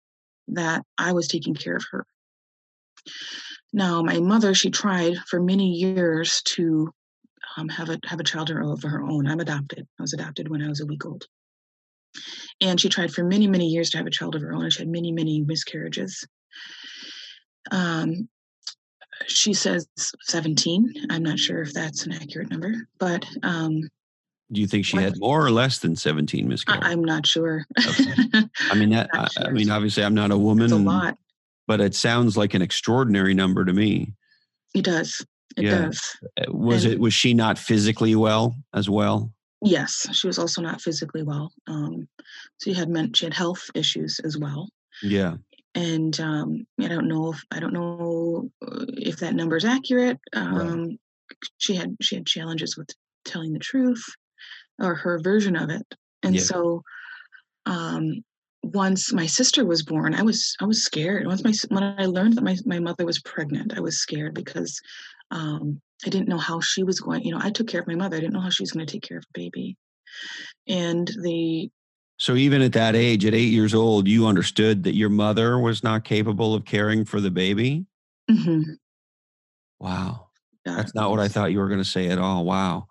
that 0.47 0.83
i 0.97 1.11
was 1.11 1.27
taking 1.27 1.53
care 1.55 1.75
of 1.75 1.83
her 1.91 2.05
Now, 3.73 4.01
my 4.01 4.19
mother, 4.19 4.53
she 4.53 4.69
tried 4.69 5.17
for 5.29 5.39
many 5.41 5.69
years 5.71 6.41
to 6.55 6.91
um, 7.57 7.69
have 7.69 7.89
a 7.89 7.99
have 8.05 8.19
a 8.19 8.23
child 8.23 8.49
of 8.49 8.83
her 8.83 9.01
own. 9.01 9.27
I'm 9.27 9.39
adopted. 9.39 9.87
I 9.99 10.01
was 10.01 10.13
adopted 10.13 10.49
when 10.49 10.61
I 10.61 10.69
was 10.69 10.81
a 10.81 10.85
week 10.85 11.05
old, 11.05 11.25
and 12.61 12.79
she 12.79 12.89
tried 12.89 13.13
for 13.13 13.23
many 13.23 13.47
many 13.47 13.67
years 13.67 13.89
to 13.91 13.97
have 13.97 14.07
a 14.07 14.11
child 14.11 14.35
of 14.35 14.41
her 14.41 14.53
own. 14.53 14.63
And 14.63 14.73
she 14.73 14.79
had 14.79 14.89
many 14.89 15.11
many 15.11 15.41
miscarriages. 15.41 16.25
Um, 17.71 18.29
she 19.27 19.53
says 19.53 19.87
17. 20.23 21.07
I'm 21.09 21.23
not 21.23 21.39
sure 21.39 21.61
if 21.61 21.73
that's 21.73 22.05
an 22.05 22.11
accurate 22.13 22.49
number, 22.49 22.87
but 22.99 23.25
um, 23.43 23.89
do 24.51 24.61
you 24.61 24.67
think 24.67 24.85
she 24.85 24.97
had 24.97 25.19
more 25.19 25.43
or 25.43 25.51
less 25.51 25.79
than 25.79 25.95
17 25.95 26.47
miscarriages? 26.47 26.87
I'm 26.87 27.03
not 27.03 27.25
sure. 27.25 27.65
Okay. 27.79 28.43
I 28.71 28.75
mean, 28.75 28.89
that, 28.89 29.09
I, 29.13 29.27
sure. 29.27 29.47
I, 29.47 29.51
mean, 29.51 29.71
obviously, 29.71 30.03
I'm 30.03 30.13
not 30.13 30.31
a 30.31 30.37
woman. 30.37 30.65
It's 30.65 30.73
a 30.73 30.77
lot. 30.77 31.17
But 31.67 31.81
it 31.81 31.95
sounds 31.95 32.37
like 32.37 32.53
an 32.53 32.61
extraordinary 32.61 33.33
number 33.33 33.65
to 33.65 33.73
me. 33.73 34.13
It 34.75 34.83
does. 34.83 35.25
It 35.57 35.63
yeah. 35.63 35.85
does. 35.85 36.17
Uh, 36.39 36.51
was 36.51 36.85
and 36.85 36.93
it? 36.93 36.99
Was 36.99 37.13
she 37.13 37.33
not 37.33 37.57
physically 37.57 38.15
well 38.15 38.55
as 38.73 38.87
well? 38.87 39.31
Yes, 39.63 40.07
she 40.11 40.27
was 40.27 40.37
also 40.37 40.61
not 40.61 40.79
physically 40.79 41.23
well. 41.23 41.51
Um, 41.65 42.07
so 42.59 42.69
she 42.69 42.73
had 42.73 42.89
meant 42.89 43.17
she 43.17 43.25
had 43.25 43.33
health 43.33 43.71
issues 43.73 44.19
as 44.23 44.37
well. 44.37 44.69
Yeah. 45.01 45.35
And 45.73 46.19
um, 46.19 46.67
I 46.79 46.87
don't 46.87 47.07
know 47.07 47.33
if 47.33 47.43
I 47.51 47.59
don't 47.59 47.73
know 47.73 48.51
uh, 48.61 48.85
if 48.89 49.17
that 49.17 49.33
number 49.33 49.55
is 49.55 49.65
accurate. 49.65 50.19
Um, 50.33 50.55
right. 50.55 50.99
She 51.57 51.73
had 51.73 51.95
she 51.99 52.15
had 52.15 52.27
challenges 52.27 52.77
with 52.77 52.89
telling 53.25 53.53
the 53.53 53.59
truth 53.59 54.03
or 54.79 54.95
her 54.95 55.19
version 55.19 55.55
of 55.55 55.69
it. 55.69 55.85
And 56.23 56.35
yeah. 56.35 56.41
so 56.41 56.81
um, 57.65 58.23
once 58.63 59.13
my 59.13 59.25
sister 59.25 59.65
was 59.65 59.83
born, 59.83 60.15
I 60.15 60.23
was 60.23 60.55
I 60.59 60.65
was 60.65 60.83
scared. 60.83 61.27
Once 61.27 61.43
my 61.43 61.53
when 61.69 61.83
I 61.83 62.05
learned 62.05 62.35
that 62.35 62.43
my, 62.43 62.57
my 62.65 62.79
mother 62.79 63.05
was 63.05 63.21
pregnant, 63.21 63.77
I 63.77 63.79
was 63.79 63.97
scared 63.97 64.33
because 64.33 64.79
um, 65.31 65.81
I 66.05 66.09
didn't 66.09 66.29
know 66.29 66.37
how 66.37 66.59
she 66.59 66.83
was 66.83 66.99
going. 66.99 67.23
You 67.23 67.31
know, 67.31 67.41
I 67.41 67.51
took 67.51 67.67
care 67.67 67.81
of 67.81 67.87
my 67.87 67.95
mother. 67.95 68.17
I 68.17 68.19
didn't 68.19 68.33
know 68.33 68.41
how 68.41 68.49
she 68.49 68.63
was 68.63 68.71
going 68.71 68.85
to 68.85 68.91
take 68.91 69.03
care 69.03 69.17
of 69.17 69.23
a 69.23 69.39
baby. 69.39 69.77
And 70.67 71.09
the 71.21 71.69
so 72.17 72.35
even 72.35 72.61
at 72.61 72.73
that 72.73 72.95
age, 72.95 73.25
at 73.25 73.33
eight 73.33 73.51
years 73.51 73.73
old, 73.73 74.07
you 74.07 74.25
understood 74.25 74.83
that 74.83 74.95
your 74.95 75.09
mother 75.09 75.59
was 75.59 75.83
not 75.83 76.05
capable 76.05 76.53
of 76.53 76.65
caring 76.65 77.03
for 77.03 77.19
the 77.19 77.31
baby. 77.31 77.85
Mm-hmm. 78.31 78.73
Wow, 79.79 80.27
that's 80.63 80.95
not 80.95 81.11
what 81.11 81.19
I 81.19 81.27
thought 81.27 81.51
you 81.51 81.59
were 81.59 81.67
going 81.67 81.83
to 81.83 81.85
say 81.85 82.07
at 82.07 82.17
all. 82.17 82.45
Wow. 82.45 82.87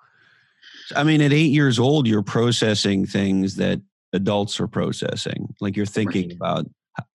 I 0.94 1.04
mean, 1.04 1.20
at 1.20 1.32
eight 1.32 1.50
years 1.50 1.78
old, 1.78 2.06
you're 2.06 2.22
processing 2.22 3.06
things 3.06 3.56
that 3.56 3.80
adults 4.12 4.60
are 4.60 4.68
processing. 4.68 5.54
Like 5.60 5.76
you're 5.76 5.86
thinking 5.86 6.28
right. 6.28 6.36
about 6.36 6.66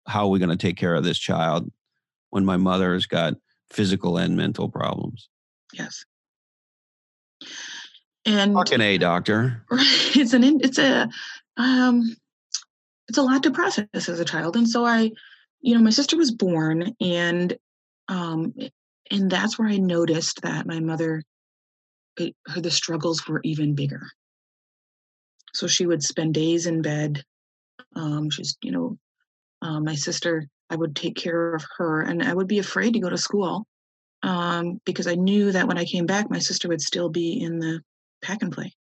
how 0.08 0.26
are 0.26 0.30
we 0.30 0.40
going 0.40 0.50
to 0.50 0.58
take 0.58 0.78
care 0.78 0.96
of 0.96 1.04
this 1.04 1.18
child 1.18 1.72
when 2.30 2.46
my 2.46 2.58
mother 2.58 2.94
has 2.94 3.06
got 3.06 3.36
physical 3.72 4.18
and 4.18 4.36
mental 4.36 4.70
problems. 4.70 5.30
Yes. 5.74 6.04
And 8.26 8.54
fucking 8.54 8.82
a 8.82 8.98
doctor. 8.98 9.64
It's 9.72 10.34
an 10.34 10.44
it's 10.62 10.78
a 10.78 11.08
um 11.58 12.16
it's 13.08 13.18
a 13.18 13.24
lot 13.24 13.44
to 13.44 13.52
process 13.52 13.88
as 13.94 14.20
a 14.20 14.26
child. 14.26 14.56
And 14.56 14.68
so 14.68 14.86
I, 14.86 15.12
you 15.62 15.76
know, 15.76 15.82
my 15.82 15.90
sister 15.90 16.18
was 16.18 16.32
born 16.32 16.96
and 17.00 17.58
um 18.08 18.54
and 19.12 19.30
that's 19.30 19.58
where 19.58 19.68
I 19.68 19.78
noticed 19.78 20.42
that 20.42 20.68
my 20.68 20.80
mother 20.80 21.24
it, 22.20 22.36
her 22.48 22.62
the 22.62 22.72
struggles 22.72 23.28
were 23.28 23.42
even 23.44 23.76
bigger. 23.76 24.02
So 25.54 25.68
she 25.68 25.86
would 25.86 26.04
spend 26.04 26.34
days 26.34 26.68
in 26.68 26.82
bed. 26.82 27.24
Um, 27.96 28.30
she's, 28.30 28.58
you 28.62 28.72
know, 28.72 28.98
uh, 29.62 29.80
my 29.80 29.96
sister. 29.96 30.48
I 30.70 30.76
would 30.76 30.96
take 30.96 31.16
care 31.16 31.56
of 31.56 31.66
her, 31.78 32.02
and 32.02 32.22
I 32.22 32.34
would 32.34 32.48
be 32.48 32.60
afraid 32.60 32.94
to 32.94 33.00
go 33.00 33.10
to 33.10 33.18
school 33.18 33.66
um, 34.22 34.80
because 34.86 35.08
I 35.08 35.16
knew 35.16 35.52
that 35.52 35.68
when 35.68 35.80
I 35.80 35.86
came 35.86 36.06
back, 36.06 36.30
my 36.30 36.38
sister 36.38 36.68
would 36.68 36.82
still 36.82 37.10
be 37.10 37.42
in 37.42 37.58
the 37.58 37.82
pack 38.22 38.44
and 38.44 38.52
play. 38.52 38.72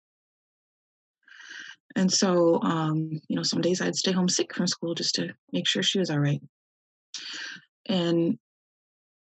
And 1.97 2.13
so, 2.13 2.61
um, 2.63 3.11
you 3.29 3.37
know, 3.37 3.43
some 3.43 3.63
days 3.63 3.81
I'd 3.81 3.97
stay 3.97 4.13
home 4.13 4.29
sick 4.29 4.55
from 4.55 4.67
school 4.67 4.95
just 4.95 5.15
to 5.15 5.33
make 5.53 5.67
sure 5.67 5.83
she 5.83 5.99
was 5.99 6.11
all 6.11 6.19
right. 6.19 6.43
And, 7.87 8.39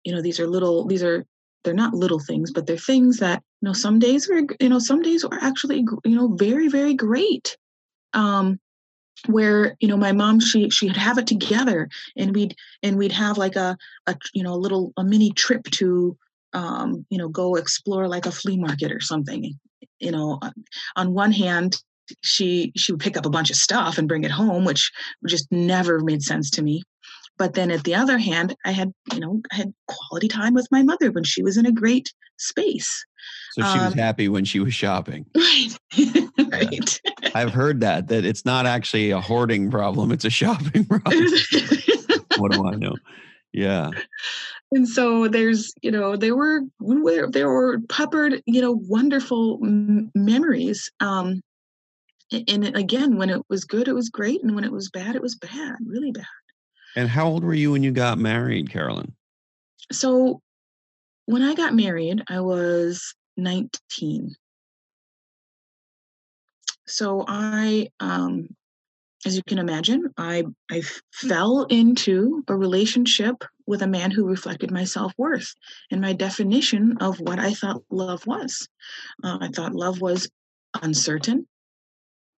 you 0.04 0.14
know, 0.14 0.22
these 0.22 0.40
are 0.40 0.48
little, 0.48 0.86
these 0.88 1.04
are 1.04 1.24
they're 1.64 1.74
not 1.74 1.94
little 1.94 2.20
things, 2.20 2.52
but 2.52 2.66
they're 2.66 2.78
things 2.78 3.18
that 3.18 3.44
you 3.66 3.70
know 3.70 3.74
some 3.74 3.98
days 3.98 4.30
were 4.30 4.44
you 4.60 4.70
know 4.70 4.78
some 4.78 5.02
days 5.02 5.24
were 5.26 5.40
actually 5.42 5.84
you 6.04 6.16
know 6.16 6.36
very 6.36 6.68
very 6.68 6.94
great. 6.94 7.58
Um, 8.14 8.60
where 9.26 9.76
you 9.80 9.88
know 9.88 9.98
my 9.98 10.12
mom 10.12 10.40
she 10.40 10.70
she'd 10.70 10.96
have 10.96 11.18
it 11.18 11.26
together 11.26 11.90
and 12.16 12.36
we'd 12.36 12.54
and 12.84 12.96
we'd 12.96 13.12
have 13.12 13.40
like 13.40 13.56
a 13.56 13.76
a 14.06 14.16
you 14.36 14.44
know 14.44 14.54
a 14.54 14.64
little 14.66 14.94
a 14.98 15.04
mini 15.04 15.32
trip 15.32 15.64
to 15.72 16.16
um, 16.54 17.08
you 17.10 17.18
know 17.18 17.28
go 17.28 17.56
explore 17.56 18.08
like 18.08 18.28
a 18.28 18.32
flea 18.32 18.58
market 18.58 18.92
or 18.92 19.02
something 19.02 19.58
you 20.00 20.12
know 20.12 20.40
on 20.96 21.14
one 21.14 21.32
hand 21.32 21.82
she 22.22 22.72
she 22.76 22.92
would 22.92 23.02
pick 23.02 23.18
up 23.18 23.26
a 23.26 23.32
bunch 23.32 23.50
of 23.50 23.56
stuff 23.56 23.98
and 23.98 24.08
bring 24.08 24.26
it 24.26 24.32
home 24.32 24.64
which 24.64 24.92
just 25.26 25.52
never 25.52 26.02
made 26.02 26.22
sense 26.22 26.52
to 26.52 26.62
me 26.62 26.84
but 27.38 27.54
then 27.54 27.72
at 27.72 27.84
the 27.84 27.96
other 27.96 28.18
hand, 28.18 28.56
I 28.66 28.72
had, 28.72 28.94
you 29.12 29.20
know, 29.20 29.42
I 29.52 29.56
had 29.56 29.74
quality 29.88 30.28
time 30.28 30.54
with 30.54 30.68
my 30.72 30.84
mother 30.84 31.12
when 31.12 31.24
she 31.24 31.44
was 31.44 31.58
in 31.58 31.66
a 31.66 31.72
great 31.72 32.14
space. 32.38 33.06
So 33.52 33.64
she 33.64 33.80
was 33.80 33.94
um, 33.94 33.98
happy 33.98 34.28
when 34.28 34.46
she 34.46 34.60
was 34.60 34.74
shopping. 34.74 35.26
Right. 35.36 35.78
right. 36.52 37.02
I've 37.36 37.54
heard 37.54 37.82
that, 37.82 38.08
that 38.10 38.26
it's 38.26 38.46
not 38.46 38.66
actually 38.66 39.12
a 39.12 39.22
hoarding 39.22 39.72
problem, 39.72 40.12
it's 40.12 40.26
a 40.26 40.30
shopping 40.30 40.86
problem. 40.86 41.26
what 42.38 42.52
do 42.52 42.68
I 42.68 42.76
know? 42.76 42.96
Yeah. 43.54 43.92
And 44.72 44.88
so 44.88 45.28
there's, 45.28 45.74
you 45.82 45.92
know, 45.92 46.18
there 46.18 46.36
were 46.36 46.62
there 46.80 47.50
were 47.50 47.80
peppered, 47.88 48.42
you 48.46 48.62
know, 48.62 48.74
wonderful 48.88 49.60
m- 49.64 50.12
memories. 50.14 50.92
Um, 51.00 51.42
and 52.32 52.76
again, 52.76 53.18
when 53.18 53.30
it 53.30 53.42
was 53.50 53.64
good, 53.64 53.88
it 53.88 53.94
was 53.94 54.10
great, 54.10 54.44
and 54.44 54.56
when 54.56 54.64
it 54.64 54.72
was 54.72 54.90
bad, 54.90 55.16
it 55.16 55.22
was 55.22 55.36
bad, 55.36 55.76
really 55.86 56.12
bad. 56.12 56.26
And 56.96 57.08
how 57.08 57.28
old 57.28 57.44
were 57.44 57.54
you 57.54 57.72
when 57.72 57.84
you 57.84 57.92
got 57.92 58.18
married, 58.18 58.70
Carolyn? 58.70 59.14
So 59.92 60.42
when 61.26 61.42
I 61.42 61.56
got 61.56 61.74
married, 61.74 62.24
I 62.28 62.40
was 62.40 63.14
19. 63.38 64.36
So 66.88 67.26
I, 67.28 67.90
um, 68.00 68.50
as 69.26 69.36
you 69.36 69.42
can 69.48 69.58
imagine, 69.58 70.14
I 70.18 70.44
I 70.70 70.84
fell 71.12 71.64
into 71.64 72.44
a 72.48 72.56
relationship 72.56 73.44
with 73.66 73.82
a 73.82 73.88
man 73.88 74.12
who 74.12 74.28
reflected 74.28 74.70
my 74.70 74.84
self 74.84 75.14
worth 75.18 75.56
and 75.90 76.00
my 76.00 76.14
definition 76.14 76.98
of 77.02 77.20
what 77.20 77.40
I 77.40 77.54
thought 77.54 77.82
love 77.90 78.28
was. 78.28 78.68
Uh, 79.24 79.40
I 79.42 79.48
thought 79.48 79.74
love 79.74 80.00
was 80.00 80.30
uncertain, 80.84 81.48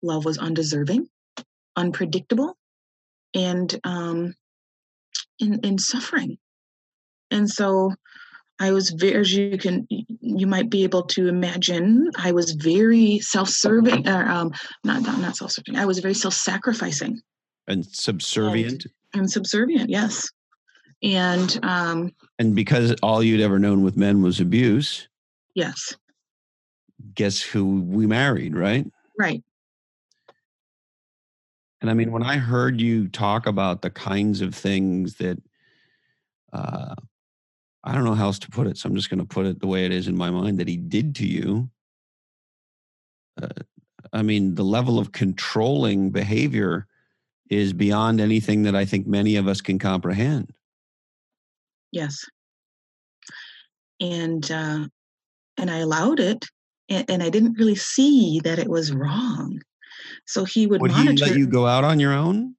love 0.02 0.24
was 0.24 0.38
undeserving, 0.38 1.10
unpredictable, 1.76 2.56
and 3.34 3.78
um, 3.84 4.36
in, 5.40 5.60
in 5.66 5.78
suffering. 5.78 6.38
And 7.32 7.50
so 7.50 7.94
I 8.60 8.72
was 8.72 8.90
very, 8.90 9.16
as 9.16 9.34
you 9.34 9.58
can, 9.58 9.88
you 9.90 10.48
might 10.48 10.70
be 10.70 10.84
able 10.84 11.04
to 11.04 11.28
imagine, 11.28 12.10
I 12.18 12.32
was 12.32 12.52
very 12.54 13.20
self-serving, 13.20 14.08
uh, 14.08 14.26
um, 14.28 14.52
not, 14.84 15.04
not, 15.04 15.20
not 15.20 15.38
self-serving, 15.38 15.76
I 15.76 15.86
was 15.86 16.00
very 16.00 16.16
self-sacrificing. 16.16 17.22
And 17.68 17.86
subservient? 17.86 18.86
And, 19.14 19.22
and 19.22 19.32
subservient, 19.32 19.90
yes. 19.90 20.28
And, 21.04 21.60
um, 21.62 22.12
and 22.40 22.56
because 22.56 22.96
all 23.04 23.22
you'd 23.22 23.42
ever 23.42 23.60
known 23.60 23.84
with 23.84 23.96
men 23.96 24.24
was 24.24 24.40
abuse. 24.40 25.08
Yes. 25.54 25.96
Guess 27.14 27.42
who 27.42 27.82
we 27.82 28.08
married, 28.08 28.56
right? 28.56 28.88
Right. 29.20 29.44
And 31.82 31.92
I 31.92 31.94
mean, 31.94 32.12
when 32.12 32.24
I 32.24 32.38
heard 32.38 32.82
you 32.82 33.08
talk 33.10 33.46
about 33.46 33.84
the 33.84 33.92
kinds 33.92 34.42
of 34.42 34.56
things 34.56 35.16
that, 35.18 35.40
uh, 36.54 36.96
I 37.88 37.94
don't 37.94 38.04
know 38.04 38.16
how 38.16 38.26
else 38.26 38.40
to 38.40 38.52
put 38.52 38.68
it, 38.68 38.78
so 38.78 38.90
I'm 38.90 38.96
just 38.96 39.10
going 39.10 39.22
to 39.22 39.26
put 39.26 39.46
it 39.46 39.62
the 39.62 39.68
way 39.68 39.86
it 39.86 39.94
is 39.94 40.10
in 40.10 40.18
my 40.18 40.30
mind 40.30 40.60
that 40.60 40.68
he 40.68 40.76
did 40.76 41.16
to 41.16 41.26
you. 41.26 41.70
Uh, 43.42 43.48
I 44.12 44.24
mean, 44.24 44.56
the 44.56 44.64
level 44.64 45.00
of 45.00 45.14
controlling 45.14 46.10
behavior 46.10 46.86
is 47.50 47.72
beyond 47.72 48.20
anything 48.20 48.64
that 48.64 48.76
I 48.76 48.84
think 48.84 49.08
many 49.08 49.38
of 49.38 49.48
us 49.48 49.62
can 49.62 49.80
comprehend. 49.80 50.52
Yes. 51.94 52.26
And 54.02 54.52
uh, 54.52 54.88
and 55.56 55.72
I 55.72 55.78
allowed 55.78 56.20
it, 56.20 56.44
and, 56.90 57.10
and 57.10 57.24
I 57.24 57.30
didn't 57.30 57.58
really 57.58 57.76
see 57.76 58.42
that 58.44 58.60
it 58.60 58.68
was 58.68 58.92
wrong. 58.92 59.62
So 60.26 60.44
he 60.44 60.68
would, 60.68 60.82
would 60.82 60.92
monitor. 60.92 61.26
He 61.26 61.32
let 61.32 61.40
you 61.40 61.48
go 61.48 61.66
out 61.66 61.86
on 61.86 62.02
your 62.02 62.14
own? 62.14 62.56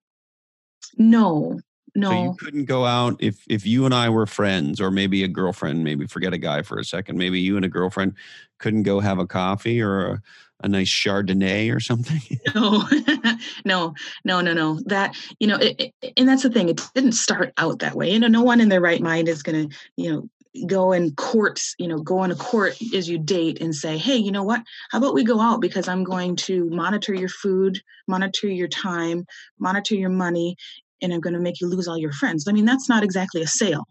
No, 0.96 1.60
no. 1.98 2.10
So 2.10 2.22
you 2.22 2.36
couldn't 2.38 2.64
go 2.66 2.84
out 2.84 3.16
if 3.18 3.44
if 3.48 3.66
you 3.66 3.84
and 3.84 3.94
I 3.94 4.08
were 4.08 4.26
friends, 4.26 4.80
or 4.80 4.90
maybe 4.90 5.24
a 5.24 5.28
girlfriend. 5.28 5.84
Maybe 5.84 6.06
forget 6.06 6.32
a 6.32 6.38
guy 6.38 6.62
for 6.62 6.78
a 6.78 6.84
second. 6.84 7.18
Maybe 7.18 7.40
you 7.40 7.56
and 7.56 7.64
a 7.64 7.68
girlfriend 7.68 8.14
couldn't 8.58 8.84
go 8.84 9.00
have 9.00 9.18
a 9.18 9.26
coffee 9.26 9.80
or 9.80 10.06
a, 10.06 10.22
a 10.62 10.68
nice 10.68 10.88
Chardonnay 10.88 11.74
or 11.74 11.80
something. 11.80 12.20
no, 12.54 12.84
no, 13.64 13.94
no, 14.24 14.40
no, 14.40 14.52
no. 14.52 14.80
That 14.86 15.16
you 15.40 15.48
know, 15.48 15.56
it, 15.56 15.92
it, 16.02 16.12
and 16.16 16.28
that's 16.28 16.44
the 16.44 16.50
thing. 16.50 16.68
It 16.68 16.80
didn't 16.94 17.12
start 17.12 17.52
out 17.58 17.80
that 17.80 17.94
way. 17.94 18.12
You 18.12 18.20
know, 18.20 18.28
no 18.28 18.42
one 18.42 18.60
in 18.60 18.68
their 18.68 18.80
right 18.80 19.02
mind 19.02 19.28
is 19.28 19.42
going 19.42 19.68
to, 19.68 19.76
you 19.96 20.12
know, 20.12 20.28
go 20.66 20.92
in 20.92 21.14
courts, 21.14 21.74
you 21.78 21.88
know, 21.88 21.98
go 21.98 22.18
on 22.18 22.30
a 22.30 22.36
court 22.36 22.76
as 22.94 23.08
you 23.08 23.18
date 23.18 23.60
and 23.60 23.74
say, 23.74 23.98
hey, 23.98 24.16
you 24.16 24.32
know 24.32 24.42
what? 24.42 24.62
How 24.90 24.98
about 24.98 25.14
we 25.14 25.24
go 25.24 25.40
out 25.40 25.60
because 25.60 25.88
I'm 25.88 26.04
going 26.04 26.36
to 26.36 26.68
monitor 26.70 27.14
your 27.14 27.28
food, 27.28 27.80
monitor 28.06 28.48
your 28.48 28.68
time, 28.68 29.26
monitor 29.58 29.94
your 29.94 30.10
money, 30.10 30.56
and 31.02 31.12
I'm 31.12 31.20
going 31.20 31.34
to 31.34 31.40
make 31.40 31.60
you 31.60 31.68
lose 31.68 31.88
all 31.88 31.98
your 31.98 32.12
friends. 32.12 32.46
I 32.48 32.52
mean, 32.52 32.64
that's 32.64 32.88
not 32.88 33.02
exactly 33.02 33.42
a 33.42 33.46
sale, 33.46 33.84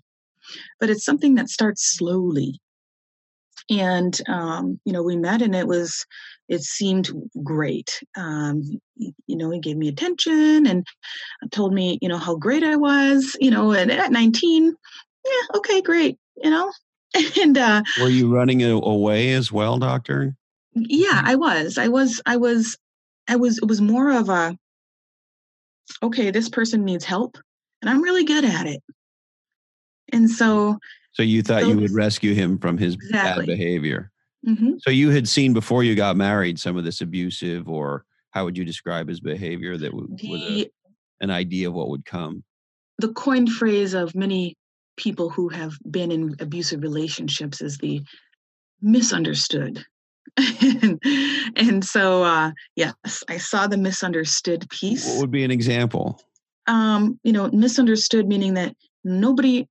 but 0.80 0.90
it's 0.90 1.06
something 1.06 1.36
that 1.36 1.50
starts 1.50 1.98
slowly. 1.98 2.60
And, 3.70 4.20
um, 4.30 4.80
you 4.86 4.94
know, 4.94 5.04
we 5.04 5.18
met 5.18 5.42
and 5.42 5.54
it 5.54 5.68
was, 5.68 6.06
it 6.48 6.62
seemed 6.62 7.10
great. 7.44 8.02
Um, 8.16 8.80
you 8.96 9.36
know, 9.36 9.50
he 9.52 9.60
gave 9.60 9.76
me 9.76 9.90
attention 9.90 10.66
and 10.66 10.88
told 11.52 11.74
me, 11.74 12.00
you 12.02 12.08
know, 12.08 12.18
how 12.18 12.36
great 12.36 12.64
I 12.64 12.78
was, 12.78 13.36
you 13.42 13.52
know, 13.52 13.74
and 13.74 13.92
at 13.92 14.12
19, 14.12 14.74
yeah, 15.26 15.58
okay, 15.58 15.82
great 15.82 16.18
you 16.44 16.50
know? 16.50 16.72
and 17.42 17.58
uh 17.58 17.82
were 18.00 18.10
you 18.10 18.34
running 18.34 18.62
away 18.64 19.34
as 19.34 19.52
well, 19.52 19.78
doctor? 19.78 20.36
Yeah, 20.74 21.22
I 21.24 21.36
was. 21.36 21.78
I 21.78 21.88
was 21.88 22.22
I 22.26 22.38
was 22.38 22.78
I 23.28 23.36
was 23.38 23.58
it 23.60 23.68
was 23.68 23.82
more 23.82 24.12
of 24.12 24.30
a 24.30 24.58
okay, 26.04 26.32
this 26.32 26.50
person 26.50 26.84
needs 26.84 27.06
help 27.06 27.38
and 27.82 27.90
I'm 27.90 28.02
really 28.02 28.24
good 28.24 28.46
at 28.46 28.68
it. 28.68 28.82
And 30.14 30.30
so 30.30 30.78
So 31.14 31.24
you 31.24 31.42
thought 31.42 31.64
so, 31.64 31.70
you 31.70 31.78
would 31.78 31.94
rescue 31.94 32.34
him 32.34 32.58
from 32.58 32.78
his 32.78 32.96
exactly. 32.96 33.46
bad 33.46 33.58
behavior. 33.58 34.12
Mm-hmm. 34.48 34.74
So 34.80 34.92
you 34.92 35.10
had 35.10 35.28
seen 35.28 35.54
before 35.54 35.84
you 35.84 35.96
got 35.96 36.16
married 36.16 36.60
some 36.60 36.78
of 36.78 36.84
this 36.84 37.02
abusive 37.02 37.68
or 37.68 38.06
how 38.32 38.46
would 38.46 38.58
you 38.58 38.64
describe 38.64 39.10
his 39.10 39.20
behavior 39.20 39.78
that 39.78 39.94
was 39.94 40.08
a, 40.24 40.70
an 41.22 41.32
idea 41.32 41.68
of 41.68 41.74
what 41.74 41.90
would 41.90 42.06
come? 42.06 42.44
The 43.00 43.14
coined 43.14 43.52
phrase 43.52 43.94
of 43.94 44.16
many 44.16 44.56
people 44.96 45.30
who 45.30 45.50
have 45.50 45.74
been 45.90 46.12
in 46.12 46.36
abusive 46.40 46.82
relationships 46.82 47.62
is 47.62 47.78
the 47.78 48.02
misunderstood. 48.82 49.86
And, 50.38 51.02
and, 51.56 51.86
so, 51.86 52.24
uh, 52.24 52.52
yes, 52.76 53.24
I 53.28 53.38
saw 53.38 53.68
the 53.68 53.78
misunderstood 53.78 54.70
piece. 54.70 55.08
What 55.08 55.22
would 55.22 55.32
be 55.32 55.44
an 55.44 55.52
example? 55.52 56.22
Um, 56.68 57.20
you 57.24 57.32
know, 57.32 57.50
misunderstood 57.50 58.28
meaning 58.28 58.54
that 58.56 58.76
nobody, 59.04 59.68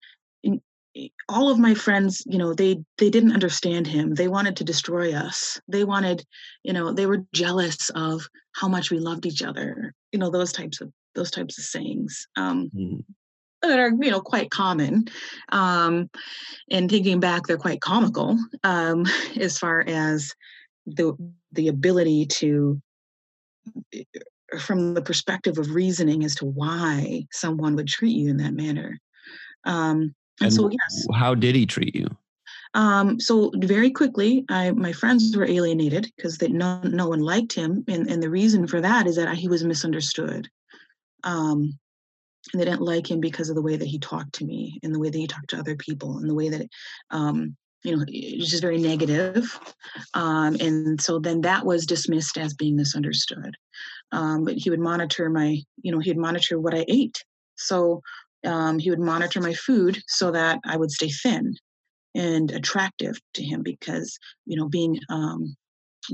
all 1.29 1.51
of 1.51 1.59
my 1.59 1.75
friends, 1.75 2.23
you 2.27 2.39
know, 2.39 2.55
they 2.55 2.79
they 2.97 3.11
didn't 3.11 3.33
understand 3.33 3.87
him. 3.87 4.15
They 4.15 4.29
wanted 4.29 4.57
to 4.57 4.65
destroy 4.65 5.15
us. 5.15 5.61
They 5.69 5.85
wanted, 5.85 6.25
you 6.63 6.73
know, 6.73 6.93
they 6.93 7.05
were 7.07 7.25
jealous 7.35 7.91
of 7.91 8.27
how 8.53 8.69
much 8.69 8.91
we 8.91 8.99
loved 8.99 9.27
each 9.27 9.43
other. 9.43 9.93
You 10.13 10.19
know, 10.19 10.31
those 10.31 10.53
types 10.53 10.81
of 10.81 10.91
those 11.15 11.31
types 11.31 11.59
of 11.59 11.65
sayings. 11.65 12.27
Um, 12.37 12.71
mm-hmm 12.75 13.01
that 13.63 13.79
are 13.79 13.91
you 14.01 14.11
know 14.11 14.21
quite 14.21 14.51
common 14.51 15.07
um, 15.51 16.09
and 16.71 16.91
thinking 16.91 17.21
back 17.21 17.47
they're 17.47 17.57
quite 17.57 17.81
comical 17.81 18.39
um, 18.65 19.05
as 19.41 19.59
far 19.59 19.85
as 19.87 20.35
the 20.87 21.15
the 21.53 21.69
ability 21.69 22.27
to 22.27 22.81
eh, 23.93 24.03
from 24.61 24.95
the 24.95 25.03
perspective 25.03 25.59
of 25.59 25.75
reasoning 25.75 26.25
as 26.25 26.35
to 26.37 26.45
why 26.45 27.27
someone 27.33 27.75
would 27.75 27.89
treat 27.89 28.17
you 28.17 28.31
in 28.31 28.37
that 28.37 28.55
manner. 28.55 28.99
Um, 29.65 30.15
and, 30.41 30.47
and 30.47 30.53
so 30.53 30.71
yes. 30.71 31.07
how 31.15 31.35
did 31.35 31.57
he 31.57 31.67
treat 31.67 31.95
you? 31.95 32.07
Um, 32.75 33.19
so 33.19 33.51
very 33.57 33.91
quickly, 33.91 34.45
I, 34.49 34.71
my 34.71 34.93
friends 34.93 35.37
were 35.37 35.49
alienated 35.49 36.13
because 36.17 36.39
that 36.39 36.53
no, 36.53 36.81
no 36.83 37.09
one 37.09 37.21
liked 37.21 37.53
him, 37.53 37.85
and, 37.89 38.09
and 38.09 38.23
the 38.23 38.31
reason 38.31 38.67
for 38.67 38.81
that 38.81 39.07
is 39.07 39.17
that 39.17 39.35
he 39.35 39.49
was 39.49 39.65
misunderstood. 39.65 40.49
Um, 41.25 41.79
and 42.53 42.61
they 42.61 42.65
didn't 42.65 42.83
like 42.83 43.11
him 43.11 43.21
because 43.21 43.49
of 43.49 43.57
the 43.57 43.63
way 43.63 43.77
that 43.77 43.89
he 43.89 43.99
talked 43.99 44.35
to 44.35 44.45
me 44.45 44.79
and 44.83 44.95
the 44.95 44.99
way 44.99 45.11
that 45.11 45.19
he 45.19 45.27
talked 45.27 45.51
to 45.51 45.59
other 45.59 45.75
people 45.75 46.19
and 46.19 46.29
the 46.29 46.35
way 46.35 46.49
that 46.49 46.69
um, 47.11 47.57
you 47.83 47.97
know 47.97 48.05
just 48.05 48.63
very 48.63 48.79
negative. 48.79 49.59
Um, 50.15 50.57
and 50.61 51.01
so 51.01 51.19
then 51.19 51.43
that 51.43 51.65
was 51.65 51.87
dismissed 51.87 52.37
as 52.39 52.55
being 52.55 52.77
misunderstood 52.77 53.57
um, 54.13 54.45
but 54.45 54.55
he 54.55 54.71
would 54.71 54.81
monitor 54.81 55.29
my 55.29 55.59
you 55.83 55.93
know 55.93 55.99
he 55.99 56.11
would 56.11 56.19
monitor 56.19 56.59
what 56.59 56.75
i 56.75 56.85
ate 56.89 57.25
so 57.57 58.03
um, 58.45 58.79
he 58.79 58.91
would 58.91 59.01
monitor 59.01 59.41
my 59.41 59.55
food 59.55 60.01
so 60.07 60.31
that 60.31 60.59
i 60.65 60.77
would 60.77 60.91
stay 60.91 61.09
thin 61.09 61.55
and 62.15 62.51
attractive 62.51 63.19
to 63.35 63.45
him 63.45 63.63
because 63.63 64.19
you 64.47 64.57
know 64.57 64.69
being 64.69 64.99
um, 65.11 65.57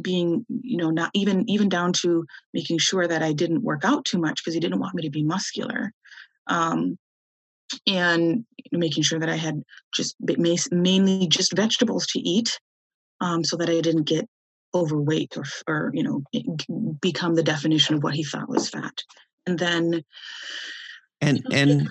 being 0.00 0.44
you 0.48 0.76
know 0.76 0.90
not 0.90 1.10
even 1.14 1.48
even 1.48 1.68
down 1.68 1.92
to 1.92 2.24
making 2.54 2.78
sure 2.78 3.06
that 3.06 3.22
i 3.22 3.32
didn't 3.32 3.62
work 3.62 3.84
out 3.84 4.04
too 4.04 4.18
much 4.18 4.42
because 4.42 4.54
he 4.54 4.60
didn't 4.60 4.80
want 4.80 4.94
me 4.94 5.02
to 5.02 5.10
be 5.10 5.22
muscular 5.22 5.92
um, 6.48 6.98
and 7.86 8.44
making 8.70 9.02
sure 9.02 9.18
that 9.18 9.28
i 9.28 9.36
had 9.36 9.62
just 9.94 10.16
mainly 10.70 11.26
just 11.26 11.54
vegetables 11.54 12.06
to 12.06 12.18
eat 12.18 12.58
um, 13.20 13.44
so 13.44 13.56
that 13.56 13.68
i 13.68 13.80
didn't 13.80 14.04
get 14.04 14.28
overweight 14.74 15.36
or, 15.36 15.44
or 15.66 15.90
you 15.92 16.02
know 16.02 16.22
become 17.00 17.34
the 17.34 17.42
definition 17.42 17.94
of 17.94 18.02
what 18.02 18.14
he 18.14 18.24
thought 18.24 18.48
was 18.48 18.68
fat 18.68 19.02
and 19.46 19.58
then 19.58 20.02
and 21.20 21.42
and 21.52 21.88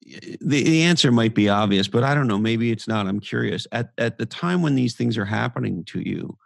the, 0.00 0.38
the 0.40 0.82
answer 0.82 1.12
might 1.12 1.34
be 1.34 1.48
obvious 1.48 1.86
but 1.86 2.02
i 2.02 2.14
don't 2.14 2.26
know 2.26 2.38
maybe 2.38 2.72
it's 2.72 2.88
not 2.88 3.06
i'm 3.06 3.20
curious 3.20 3.66
at 3.70 3.90
at 3.98 4.18
the 4.18 4.26
time 4.26 4.60
when 4.60 4.74
these 4.74 4.96
things 4.96 5.16
are 5.16 5.24
happening 5.24 5.84
to 5.84 6.00
you 6.00 6.36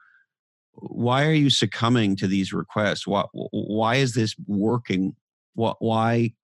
why 0.78 1.24
are 1.24 1.32
you 1.32 1.50
succumbing 1.50 2.16
to 2.16 2.26
these 2.26 2.52
requests? 2.52 3.06
Why, 3.06 3.24
why 3.32 3.96
is 3.96 4.14
this 4.14 4.34
working? 4.46 5.14
What 5.54 5.76
why 5.80 6.34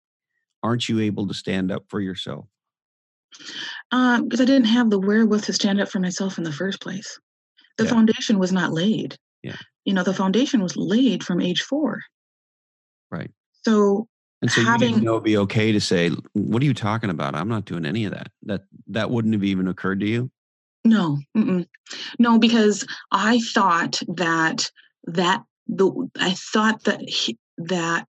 aren't 0.63 0.89
you 0.89 1.01
able 1.01 1.27
to 1.29 1.35
stand 1.35 1.71
up 1.71 1.85
for 1.89 2.01
yourself? 2.01 2.47
Um, 3.91 4.25
because 4.25 4.41
I 4.41 4.45
didn't 4.45 4.67
have 4.67 4.91
the 4.91 4.99
wherewith 4.99 5.45
to 5.45 5.53
stand 5.53 5.81
up 5.81 5.89
for 5.89 6.01
myself 6.01 6.39
in 6.39 6.45
the 6.45 6.53
first 6.53 6.81
place. 6.81 7.19
The 7.79 7.85
yeah. 7.85 7.91
foundation 7.91 8.39
was 8.39 8.53
not 8.53 8.73
laid. 8.73 9.17
Yeah. 9.43 9.57
You 9.85 9.95
know, 9.95 10.03
the 10.03 10.15
foundation 10.15 10.63
was 10.63 10.77
laid 10.77 11.25
from 11.25 11.41
age 11.41 11.63
four. 11.63 12.01
Right. 13.11 13.31
So 13.65 14.09
and 14.43 14.51
so 14.51 14.63
having, 14.63 14.89
you 14.89 14.95
didn't 14.95 15.05
know 15.05 15.13
it'd 15.15 15.25
be 15.25 15.37
okay 15.39 15.73
to 15.73 15.81
say, 15.81 16.11
"What 16.33 16.63
are 16.63 16.67
you 16.67 16.75
talking 16.75 17.11
about? 17.11 17.35
I'm 17.35 17.49
not 17.49 17.65
doing 17.65 17.87
any 17.87 18.05
of 18.05 18.13
that." 18.13 18.29
That 18.43 18.63
that 18.89 19.11
wouldn't 19.11 19.35
have 19.35 19.45
even 19.45 19.69
occurred 19.69 20.01
to 20.01 20.07
you. 20.07 20.31
No, 20.85 21.19
mm-mm. 21.37 21.67
no, 22.19 22.39
because 22.39 22.85
I 23.13 23.41
thought 23.55 24.03
that 24.09 24.69
that 25.05 25.45
the 25.69 26.11
I 26.19 26.33
thought 26.33 26.83
that 26.85 27.09
he, 27.09 27.39
that 27.59 28.07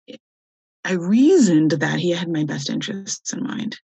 I 0.88 0.94
reasoned 0.94 1.72
that 1.72 2.00
he 2.00 2.12
had 2.12 2.32
my 2.32 2.46
best 2.46 2.70
interests 2.70 3.34
in 3.34 3.44
mind, 3.44 3.78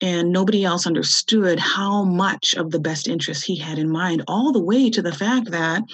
and 0.00 0.32
nobody 0.32 0.64
else 0.64 0.84
understood 0.84 1.60
how 1.60 2.02
much 2.02 2.54
of 2.54 2.72
the 2.72 2.80
best 2.80 3.06
interests 3.06 3.44
he 3.44 3.56
had 3.56 3.78
in 3.78 3.88
mind. 3.88 4.24
All 4.26 4.52
the 4.52 4.62
way 4.62 4.90
to 4.90 5.00
the 5.00 5.12
fact 5.12 5.52
that 5.52 5.84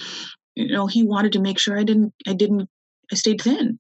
you 0.55 0.69
know 0.69 0.87
he 0.87 1.03
wanted 1.05 1.33
to 1.33 1.41
make 1.41 1.59
sure 1.59 1.79
I 1.79 1.85
didn't 1.85 2.15
I 2.27 2.33
didn't 2.33 2.71
I 3.13 3.17
stayed 3.17 3.43
thin. 3.43 3.79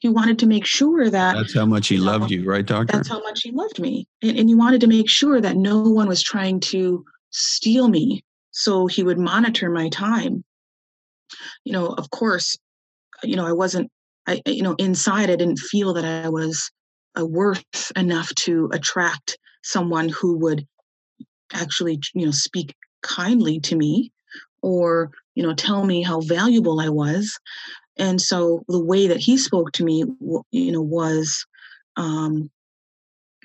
He 0.00 0.08
wanted 0.08 0.40
to 0.40 0.46
make 0.46 0.66
sure 0.66 1.08
that 1.08 1.36
that's 1.36 1.54
how 1.54 1.66
much 1.66 1.86
he 1.86 1.94
you 1.94 2.02
loved 2.02 2.30
know, 2.30 2.36
you, 2.36 2.44
right, 2.44 2.66
doctor? 2.66 2.96
That's 2.96 3.08
how 3.08 3.20
much 3.20 3.42
he 3.42 3.52
loved 3.52 3.78
me, 3.78 4.08
and, 4.22 4.36
and 4.36 4.48
he 4.48 4.56
wanted 4.56 4.80
to 4.80 4.88
make 4.88 5.08
sure 5.08 5.40
that 5.40 5.56
no 5.56 5.82
one 5.82 6.08
was 6.08 6.22
trying 6.22 6.58
to 6.72 7.04
steal 7.30 7.86
me 7.88 8.24
so 8.50 8.88
he 8.88 9.02
would 9.02 9.18
monitor 9.18 9.70
my 9.70 9.88
time 9.88 10.44
you 11.64 11.72
know 11.72 11.86
of 11.86 12.10
course 12.10 12.56
you 13.22 13.36
know 13.36 13.46
i 13.46 13.52
wasn't 13.52 13.90
i 14.26 14.40
you 14.46 14.62
know 14.62 14.74
inside 14.78 15.30
i 15.30 15.36
didn't 15.36 15.58
feel 15.58 15.92
that 15.94 16.04
i 16.04 16.28
was 16.28 16.70
a 17.14 17.24
worth 17.24 17.92
enough 17.96 18.34
to 18.34 18.70
attract 18.72 19.38
someone 19.62 20.08
who 20.08 20.38
would 20.38 20.66
actually 21.52 22.00
you 22.14 22.24
know 22.24 22.32
speak 22.32 22.74
kindly 23.02 23.60
to 23.60 23.76
me 23.76 24.12
or 24.62 25.10
you 25.34 25.42
know 25.42 25.54
tell 25.54 25.84
me 25.84 26.02
how 26.02 26.20
valuable 26.20 26.80
i 26.80 26.88
was. 26.88 27.38
And 27.98 28.18
so 28.18 28.64
the 28.68 28.82
way 28.82 29.08
that 29.08 29.20
he 29.20 29.36
spoke 29.36 29.72
to 29.72 29.84
me 29.84 30.04
you 30.50 30.72
know 30.72 30.80
was 30.80 31.44
um 31.96 32.50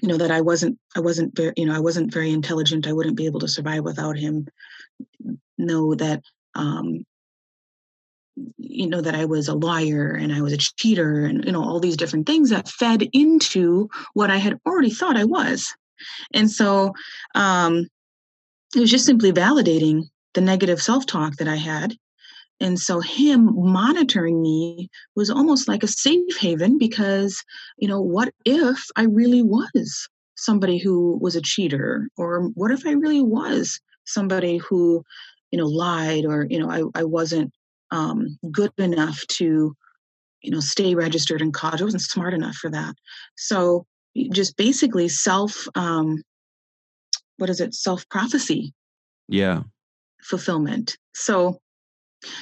you 0.02 0.08
know 0.08 0.18
that 0.18 0.32
i 0.32 0.42
wasn't 0.42 0.78
i 0.96 1.00
wasn't 1.00 1.36
very 1.36 1.54
you 1.58 1.66
know 1.66 1.76
i 1.76 1.80
wasn't 1.80 2.14
very 2.14 2.32
intelligent. 2.32 2.88
I 2.88 2.94
wouldn't 2.94 3.18
be 3.18 3.26
able 3.26 3.42
to 3.42 3.48
survive 3.48 3.84
without 3.84 4.18
him. 4.18 4.48
Know 5.58 5.96
that 5.96 6.22
um 6.56 7.06
you 8.58 8.88
know 8.88 9.02
that 9.02 9.16
i 9.16 9.26
was 9.26 9.48
a 9.48 9.56
liar 9.56 10.12
and 10.12 10.34
i 10.34 10.42
was 10.42 10.54
a 10.54 10.58
cheater 10.58 11.26
and 11.26 11.46
you 11.46 11.52
know 11.52 11.64
all 11.64 11.80
these 11.80 11.98
different 11.98 12.28
things 12.28 12.50
that 12.50 12.68
fed 12.70 13.08
into 13.14 13.90
what 14.14 14.30
i 14.30 14.38
had 14.38 14.60
already 14.66 14.90
thought 14.90 15.18
i 15.18 15.24
was. 15.26 15.74
And 16.34 16.50
so 16.50 16.94
um 17.36 17.88
it 18.76 18.80
was 18.80 18.92
just 18.92 19.06
simply 19.06 19.32
validating 19.32 20.04
the 20.34 20.42
negative 20.42 20.82
self-talk 20.82 21.38
that 21.38 21.48
i 21.48 21.56
had. 21.56 21.96
And 22.60 22.80
so 22.80 23.00
him 23.00 23.54
monitoring 23.56 24.42
me 24.42 24.90
was 25.16 25.30
almost 25.30 25.68
like 25.68 25.84
a 25.84 25.88
safe 25.88 26.38
haven 26.40 26.78
because 26.78 27.44
you 27.78 27.88
know 27.88 28.02
what 28.02 28.34
if 28.46 28.86
i 28.96 29.04
really 29.04 29.42
was 29.42 30.08
somebody 30.36 30.78
who 30.78 31.18
was 31.20 31.36
a 31.36 31.42
cheater? 31.42 32.08
Or 32.18 32.50
what 32.54 32.72
if 32.72 32.86
i 32.86 32.92
really 32.92 33.22
was 33.22 33.80
somebody 34.06 34.58
who 34.58 35.04
you 35.52 35.58
know 35.58 35.66
lied 35.66 36.26
or 36.26 36.46
you 36.50 36.60
know 36.60 36.70
i, 36.70 37.00
I 37.00 37.04
wasn't 37.04 37.52
um, 37.92 38.38
good 38.52 38.72
enough 38.78 39.26
to 39.28 39.76
you 40.42 40.52
know 40.52 40.60
stay 40.60 40.96
registered 40.96 41.42
in 41.42 41.52
college. 41.52 41.82
I 41.82 41.86
wasn't 41.86 42.04
smart 42.04 42.34
enough 42.34 42.56
for 42.56 42.70
that. 42.70 42.96
So 43.36 43.86
just 44.32 44.58
basically 44.58 45.08
self 45.10 45.68
um, 45.76 46.24
what 47.38 47.50
is 47.50 47.62
it? 47.62 47.74
Self 47.74 48.08
prophecy 48.10 48.74
yeah. 49.28 49.64
fulfillment. 50.22 50.98
So 51.14 51.60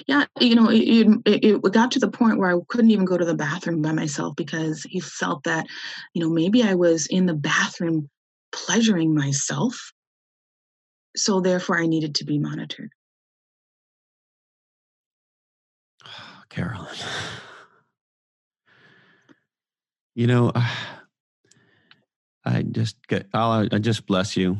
yeah 0.07 0.25
you 0.39 0.55
know 0.55 0.69
it, 0.69 0.79
it, 1.25 1.43
it, 1.43 1.71
got 1.73 1.91
to 1.91 1.99
the 1.99 2.09
point 2.09 2.39
where 2.39 2.49
i 2.49 2.59
couldn't 2.69 2.91
even 2.91 3.03
go 3.03 3.17
to 3.17 3.25
the 3.25 3.35
bathroom 3.35 3.81
by 3.81 3.91
myself 3.91 4.33
because 4.37 4.83
he 4.83 5.01
felt 5.01 5.43
that 5.43 5.65
you 6.13 6.23
know 6.23 6.29
maybe 6.29 6.63
i 6.63 6.73
was 6.73 7.07
in 7.07 7.25
the 7.25 7.33
bathroom 7.33 8.09
pleasuring 8.51 9.13
myself. 9.13 9.91
So 11.17 11.41
therefore 11.41 11.77
i 11.77 11.85
needed 11.85 12.15
to 12.15 12.25
be 12.25 12.39
monitored 12.39 12.91
carolyn 16.49 16.87
you 20.15 20.27
know 20.27 20.51
i 22.45 22.61
just 22.61 22.95
get 23.07 23.27
i 23.33 23.65
just 23.79 24.05
bless 24.05 24.37
you 24.37 24.57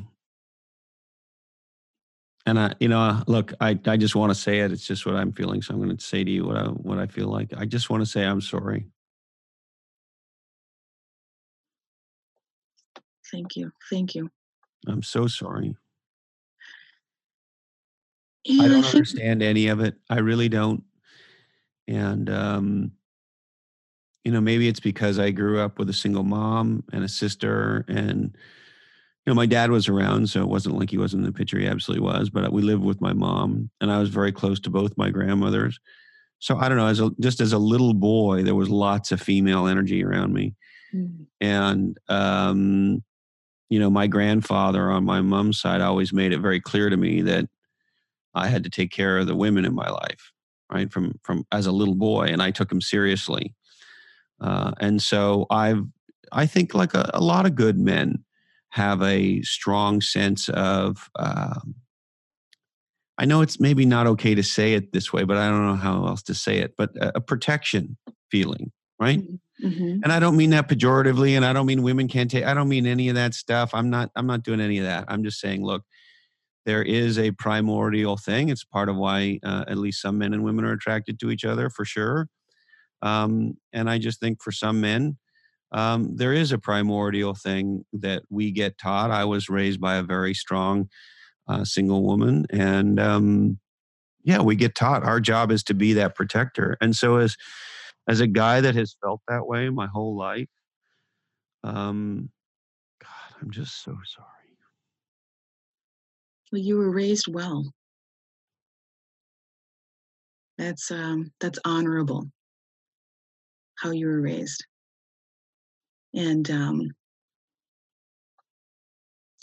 and 2.46 2.60
I, 2.60 2.74
you 2.80 2.88
know, 2.88 3.24
look, 3.28 3.54
I, 3.60 3.80
I 3.88 3.98
just 3.98 4.16
want 4.16 4.32
to 4.32 4.40
say 4.40 4.60
it. 4.60 4.72
It's 4.72 4.86
just 4.86 5.06
what 5.06 5.16
I'm 5.16 5.32
feeling. 5.32 5.62
So 5.62 5.74
I'm 5.74 5.82
going 5.82 5.96
to 5.96 6.04
say 6.04 6.24
to 6.24 6.30
you 6.30 6.46
what 6.46 6.58
I, 6.58 6.66
what 6.66 7.00
I 7.00 7.08
feel 7.08 7.28
like. 7.28 7.52
I 7.58 7.66
just 7.66 7.90
want 7.90 8.02
to 8.02 8.06
say 8.06 8.24
I'm 8.24 8.42
sorry. 8.42 8.86
Thank 13.32 13.56
you. 13.56 13.72
Thank 13.90 14.14
you. 14.14 14.30
I'm 14.88 15.02
so 15.02 15.26
sorry. 15.26 15.76
Yeah, 18.44 18.66
I 18.66 18.68
don't 18.68 18.86
I 18.86 18.88
understand 18.90 19.42
any 19.42 19.68
of 19.68 19.80
it. 19.80 19.96
I 20.08 20.20
really 20.20 20.48
don't. 20.48 20.84
And, 21.88 22.30
um, 22.30 22.92
you 24.24 24.32
know, 24.32 24.42
maybe 24.42 24.68
it's 24.68 24.80
because 24.80 25.20
I 25.20 25.32
grew 25.32 25.60
up 25.60 25.78
with 25.78 25.90
a 25.90 25.94
single 25.94 26.24
mom 26.24 26.84
and 26.92 27.04
a 27.04 27.10
sister 27.10 27.86
and, 27.88 28.36
you 29.26 29.34
know, 29.34 29.36
my 29.36 29.48
dad 29.48 29.72
was 29.72 29.88
around, 29.88 30.30
so 30.30 30.42
it 30.42 30.48
wasn't 30.48 30.78
like 30.78 30.92
he 30.92 31.00
wasn't 31.00 31.22
in 31.22 31.26
the 31.26 31.38
picture. 31.38 31.58
He 31.58 31.66
absolutely 31.66 32.06
was. 32.06 32.30
But 32.30 32.52
we 32.54 32.62
lived 32.62 32.84
with 32.84 33.02
my 33.02 33.14
mom, 33.14 33.72
and 33.82 33.92
I 33.92 34.00
was 34.00 34.10
very 34.10 34.32
close 34.32 34.60
to 34.62 34.70
both 34.70 34.98
my 34.98 35.10
grandmothers. 35.10 35.80
So 36.38 36.58
I 36.58 36.70
don't 36.70 36.78
know. 36.78 36.86
As 36.86 37.00
a, 37.00 37.10
just 37.20 37.42
as 37.42 37.52
a 37.52 37.58
little 37.58 37.96
boy, 37.96 38.44
there 38.44 38.54
was 38.54 38.70
lots 38.70 39.12
of 39.12 39.20
female 39.20 39.66
energy 39.66 40.04
around 40.04 40.34
me, 40.34 40.54
mm-hmm. 40.94 41.24
and 41.42 41.98
um, 42.08 43.04
you 43.70 43.80
know, 43.80 43.90
my 43.90 44.06
grandfather 44.06 44.92
on 44.92 45.06
my 45.06 45.22
mom's 45.22 45.60
side 45.60 45.82
always 45.82 46.14
made 46.14 46.32
it 46.32 46.40
very 46.40 46.62
clear 46.62 46.92
to 46.92 46.98
me 46.98 47.24
that 47.24 47.50
I 48.36 48.48
had 48.48 48.64
to 48.66 48.70
take 48.70 48.92
care 48.92 49.18
of 49.18 49.26
the 49.26 49.36
women 49.36 49.66
in 49.66 49.74
my 49.74 49.90
life, 49.90 50.32
right? 50.72 50.92
From 50.92 51.20
from 51.24 51.46
as 51.52 51.66
a 51.66 51.72
little 51.72 51.96
boy, 51.96 52.26
and 52.26 52.42
I 52.42 52.52
took 52.52 52.72
him 52.72 52.82
seriously. 52.82 53.54
Uh, 54.42 54.72
and 54.80 55.02
so 55.02 55.46
I've, 55.50 55.84
I 56.32 56.46
think, 56.46 56.74
like 56.74 56.94
a, 56.94 57.10
a 57.14 57.22
lot 57.22 57.46
of 57.46 57.56
good 57.56 57.80
men 57.80 58.24
have 58.70 59.02
a 59.02 59.42
strong 59.42 60.02
sense 60.02 60.50
of 60.50 61.10
um, 61.18 61.76
I 63.18 63.26
know 63.26 63.42
it's 63.42 63.60
maybe 63.60 63.86
not 63.86 64.08
okay 64.08 64.36
to 64.36 64.44
say 64.44 64.74
it 64.74 64.92
this 64.92 65.14
way, 65.14 65.24
but 65.24 65.38
I 65.38 65.48
don't 65.50 65.66
know 65.66 65.76
how 65.76 66.06
else 66.06 66.22
to 66.24 66.34
say 66.34 66.58
it, 66.58 66.74
but 66.78 66.96
a, 66.98 67.18
a 67.18 67.22
protection 67.22 67.98
feeling, 68.30 68.72
right? 69.00 69.20
Mm-hmm. 69.20 69.68
mm-hmm. 69.68 70.00
And 70.04 70.12
I 70.12 70.20
don't 70.20 70.36
mean 70.36 70.50
that 70.50 70.68
pejoratively, 70.68 71.36
and 71.36 71.46
I 71.46 71.54
don't 71.54 71.66
mean 71.66 71.84
women 71.84 72.08
can't 72.08 72.30
take. 72.30 72.44
I 72.44 72.54
don't 72.54 72.68
mean 72.68 72.86
any 72.86 73.08
of 73.10 73.16
that 73.16 73.34
stuff. 73.34 73.74
I'm 73.74 73.90
not. 73.90 74.12
I'm 74.16 74.28
not 74.28 74.44
doing 74.44 74.60
any 74.60 74.80
of 74.80 74.86
that. 74.86 75.06
I'm 75.08 75.24
just 75.24 75.40
saying, 75.40 75.64
look, 75.64 75.84
there 76.66 76.84
is 76.84 77.20
a 77.20 77.32
primordial 77.32 78.18
thing. 78.18 78.50
It's 78.50 78.64
part 78.64 78.90
of 78.90 78.96
why 78.96 79.40
uh, 79.44 79.66
at 79.68 79.78
least 79.78 80.02
some 80.02 80.18
men 80.18 80.34
and 80.34 80.44
women 80.44 80.66
are 80.66 80.74
attracted 80.74 81.20
to 81.20 81.32
each 81.32 81.46
other, 81.46 81.70
for 81.70 81.86
sure. 81.86 82.28
Um, 83.02 83.58
and 83.72 83.90
I 83.90 84.00
just 84.00 84.20
think 84.20 84.42
for 84.42 84.52
some 84.52 84.82
men, 84.82 85.18
um, 85.72 86.16
there 86.16 86.34
is 86.34 86.52
a 86.52 86.58
primordial 86.58 87.36
thing 87.36 87.86
that 87.94 88.24
we 88.30 88.52
get 88.52 88.78
taught. 88.78 89.12
I 89.12 89.26
was 89.26 89.50
raised 89.50 89.80
by 89.82 89.96
a 89.96 90.04
very 90.04 90.34
strong 90.34 90.90
uh, 91.48 91.66
single 91.66 92.04
woman, 92.04 92.46
and 92.50 93.00
um, 93.00 93.60
yeah, 94.24 94.42
we 94.42 94.56
get 94.56 94.74
taught 94.76 95.04
our 95.04 95.20
job 95.20 95.52
is 95.52 95.64
to 95.66 95.74
be 95.74 95.94
that 95.94 96.16
protector. 96.16 96.78
And 96.82 96.96
so, 96.96 97.18
as 97.18 97.36
as 98.08 98.20
a 98.20 98.28
guy 98.28 98.62
that 98.62 98.76
has 98.76 98.96
felt 99.04 99.22
that 99.28 99.48
way 99.48 99.70
my 99.70 99.88
whole 99.88 100.18
life, 100.18 100.48
um, 101.64 102.30
God, 103.02 103.40
I'm 103.42 103.52
just 103.52 103.84
so 103.84 103.98
sorry. 104.06 104.35
Well, 106.56 106.64
you 106.64 106.78
were 106.78 106.90
raised 106.90 107.28
well. 107.28 107.70
That's 110.58 110.90
um, 110.90 111.34
that's 111.42 111.60
honorable. 111.66 112.32
How 113.78 113.92
you 113.92 114.08
were 114.08 114.22
raised 114.22 114.66
and 116.14 116.50
um, 116.50 116.92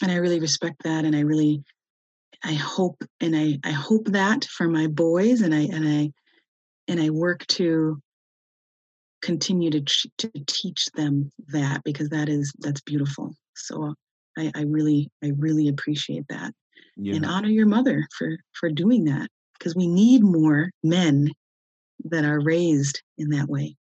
and 0.00 0.10
I 0.10 0.14
really 0.14 0.40
respect 0.40 0.84
that, 0.84 1.04
and 1.04 1.14
I 1.14 1.20
really 1.20 1.62
I 2.42 2.54
hope 2.54 2.96
and 3.20 3.36
I 3.36 3.58
I 3.62 3.72
hope 3.72 4.06
that 4.06 4.46
for 4.46 4.66
my 4.66 4.86
boys, 4.86 5.42
and 5.42 5.54
I 5.54 5.64
and 5.64 5.86
I 5.86 6.12
and 6.88 6.98
I 6.98 7.10
work 7.10 7.46
to 7.48 8.00
continue 9.20 9.68
to 9.70 9.82
to 10.16 10.30
teach 10.46 10.86
them 10.94 11.30
that 11.48 11.84
because 11.84 12.08
that 12.08 12.30
is 12.30 12.54
that's 12.60 12.80
beautiful. 12.80 13.34
So 13.54 13.92
I, 14.38 14.50
I 14.54 14.62
really 14.62 15.10
I 15.22 15.32
really 15.36 15.68
appreciate 15.68 16.24
that 16.30 16.54
yeah. 16.96 17.14
and 17.14 17.26
honor 17.26 17.48
your 17.48 17.66
mother 17.66 18.06
for 18.16 18.36
for 18.52 18.70
doing 18.70 19.04
that 19.04 19.28
because 19.58 19.74
we 19.74 19.86
need 19.86 20.22
more 20.22 20.70
men 20.82 21.30
that 22.04 22.24
are 22.24 22.40
raised 22.40 23.02
in 23.18 23.30
that 23.30 23.48
way 23.48 23.76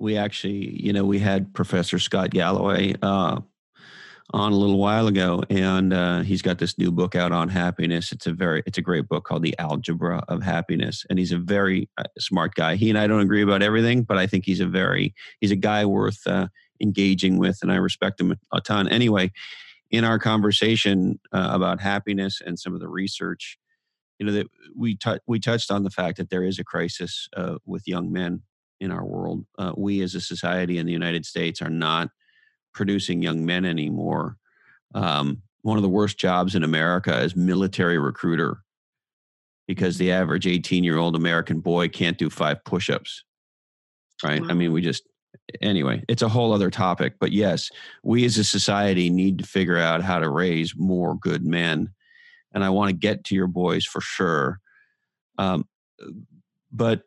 we 0.00 0.16
actually, 0.16 0.82
you 0.82 0.92
know, 0.92 1.04
we 1.04 1.18
had 1.18 1.52
Professor 1.54 1.98
Scott 1.98 2.30
Galloway 2.30 2.94
uh, 3.02 3.38
on 4.32 4.52
a 4.52 4.56
little 4.56 4.78
while 4.78 5.06
ago, 5.06 5.42
and 5.50 5.92
uh, 5.92 6.20
he's 6.20 6.40
got 6.40 6.58
this 6.58 6.78
new 6.78 6.90
book 6.90 7.14
out 7.14 7.32
on 7.32 7.48
happiness. 7.48 8.10
It's 8.10 8.26
a 8.26 8.32
very, 8.32 8.62
it's 8.66 8.78
a 8.78 8.82
great 8.82 9.08
book 9.08 9.24
called 9.24 9.42
The 9.42 9.56
Algebra 9.58 10.24
of 10.28 10.42
Happiness, 10.42 11.04
and 11.10 11.18
he's 11.18 11.32
a 11.32 11.38
very 11.38 11.88
uh, 11.98 12.04
smart 12.18 12.54
guy. 12.54 12.76
He 12.76 12.88
and 12.88 12.98
I 12.98 13.06
don't 13.06 13.20
agree 13.20 13.42
about 13.42 13.62
everything, 13.62 14.02
but 14.02 14.16
I 14.16 14.26
think 14.26 14.46
he's 14.46 14.60
a 14.60 14.66
very, 14.66 15.14
he's 15.40 15.50
a 15.50 15.56
guy 15.56 15.84
worth 15.84 16.26
uh, 16.26 16.48
engaging 16.80 17.38
with, 17.38 17.58
and 17.60 17.70
I 17.70 17.76
respect 17.76 18.20
him 18.20 18.34
a 18.52 18.60
ton. 18.60 18.88
Anyway, 18.88 19.32
in 19.90 20.04
our 20.04 20.18
conversation 20.18 21.18
uh, 21.32 21.50
about 21.52 21.80
happiness 21.80 22.40
and 22.44 22.58
some 22.58 22.74
of 22.74 22.80
the 22.80 22.88
research, 22.88 23.58
you 24.18 24.26
know, 24.26 24.32
that 24.32 24.46
we 24.76 24.96
t- 24.96 25.18
we 25.26 25.40
touched 25.40 25.70
on 25.70 25.82
the 25.82 25.90
fact 25.90 26.18
that 26.18 26.30
there 26.30 26.44
is 26.44 26.58
a 26.58 26.64
crisis 26.64 27.28
uh, 27.36 27.56
with 27.66 27.86
young 27.86 28.12
men 28.12 28.42
in 28.80 28.90
our 28.90 29.04
world. 29.04 29.44
Uh, 29.58 29.72
we 29.76 30.00
as 30.02 30.14
a 30.14 30.20
society 30.20 30.78
in 30.78 30.86
the 30.86 30.92
United 30.92 31.26
States 31.26 31.60
are 31.60 31.70
not 31.70 32.10
producing 32.72 33.22
young 33.22 33.44
men 33.44 33.64
anymore. 33.64 34.36
Um, 34.94 35.42
one 35.62 35.76
of 35.76 35.82
the 35.82 35.88
worst 35.88 36.18
jobs 36.18 36.54
in 36.54 36.62
America 36.62 37.18
is 37.20 37.36
military 37.36 37.98
recruiter 37.98 38.62
because 39.66 39.98
the 39.98 40.12
average 40.12 40.46
18 40.46 40.84
year 40.84 40.96
old 40.96 41.14
American 41.14 41.60
boy 41.60 41.88
can't 41.88 42.18
do 42.18 42.30
five 42.30 42.64
push 42.64 42.88
ups. 42.88 43.24
Right. 44.22 44.40
Wow. 44.40 44.48
I 44.50 44.54
mean, 44.54 44.72
we 44.72 44.82
just, 44.82 45.02
anyway, 45.60 46.02
it's 46.08 46.22
a 46.22 46.28
whole 46.28 46.52
other 46.52 46.70
topic. 46.70 47.14
But 47.18 47.32
yes, 47.32 47.70
we 48.02 48.24
as 48.24 48.38
a 48.38 48.44
society 48.44 49.10
need 49.10 49.38
to 49.38 49.46
figure 49.46 49.78
out 49.78 50.02
how 50.02 50.18
to 50.18 50.30
raise 50.30 50.74
more 50.76 51.16
good 51.16 51.44
men. 51.44 51.90
And 52.52 52.64
I 52.64 52.70
want 52.70 52.90
to 52.90 52.96
get 52.96 53.24
to 53.24 53.34
your 53.34 53.46
boys 53.46 53.84
for 53.84 54.00
sure. 54.00 54.60
Um, 55.38 55.66
but 56.72 57.06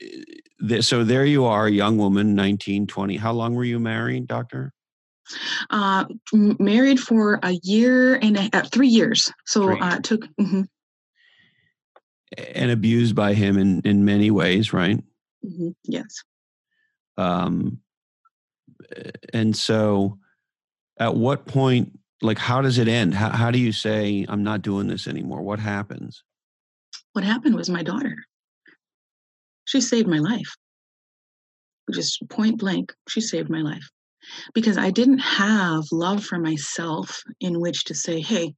th- 0.68 0.84
so 0.84 1.04
there 1.04 1.26
you 1.26 1.46
are, 1.46 1.68
young 1.68 1.98
woman, 1.98 2.36
19, 2.36 2.88
20. 2.88 3.18
How 3.18 3.32
long 3.32 3.54
were 3.56 3.64
you 3.64 3.80
married, 3.80 4.28
doctor? 4.28 4.74
Uh, 5.70 6.06
married 6.34 7.00
for 7.00 7.40
a 7.44 7.58
year 7.64 8.16
and 8.16 8.38
a, 8.38 8.50
uh, 8.54 8.64
three 8.64 8.88
years. 8.88 9.32
So 9.46 9.68
three. 9.68 9.80
Uh, 9.80 10.00
took. 10.00 10.22
Mm-hmm. 10.40 10.62
And 12.56 12.72
abused 12.72 13.16
by 13.16 13.34
him 13.34 13.58
in, 13.58 13.82
in 13.82 14.06
many 14.06 14.32
ways, 14.32 14.74
right? 14.74 14.98
Mm-hmm. 15.46 15.70
Yes. 15.86 16.24
Um, 17.18 17.83
and 19.34 19.56
so 19.56 20.18
at 20.98 21.16
what 21.16 21.46
point, 21.46 21.98
like, 22.22 22.38
how 22.38 22.62
does 22.62 22.78
it 22.78 22.88
end? 22.88 23.14
How, 23.14 23.30
how 23.30 23.52
do 23.52 23.60
you 23.60 23.72
say, 23.72 24.26
I'm 24.30 24.44
not 24.44 24.62
doing 24.62 24.88
this 24.88 25.08
anymore? 25.08 25.42
What 25.42 25.60
happens? 25.60 26.24
What 27.14 27.26
happened 27.26 27.56
was 27.56 27.70
my 27.70 27.84
daughter. 27.84 28.16
She 29.66 29.82
saved 29.82 30.08
my 30.08 30.20
life. 30.20 30.56
Just 31.92 32.28
point 32.30 32.60
blank, 32.60 32.94
she 33.10 33.22
saved 33.22 33.50
my 33.50 33.62
life. 33.62 33.90
Because 34.54 34.78
I 34.78 34.90
didn't 34.90 35.20
have 35.20 35.84
love 35.92 36.24
for 36.24 36.40
myself 36.40 37.22
in 37.42 37.60
which 37.60 37.84
to 37.86 37.94
say, 37.96 38.22
hey, 38.22 38.54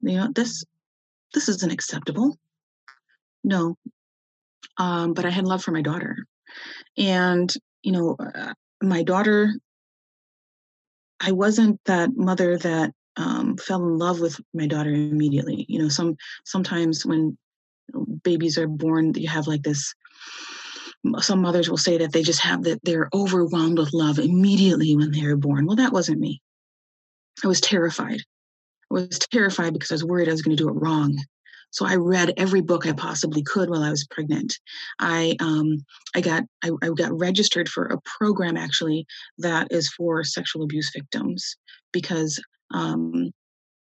you 0.00 0.16
know, 0.16 0.28
this 0.34 0.64
this 1.32 1.48
isn't 1.48 1.72
acceptable. 1.72 2.36
No. 3.44 3.76
um, 4.78 5.14
but 5.14 5.24
I 5.24 5.30
had 5.30 5.46
love 5.46 5.62
for 5.62 5.72
my 5.72 5.82
daughter. 5.82 6.16
And, 6.96 7.52
you 7.82 7.92
know, 7.92 8.16
uh, 8.18 8.52
my 8.82 9.02
daughter, 9.02 9.54
I 11.20 11.32
wasn't 11.32 11.80
that 11.86 12.10
mother 12.16 12.58
that 12.58 12.92
um, 13.16 13.56
fell 13.56 13.82
in 13.82 13.98
love 13.98 14.20
with 14.20 14.38
my 14.52 14.66
daughter 14.66 14.92
immediately. 14.92 15.64
You 15.68 15.78
know, 15.78 15.88
some 15.88 16.16
sometimes 16.44 17.06
when 17.06 17.36
babies 18.22 18.58
are 18.58 18.68
born, 18.68 19.14
you 19.14 19.28
have 19.28 19.46
like 19.46 19.62
this. 19.62 19.94
Some 21.20 21.40
mothers 21.40 21.70
will 21.70 21.76
say 21.76 21.98
that 21.98 22.12
they 22.12 22.22
just 22.22 22.40
have 22.40 22.64
that 22.64 22.80
they're 22.82 23.08
overwhelmed 23.14 23.78
with 23.78 23.94
love 23.94 24.18
immediately 24.18 24.96
when 24.96 25.12
they 25.12 25.24
are 25.24 25.36
born. 25.36 25.66
Well, 25.66 25.76
that 25.76 25.92
wasn't 25.92 26.20
me. 26.20 26.42
I 27.44 27.48
was 27.48 27.60
terrified. 27.60 28.20
I 28.90 28.94
was 28.94 29.18
terrified 29.18 29.72
because 29.72 29.92
I 29.92 29.94
was 29.94 30.04
worried 30.04 30.28
I 30.28 30.32
was 30.32 30.42
going 30.42 30.56
to 30.56 30.62
do 30.62 30.68
it 30.68 30.72
wrong. 30.72 31.16
So 31.70 31.86
I 31.86 31.96
read 31.96 32.32
every 32.36 32.62
book 32.62 32.86
I 32.86 32.92
possibly 32.92 33.42
could 33.42 33.68
while 33.68 33.82
I 33.82 33.90
was 33.90 34.06
pregnant. 34.06 34.58
I 34.98 35.36
um, 35.40 35.84
I 36.14 36.20
got 36.20 36.44
I, 36.62 36.70
I 36.82 36.90
got 36.96 37.18
registered 37.18 37.68
for 37.68 37.86
a 37.86 38.00
program 38.18 38.56
actually 38.56 39.06
that 39.38 39.68
is 39.70 39.88
for 39.90 40.24
sexual 40.24 40.62
abuse 40.62 40.90
victims 40.94 41.56
because 41.92 42.40
um, 42.72 43.30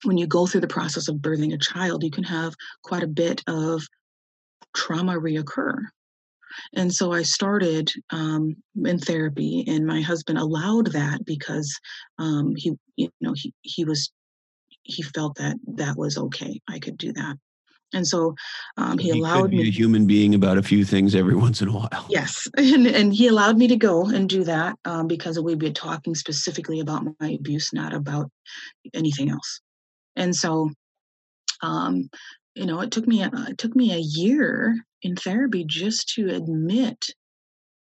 when 0.03 0.17
you 0.17 0.27
go 0.27 0.45
through 0.45 0.61
the 0.61 0.67
process 0.67 1.07
of 1.07 1.17
birthing 1.17 1.53
a 1.53 1.57
child, 1.57 2.03
you 2.03 2.11
can 2.11 2.23
have 2.23 2.53
quite 2.83 3.03
a 3.03 3.07
bit 3.07 3.41
of 3.47 3.83
trauma 4.75 5.13
reoccur. 5.13 5.77
And 6.73 6.93
so 6.93 7.11
I 7.11 7.23
started 7.23 7.91
um, 8.11 8.55
in 8.85 8.99
therapy, 8.99 9.65
and 9.67 9.85
my 9.85 10.01
husband 10.01 10.37
allowed 10.37 10.87
that 10.93 11.25
because 11.25 11.79
um, 12.19 12.53
he, 12.55 12.73
you 12.95 13.09
know, 13.21 13.33
he 13.35 13.53
he 13.61 13.85
was 13.85 14.11
he 14.83 15.01
felt 15.01 15.35
that 15.37 15.57
that 15.75 15.97
was 15.97 16.17
okay. 16.17 16.59
I 16.69 16.79
could 16.79 16.97
do 16.97 17.13
that. 17.13 17.37
And 17.93 18.07
so 18.07 18.35
um, 18.77 18.97
he, 18.97 19.11
he, 19.11 19.19
allowed 19.19 19.51
me 19.51 19.63
to 19.63 19.69
a 19.69 19.71
human 19.71 20.07
being 20.07 20.33
about 20.33 20.57
a 20.57 20.63
few 20.63 20.83
things 20.83 21.13
every 21.13 21.35
once 21.45 21.61
in 21.61 21.69
a 21.69 21.71
while. 21.71 22.05
Yes, 22.09 22.47
and 22.57 22.87
and 22.87 23.13
he 23.13 23.27
allowed 23.27 23.57
me 23.57 23.67
to 23.67 23.75
go 23.75 24.05
and 24.05 24.27
do 24.27 24.43
that 24.43 24.77
um, 24.85 25.07
because 25.07 25.39
we'd 25.39 25.59
be 25.59 25.71
talking 25.71 26.15
specifically 26.15 26.79
about 26.79 27.05
my 27.19 27.29
abuse, 27.31 27.71
not 27.71 27.93
about 27.93 28.29
anything 28.93 29.29
else. 29.29 29.61
And 30.15 30.35
so, 30.35 30.71
um, 31.61 32.09
you 32.55 32.65
know, 32.65 32.81
it 32.81 32.91
took 32.91 33.07
me 33.07 33.21
a, 33.23 33.31
it 33.49 33.57
took 33.57 33.75
me 33.75 33.93
a 33.93 33.97
year 33.97 34.75
in 35.01 35.15
therapy 35.15 35.63
just 35.67 36.09
to 36.15 36.29
admit 36.33 37.07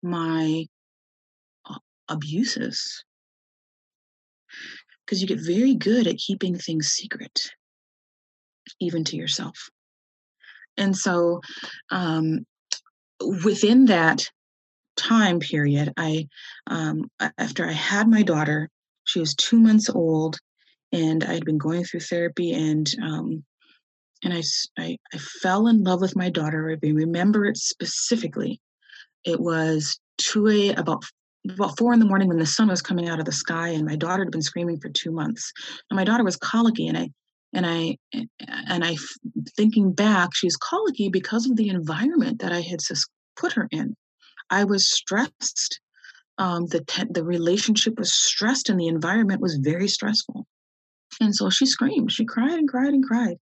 my 0.03 0.65
uh, 1.69 1.77
abuses 2.09 3.03
because 5.05 5.21
you 5.21 5.27
get 5.27 5.39
very 5.39 5.75
good 5.75 6.07
at 6.07 6.17
keeping 6.17 6.57
things 6.57 6.87
secret 6.87 7.51
even 8.79 9.03
to 9.03 9.15
yourself 9.15 9.69
and 10.77 10.95
so 10.95 11.41
um, 11.89 12.45
within 13.43 13.85
that 13.85 14.25
time 14.97 15.39
period, 15.39 15.93
I, 15.97 16.27
um, 16.67 17.09
after 17.37 17.67
I 17.67 17.73
had 17.73 18.07
my 18.07 18.23
daughter, 18.23 18.69
she 19.03 19.19
was 19.19 19.35
two 19.35 19.59
months 19.59 19.89
old, 19.89 20.37
and 20.91 21.23
I 21.23 21.33
had 21.33 21.45
been 21.45 21.57
going 21.57 21.83
through 21.83 22.01
therapy, 22.01 22.53
and 22.53 22.89
um, 23.01 23.43
and 24.23 24.33
I, 24.33 24.43
I, 24.77 24.97
I 25.13 25.17
fell 25.17 25.67
in 25.67 25.83
love 25.83 26.01
with 26.01 26.15
my 26.15 26.29
daughter. 26.29 26.77
I 26.83 26.87
remember 26.87 27.45
it 27.45 27.57
specifically. 27.57 28.61
It 29.25 29.39
was 29.39 29.99
two 30.17 30.47
a 30.47 30.73
about 30.73 31.03
about 31.49 31.77
four 31.77 31.91
in 31.91 31.99
the 31.99 32.05
morning 32.05 32.27
when 32.27 32.37
the 32.37 32.45
sun 32.45 32.67
was 32.67 32.83
coming 32.83 33.09
out 33.09 33.19
of 33.19 33.25
the 33.25 33.31
sky, 33.31 33.69
and 33.69 33.85
my 33.85 33.95
daughter 33.95 34.23
had 34.23 34.31
been 34.31 34.43
screaming 34.43 34.79
for 34.79 34.89
two 34.89 35.11
months. 35.11 35.51
And 35.89 35.97
my 35.97 36.03
daughter 36.03 36.23
was 36.23 36.37
colicky, 36.37 36.87
and 36.87 36.97
I 36.97 37.09
and 37.53 37.65
I 37.65 37.97
and 38.13 38.83
I 38.83 38.97
thinking 39.55 39.93
back, 39.93 40.33
she's 40.33 40.55
colicky 40.55 41.09
because 41.09 41.49
of 41.49 41.57
the 41.57 41.69
environment 41.69 42.39
that 42.39 42.51
I 42.51 42.61
had 42.61 42.79
put 43.35 43.53
her 43.53 43.67
in. 43.71 43.95
I 44.49 44.63
was 44.63 44.89
stressed. 44.89 45.79
Um, 46.37 46.67
the 46.67 46.83
te- 46.83 47.07
the 47.09 47.23
relationship 47.23 47.97
was 47.97 48.13
stressed, 48.13 48.69
and 48.69 48.79
the 48.79 48.87
environment 48.87 49.41
was 49.41 49.57
very 49.61 49.87
stressful. 49.87 50.45
And 51.19 51.35
so 51.35 51.49
she 51.49 51.65
screamed. 51.65 52.11
She 52.11 52.25
cried 52.25 52.57
and 52.57 52.69
cried 52.69 52.93
and 52.93 53.03
cried. 53.03 53.37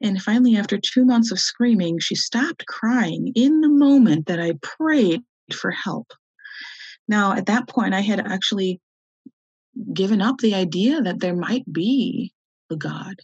And 0.00 0.22
finally, 0.22 0.56
after 0.56 0.78
two 0.78 1.04
months 1.04 1.32
of 1.32 1.40
screaming, 1.40 1.98
she 1.98 2.14
stopped 2.14 2.66
crying 2.66 3.32
in 3.34 3.60
the 3.60 3.68
moment 3.68 4.26
that 4.26 4.40
I 4.40 4.52
prayed 4.62 5.22
for 5.52 5.72
help. 5.72 6.12
Now, 7.08 7.32
at 7.32 7.46
that 7.46 7.68
point, 7.68 7.92
I 7.92 8.00
had 8.00 8.20
actually 8.20 8.80
given 9.92 10.22
up 10.22 10.38
the 10.38 10.54
idea 10.54 11.02
that 11.02 11.18
there 11.18 11.34
might 11.34 11.70
be 11.70 12.32
a 12.70 12.76
God 12.76 13.16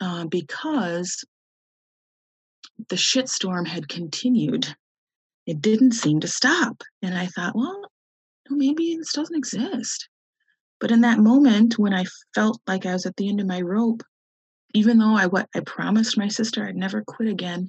uh, 0.00 0.26
because 0.26 1.24
the 2.88 2.96
shitstorm 2.96 3.66
had 3.66 3.88
continued. 3.88 4.74
It 5.46 5.60
didn't 5.60 5.92
seem 5.92 6.20
to 6.20 6.28
stop. 6.28 6.82
And 7.02 7.16
I 7.16 7.26
thought, 7.26 7.54
well, 7.54 7.82
maybe 8.48 8.96
this 8.96 9.12
doesn't 9.12 9.36
exist. 9.36 10.08
But 10.80 10.90
in 10.90 11.02
that 11.02 11.18
moment 11.18 11.78
when 11.78 11.92
I 11.92 12.04
felt 12.34 12.60
like 12.66 12.86
I 12.86 12.94
was 12.94 13.06
at 13.06 13.16
the 13.16 13.28
end 13.28 13.40
of 13.40 13.46
my 13.46 13.60
rope, 13.60 14.02
even 14.72 14.98
though 14.98 15.16
I 15.16 15.26
what 15.26 15.48
I 15.54 15.60
promised 15.60 16.16
my 16.16 16.28
sister 16.28 16.66
I'd 16.66 16.76
never 16.76 17.02
quit 17.02 17.28
again, 17.28 17.68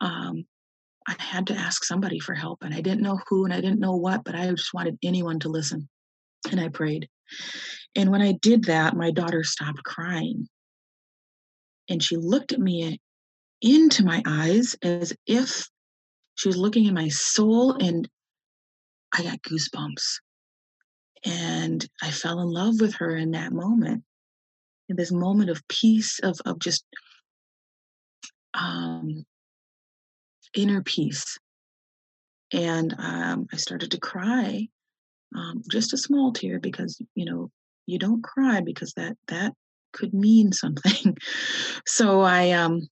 um, 0.00 0.44
I 1.06 1.16
had 1.18 1.46
to 1.48 1.54
ask 1.54 1.84
somebody 1.84 2.20
for 2.20 2.34
help, 2.34 2.62
and 2.62 2.74
I 2.74 2.80
didn't 2.80 3.02
know 3.02 3.18
who 3.28 3.44
and 3.44 3.52
I 3.52 3.60
didn't 3.60 3.80
know 3.80 3.96
what, 3.96 4.22
but 4.24 4.34
I 4.34 4.48
just 4.50 4.74
wanted 4.74 4.98
anyone 5.02 5.40
to 5.40 5.48
listen, 5.48 5.88
and 6.50 6.60
I 6.60 6.68
prayed. 6.68 7.08
And 7.96 8.10
when 8.10 8.22
I 8.22 8.32
did 8.32 8.64
that, 8.64 8.96
my 8.96 9.10
daughter 9.10 9.42
stopped 9.44 9.82
crying, 9.84 10.48
and 11.92 12.02
she 12.02 12.16
looked 12.16 12.52
at 12.52 12.58
me 12.58 12.98
into 13.60 14.02
my 14.02 14.22
eyes 14.26 14.74
as 14.82 15.12
if 15.26 15.68
she 16.36 16.48
was 16.48 16.56
looking 16.56 16.86
in 16.86 16.94
my 16.94 17.08
soul 17.08 17.74
and 17.74 18.08
I 19.12 19.22
got 19.22 19.42
goosebumps. 19.42 20.20
And 21.26 21.86
I 22.02 22.10
fell 22.10 22.40
in 22.40 22.48
love 22.48 22.80
with 22.80 22.94
her 22.94 23.14
in 23.14 23.32
that 23.32 23.52
moment. 23.52 24.04
In 24.88 24.96
this 24.96 25.12
moment 25.12 25.50
of 25.50 25.62
peace, 25.68 26.18
of, 26.20 26.40
of 26.46 26.58
just 26.58 26.82
um, 28.54 29.24
inner 30.56 30.82
peace. 30.82 31.38
And 32.54 32.94
um, 32.98 33.46
I 33.52 33.56
started 33.58 33.90
to 33.90 34.00
cry, 34.00 34.66
um, 35.36 35.62
just 35.70 35.92
a 35.92 35.98
small 35.98 36.32
tear, 36.32 36.58
because 36.58 37.00
you 37.14 37.26
know 37.26 37.50
you 37.86 37.98
don't 37.98 38.22
cry 38.22 38.60
because 38.60 38.92
that 38.94 39.16
that 39.28 39.54
could 39.92 40.14
mean 40.14 40.52
something. 40.52 41.16
so 41.86 42.20
I 42.20 42.50
um 42.52 42.88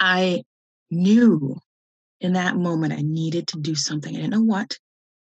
I 0.00 0.42
knew 0.90 1.56
in 2.20 2.32
that 2.32 2.56
moment 2.56 2.92
I 2.92 3.02
needed 3.02 3.48
to 3.48 3.58
do 3.58 3.74
something. 3.74 4.14
I 4.14 4.20
didn't 4.20 4.32
know 4.32 4.42
what, 4.42 4.76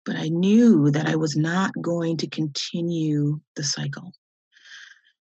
but 0.05 0.15
I 0.15 0.27
knew 0.29 0.91
that 0.91 1.07
I 1.07 1.15
was 1.15 1.35
not 1.35 1.71
going 1.81 2.17
to 2.17 2.27
continue 2.27 3.39
the 3.55 3.63
cycle. 3.63 4.13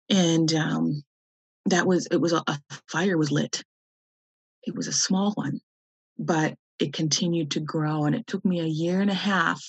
And 0.09 0.53
um, 0.53 1.03
that 1.66 1.88
was 1.88 2.07
it 2.07 2.18
was 2.18 2.34
a, 2.34 2.43
a 2.47 2.59
fire 2.89 3.18
was 3.18 3.32
lit. 3.32 3.64
It 4.64 4.76
was 4.76 4.88
a 4.88 4.93
small 4.93 5.32
one, 5.34 5.59
but 6.20 6.55
it 6.80 6.93
continued 6.93 7.51
to 7.51 7.59
grow, 7.59 8.05
and 8.05 8.16
it 8.16 8.28
took 8.28 8.43
me 8.43 8.59
a 8.59 8.66
year 8.66 9.01
and 9.01 9.09
a 9.09 9.16
half 9.16 9.62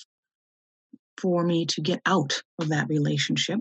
for 1.19 1.45
me 1.45 1.67
to 1.67 1.81
get 1.81 2.01
out 2.07 2.43
of 2.59 2.71
that 2.71 2.89
relationship 2.89 3.61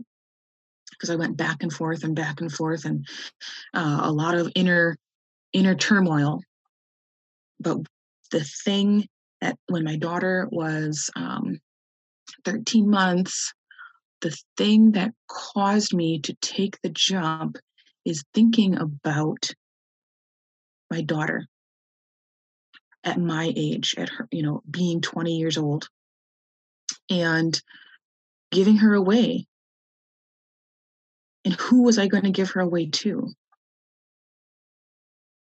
because 1.02 1.10
I 1.10 1.16
went 1.16 1.36
back 1.36 1.64
and 1.64 1.74
forth 1.74 2.04
and 2.04 2.16
back 2.16 2.42
and 2.42 2.52
forth 2.52 2.86
and 2.86 3.08
uh, 3.74 4.02
a 4.04 4.12
lot 4.12 4.36
of 4.36 4.52
inner 4.54 4.98
inner 5.52 5.74
turmoil. 5.74 6.42
But 7.60 7.78
the 8.30 8.44
thing 8.44 9.08
that 9.42 9.58
when 9.68 9.84
my 9.84 9.98
daughter 9.98 10.48
was 10.52 11.10
um, 11.16 11.60
13 12.46 12.88
months, 12.88 13.52
the 14.22 14.38
thing 14.58 14.92
that 14.92 15.12
caused 15.28 15.94
me 15.94 16.20
to 16.20 16.36
take 16.42 16.80
the 16.82 16.90
jump 16.90 17.58
is 18.06 18.24
thinking 18.34 18.78
about 18.78 19.50
my 20.92 21.02
daughter 21.02 21.48
at 23.04 23.20
my 23.20 23.52
age, 23.56 23.96
at 23.98 24.10
her, 24.10 24.28
you 24.32 24.44
know, 24.44 24.62
being 24.70 25.02
20 25.02 25.36
years 25.36 25.58
old 25.58 25.90
and 27.10 27.60
giving 28.52 28.78
her 28.78 28.94
away 28.94 29.48
and 31.46 31.54
who 31.56 31.84
was 31.84 31.98
I 31.98 32.08
going 32.08 32.24
to 32.24 32.32
give 32.32 32.52
her 32.52 32.62
away 32.62 32.88
to? 32.88 33.32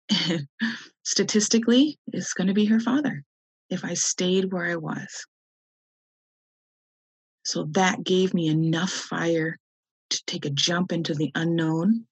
Statistically, 1.04 1.98
it's 2.08 2.34
going 2.34 2.48
to 2.48 2.54
be 2.54 2.66
her 2.66 2.80
father 2.80 3.24
if 3.70 3.84
I 3.86 3.94
stayed 3.94 4.52
where 4.52 4.66
I 4.66 4.76
was. 4.76 5.26
So 7.44 7.66
that 7.72 8.04
gave 8.04 8.34
me 8.34 8.48
enough 8.48 8.92
fire 8.92 9.58
to 10.12 10.24
take 10.28 10.46
a 10.46 10.50
jump 10.50 10.92
into 10.92 11.16
the 11.16 11.32
unknown. 11.34 12.06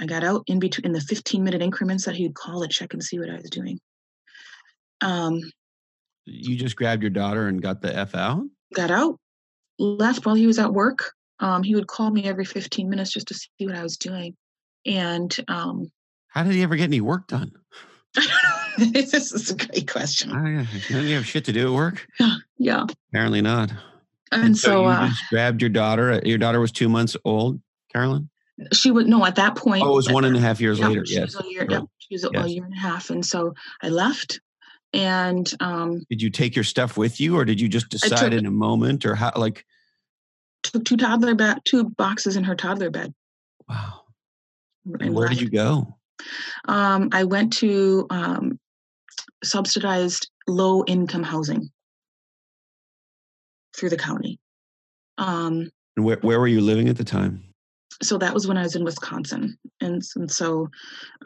I 0.00 0.06
got 0.06 0.24
out 0.24 0.42
in 0.46 0.58
between 0.58 0.86
in 0.86 0.92
the 0.92 1.00
15 1.00 1.44
minute 1.44 1.62
increments 1.62 2.04
that 2.06 2.16
he 2.16 2.24
would 2.26 2.34
call 2.34 2.62
to 2.62 2.68
check 2.68 2.92
and 2.92 3.02
see 3.02 3.18
what 3.18 3.30
I 3.30 3.36
was 3.36 3.50
doing. 3.50 3.78
Um, 5.00 5.40
you 6.24 6.56
just 6.56 6.76
grabbed 6.76 7.02
your 7.02 7.10
daughter 7.10 7.46
and 7.46 7.62
got 7.62 7.80
the 7.80 7.94
F 7.94 8.14
out? 8.14 8.42
Got 8.74 8.90
out, 8.90 9.18
left 9.78 10.26
while 10.26 10.34
he 10.34 10.46
was 10.46 10.58
at 10.58 10.72
work, 10.72 11.12
um, 11.40 11.62
he 11.62 11.74
would 11.74 11.86
call 11.86 12.10
me 12.10 12.24
every 12.24 12.44
15 12.44 12.88
minutes 12.88 13.12
just 13.12 13.28
to 13.28 13.34
see 13.34 13.66
what 13.66 13.76
I 13.76 13.82
was 13.82 13.96
doing. 13.96 14.36
And 14.86 15.34
um, 15.48 15.90
how 16.28 16.42
did 16.42 16.52
he 16.52 16.62
ever 16.62 16.76
get 16.76 16.84
any 16.84 17.00
work 17.00 17.26
done? 17.26 17.52
this 18.78 19.32
is 19.32 19.50
a 19.50 19.56
great 19.56 19.90
question. 19.90 20.32
I, 20.32 20.66
don't 20.90 21.04
you 21.04 21.16
have 21.16 21.26
shit 21.26 21.44
to 21.46 21.52
do 21.52 21.68
at 21.68 21.74
work? 21.74 22.06
Yeah, 22.18 22.34
yeah. 22.58 22.86
Apparently 23.10 23.42
not. 23.42 23.72
And, 24.30 24.56
so, 24.56 24.82
you 24.82 24.88
uh, 24.88 25.10
grabbed 25.30 25.62
your 25.62 25.70
daughter. 25.70 26.20
Your 26.24 26.38
daughter 26.38 26.60
was 26.60 26.70
two 26.70 26.88
months 26.88 27.16
old, 27.24 27.60
Carolyn. 27.92 28.28
she 28.74 28.90
would 28.90 29.06
no 29.06 29.24
at 29.24 29.36
that 29.36 29.56
point. 29.56 29.82
Oh, 29.82 29.92
it 29.92 29.96
was 29.96 30.10
one 30.10 30.24
and 30.24 30.36
a 30.36 30.40
half 30.40 30.60
years 30.60 30.78
yeah, 30.78 30.88
later. 30.88 31.06
She 31.06 31.14
Yes. 31.14 31.34
was 31.34 31.46
a 31.46 31.50
year. 31.50 31.66
Yeah, 31.68 31.80
she 31.98 32.14
was 32.14 32.24
a, 32.24 32.30
a 32.34 32.46
year 32.46 32.64
and 32.64 32.74
a 32.74 32.78
half, 32.78 33.08
and 33.08 33.24
so 33.24 33.54
I 33.82 33.88
left, 33.88 34.40
and 34.92 35.50
um, 35.60 36.02
Did 36.10 36.20
you 36.20 36.30
take 36.30 36.54
your 36.54 36.64
stuff 36.64 36.96
with 36.96 37.20
you, 37.20 37.36
or 37.38 37.44
did 37.44 37.60
you 37.60 37.68
just 37.68 37.88
decide 37.88 38.30
took- 38.30 38.32
in 38.32 38.46
a 38.46 38.50
moment, 38.50 39.06
or 39.06 39.14
how? 39.14 39.32
Like, 39.34 39.64
took 40.72 40.84
two 40.84 40.96
toddler 40.96 41.34
bed, 41.34 41.58
two 41.64 41.84
boxes 41.90 42.36
in 42.36 42.44
her 42.44 42.54
toddler 42.54 42.90
bed. 42.90 43.12
wow. 43.68 44.02
and 45.00 45.14
where 45.14 45.28
did 45.28 45.40
you 45.40 45.50
go? 45.50 45.96
Um, 46.66 47.08
I 47.12 47.24
went 47.24 47.52
to 47.58 48.06
um, 48.10 48.58
subsidized 49.44 50.30
low 50.46 50.84
income 50.86 51.22
housing 51.22 51.70
through 53.76 53.90
the 53.90 53.96
county. 53.96 54.38
Um, 55.18 55.70
And 55.96 56.04
where 56.04 56.18
where 56.22 56.40
were 56.40 56.48
you 56.48 56.60
living 56.60 56.88
at 56.88 56.96
the 56.96 57.04
time? 57.04 57.44
so 58.00 58.16
that 58.18 58.32
was 58.32 58.46
when 58.46 58.56
I 58.56 58.62
was 58.62 58.76
in 58.76 58.84
Wisconsin, 58.84 59.58
and, 59.80 60.00
and 60.16 60.30
so 60.30 60.68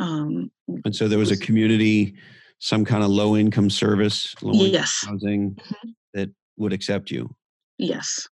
um, 0.01 0.51
And 0.87 0.97
so 0.97 1.07
there 1.07 1.19
was 1.19 1.31
a 1.31 1.37
community, 1.37 2.15
some 2.61 2.83
kind 2.85 3.05
of 3.05 3.11
low 3.11 3.37
income 3.37 3.69
service, 3.69 4.35
low 4.43 4.53
income 4.55 4.73
yes, 4.73 5.05
housing 5.07 5.55
Mhm. 5.57 5.95
that 6.15 6.31
would 6.57 6.73
accept 6.73 7.11
you. 7.11 7.35
yes. 7.79 8.27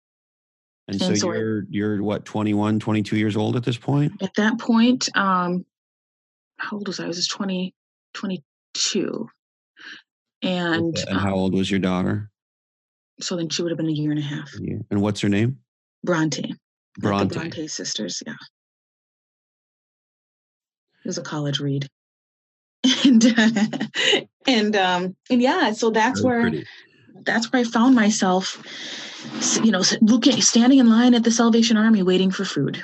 And, 0.90 1.02
And 1.02 1.18
so, 1.18 1.28
so 1.28 1.34
you're 1.34 1.64
you're 1.70 2.04
what 2.04 2.26
21, 2.26 2.80
22 2.80 3.16
years 3.18 3.38
old 3.38 3.56
at 3.56 3.64
this 3.64 3.78
point. 3.78 4.12
At 4.22 4.34
that 4.36 4.60
point, 4.60 5.08
um, 5.16 5.66
how 6.58 6.78
old 6.78 6.88
was 6.88 7.00
I? 7.00 7.06
I 7.06 7.08
was 7.08 7.18
just 7.18 7.32
20, 7.32 7.74
22. 8.14 9.28
And, 10.42 10.98
Okay, 10.98 11.04
and 11.10 11.20
how 11.20 11.34
um, 11.34 11.40
old 11.40 11.54
was 11.54 11.70
your 11.70 11.80
daughter? 11.80 12.30
so 13.22 13.36
then 13.36 13.50
she 13.50 13.62
would 13.62 13.72
have 13.72 13.78
been 13.78 13.90
a 13.90 13.92
year 13.92 14.12
and 14.12 14.20
a 14.20 14.24
half. 14.24 14.50
Yeah. 14.60 14.78
And 14.90 15.02
what's 15.02 15.20
her 15.22 15.30
name? 15.30 15.60
Bronte. 16.04 16.56
Bronte. 16.98 17.34
The 17.34 17.40
Bronte 17.40 17.68
sisters, 17.68 18.24
yeah. 18.26 18.34
It 21.04 21.08
was 21.08 21.18
a 21.18 21.22
college 21.22 21.60
read. 21.60 21.88
And 23.06 23.24
and 24.48 24.76
um 24.76 25.16
and 25.30 25.42
yeah, 25.42 25.74
so 25.74 25.90
that's 25.90 26.24
where 26.24 26.42
pretty. 26.42 26.66
That's 27.26 27.52
where 27.52 27.62
I 27.62 27.66
found 27.66 27.96
myself 27.96 28.62
you 29.64 29.72
know 29.72 29.84
looking 30.02 30.42
standing 30.42 30.80
in 30.80 30.90
line 30.90 31.14
at 31.14 31.24
the 31.24 31.32
Salvation 31.32 31.78
Army 31.78 32.04
waiting 32.04 32.32
for 32.32 32.46
food. 32.46 32.84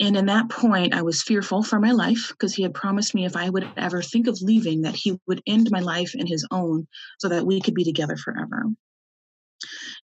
And 0.00 0.16
in 0.16 0.26
that 0.26 0.48
point, 0.48 0.92
I 0.92 1.02
was 1.02 1.22
fearful 1.22 1.62
for 1.62 1.78
my 1.78 1.92
life 1.92 2.28
because 2.30 2.52
he 2.52 2.64
had 2.64 2.74
promised 2.74 3.14
me 3.14 3.26
if 3.26 3.36
I 3.36 3.48
would 3.48 3.68
ever 3.76 4.02
think 4.02 4.26
of 4.26 4.42
leaving, 4.42 4.82
that 4.82 4.96
he 4.96 5.20
would 5.28 5.40
end 5.46 5.70
my 5.70 5.78
life 5.78 6.16
in 6.16 6.26
his 6.26 6.44
own 6.50 6.88
so 7.20 7.28
that 7.28 7.46
we 7.46 7.60
could 7.60 7.74
be 7.74 7.84
together 7.84 8.16
forever. 8.16 8.64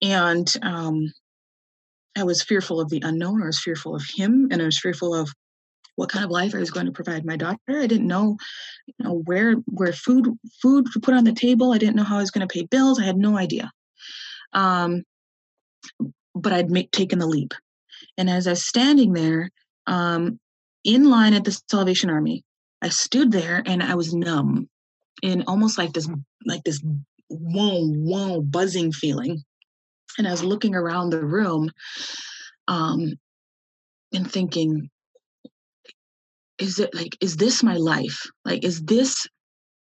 And 0.03 0.53
um, 0.63 1.13
I 2.19 2.25
was 2.25 2.43
fearful 2.43 2.81
of 2.81 2.91
the 2.91 3.01
unknown. 3.05 3.43
I 3.43 3.47
was 3.47 3.61
fearful 3.61 3.95
of 3.95 4.03
him, 4.13 4.49
and 4.51 4.61
I 4.61 4.65
was 4.65 4.81
fearful 4.81 5.15
of 5.15 5.33
what 5.97 6.11
kind 6.11 6.25
of 6.25 6.31
life 6.31 6.55
I 6.55 6.59
was 6.59 6.71
going 6.71 6.87
to 6.87 6.93
provide 6.93 7.25
my 7.25 7.37
daughter. 7.37 7.59
I 7.69 7.87
didn't 7.87 8.07
know, 8.07 8.37
you 8.87 8.95
know, 9.01 9.23
where 9.25 9.55
where 9.67 9.93
food 9.93 10.29
food 10.63 10.87
to 10.93 11.01
put 11.01 11.15
on 11.15 11.25
the 11.25 11.33
table. 11.33 11.73
I 11.73 11.79
didn't 11.79 11.97
know 11.97 12.05
how 12.05 12.19
I 12.19 12.21
was 12.21 12.31
going 12.31 12.47
to 12.47 12.53
pay 12.53 12.65
bills. 12.65 13.01
I 13.01 13.05
had 13.05 13.17
no 13.17 13.37
idea. 13.37 13.73
Um, 14.53 15.03
but 16.35 16.53
I'd 16.53 16.71
make, 16.71 16.91
taken 16.93 17.19
the 17.19 17.27
leap, 17.27 17.55
and 18.17 18.31
as 18.31 18.47
I 18.47 18.51
was 18.51 18.65
standing 18.65 19.15
there, 19.15 19.51
um, 19.87 20.39
in 20.85 21.11
line 21.11 21.35
at 21.35 21.45
the 21.45 21.59
Salvation 21.69 22.11
Army, 22.11 22.45
I 22.83 22.91
stood 22.91 23.33
there 23.33 23.63
and 23.67 23.83
I 23.83 23.95
was 23.95 24.15
numb, 24.15 24.69
in 25.23 25.45
almost 25.47 25.79
like 25.79 25.93
this 25.93 26.09
like 26.45 26.63
this 26.65 26.83
whoa 27.29 27.87
whoa 27.87 28.41
buzzing 28.43 28.93
feeling, 28.93 29.43
and 30.19 30.29
I 30.29 30.31
was 30.31 30.45
looking 30.45 30.75
around 30.75 31.11
the 31.11 31.25
room, 31.25 31.71
um, 32.69 33.15
and 34.13 34.31
thinking, 34.31 34.91
is 36.59 36.79
it 36.79 36.95
like 36.95 37.17
is 37.21 37.37
this 37.37 37.63
my 37.63 37.77
life? 37.77 38.25
Like 38.45 38.65
is 38.65 38.83
this 38.83 39.27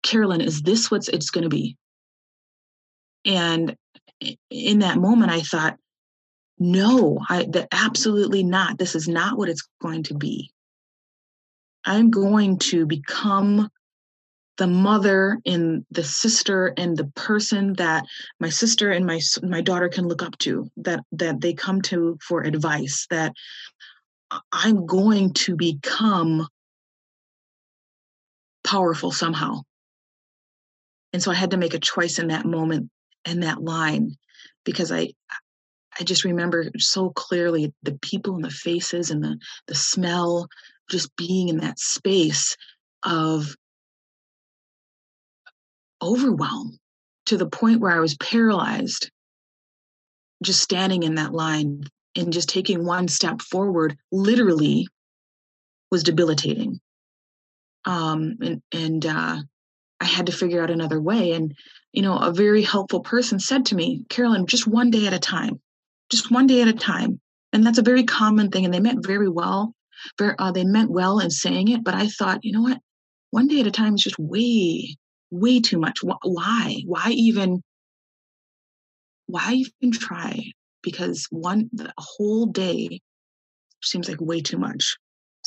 carolyn 0.03 0.41
is 0.41 0.61
this 0.61 0.91
what's 0.91 1.07
it's 1.07 1.29
going 1.29 1.43
to 1.43 1.49
be? 1.49 1.77
And 3.25 3.75
in 4.49 4.79
that 4.79 4.97
moment 4.97 5.31
i 5.31 5.41
thought 5.41 5.77
no 6.57 7.19
i 7.29 7.45
that 7.51 7.67
absolutely 7.71 8.43
not. 8.43 8.77
This 8.77 8.95
is 8.95 9.07
not 9.07 9.37
what 9.37 9.49
it's 9.49 9.67
going 9.81 10.03
to 10.03 10.15
be. 10.15 10.51
I'm 11.85 12.09
going 12.09 12.57
to 12.59 12.85
become 12.85 13.69
the 14.57 14.67
mother 14.67 15.39
and 15.45 15.85
the 15.91 16.03
sister 16.03 16.73
and 16.77 16.97
the 16.97 17.05
person 17.15 17.73
that 17.73 18.03
my 18.39 18.49
sister 18.49 18.91
and 18.91 19.05
my 19.05 19.19
my 19.43 19.61
daughter 19.61 19.87
can 19.87 20.07
look 20.07 20.23
up 20.23 20.37
to 20.39 20.69
that 20.77 21.03
that 21.11 21.39
they 21.41 21.53
come 21.53 21.81
to 21.83 22.17
for 22.21 22.41
advice 22.41 23.05
that 23.09 23.33
i'm 24.51 24.85
going 24.85 25.31
to 25.33 25.55
become 25.55 26.47
powerful 28.67 29.11
somehow. 29.11 29.61
And 31.13 31.23
so 31.23 31.31
I 31.31 31.35
had 31.35 31.51
to 31.51 31.57
make 31.57 31.73
a 31.73 31.79
choice 31.79 32.19
in 32.19 32.27
that 32.27 32.45
moment 32.45 32.89
and 33.25 33.43
that 33.43 33.63
line 33.63 34.15
because 34.65 34.91
I 34.91 35.13
I 35.99 36.03
just 36.03 36.25
remember 36.25 36.69
so 36.77 37.09
clearly 37.09 37.73
the 37.81 37.97
people 38.01 38.35
and 38.35 38.43
the 38.43 38.51
faces 38.51 39.09
and 39.09 39.23
the 39.23 39.39
the 39.67 39.75
smell 39.75 40.47
just 40.91 41.15
being 41.15 41.47
in 41.47 41.57
that 41.57 41.79
space 41.79 42.55
of 43.03 43.55
overwhelm 46.01 46.77
to 47.25 47.37
the 47.37 47.47
point 47.47 47.79
where 47.79 47.91
I 47.91 47.99
was 47.99 48.15
paralyzed 48.17 49.09
just 50.43 50.61
standing 50.61 51.03
in 51.03 51.15
that 51.15 51.33
line 51.33 51.83
and 52.15 52.33
just 52.33 52.49
taking 52.49 52.85
one 52.85 53.07
step 53.07 53.41
forward 53.41 53.97
literally 54.11 54.87
was 55.89 56.03
debilitating 56.03 56.79
um, 57.87 58.37
and 58.41 58.61
and 58.73 59.05
uh, 59.05 59.37
I 60.01 60.05
had 60.05 60.27
to 60.27 60.31
figure 60.31 60.61
out 60.61 60.69
another 60.69 61.01
way. 61.01 61.31
And 61.31 61.55
you 61.93 62.03
know, 62.03 62.17
a 62.17 62.31
very 62.31 62.61
helpful 62.61 62.99
person 62.99 63.39
said 63.39 63.65
to 63.67 63.75
me, 63.75 64.05
"Carolyn, 64.09 64.45
just 64.45 64.67
one 64.67 64.91
day 64.91 65.07
at 65.07 65.13
a 65.13 65.19
time, 65.19 65.59
just 66.11 66.29
one 66.29 66.45
day 66.45 66.61
at 66.61 66.67
a 66.67 66.73
time." 66.73 67.19
And 67.53 67.65
that's 67.65 67.77
a 67.79 67.83
very 67.83 68.03
common 68.03 68.51
thing, 68.51 68.65
and 68.65 68.73
they 68.73 68.81
meant 68.81 69.07
very 69.07 69.29
well. 69.29 69.73
Very, 70.19 70.35
uh, 70.37 70.51
they 70.51 70.65
meant 70.65 70.91
well 70.91 71.19
in 71.19 71.31
saying 71.31 71.69
it, 71.69 71.83
but 71.83 71.95
I 71.95 72.07
thought, 72.07 72.43
you 72.43 72.51
know 72.51 72.61
what, 72.61 72.77
one 73.31 73.47
day 73.47 73.61
at 73.61 73.67
a 73.67 73.71
time 73.71 73.95
is 73.95 74.03
just 74.03 74.19
way, 74.19 74.95
way 75.31 75.59
too 75.59 75.79
much. 75.79 75.99
Why? 76.03 76.83
Why 76.85 77.09
even? 77.11 77.63
Why 79.27 79.63
even 79.81 79.91
try? 79.91 80.51
Because 80.83 81.25
one 81.31 81.69
the 81.73 81.91
whole 81.97 82.45
day 82.47 83.01
seems 83.81 84.09
like 84.09 84.21
way 84.21 84.41
too 84.41 84.57
much. 84.57 84.97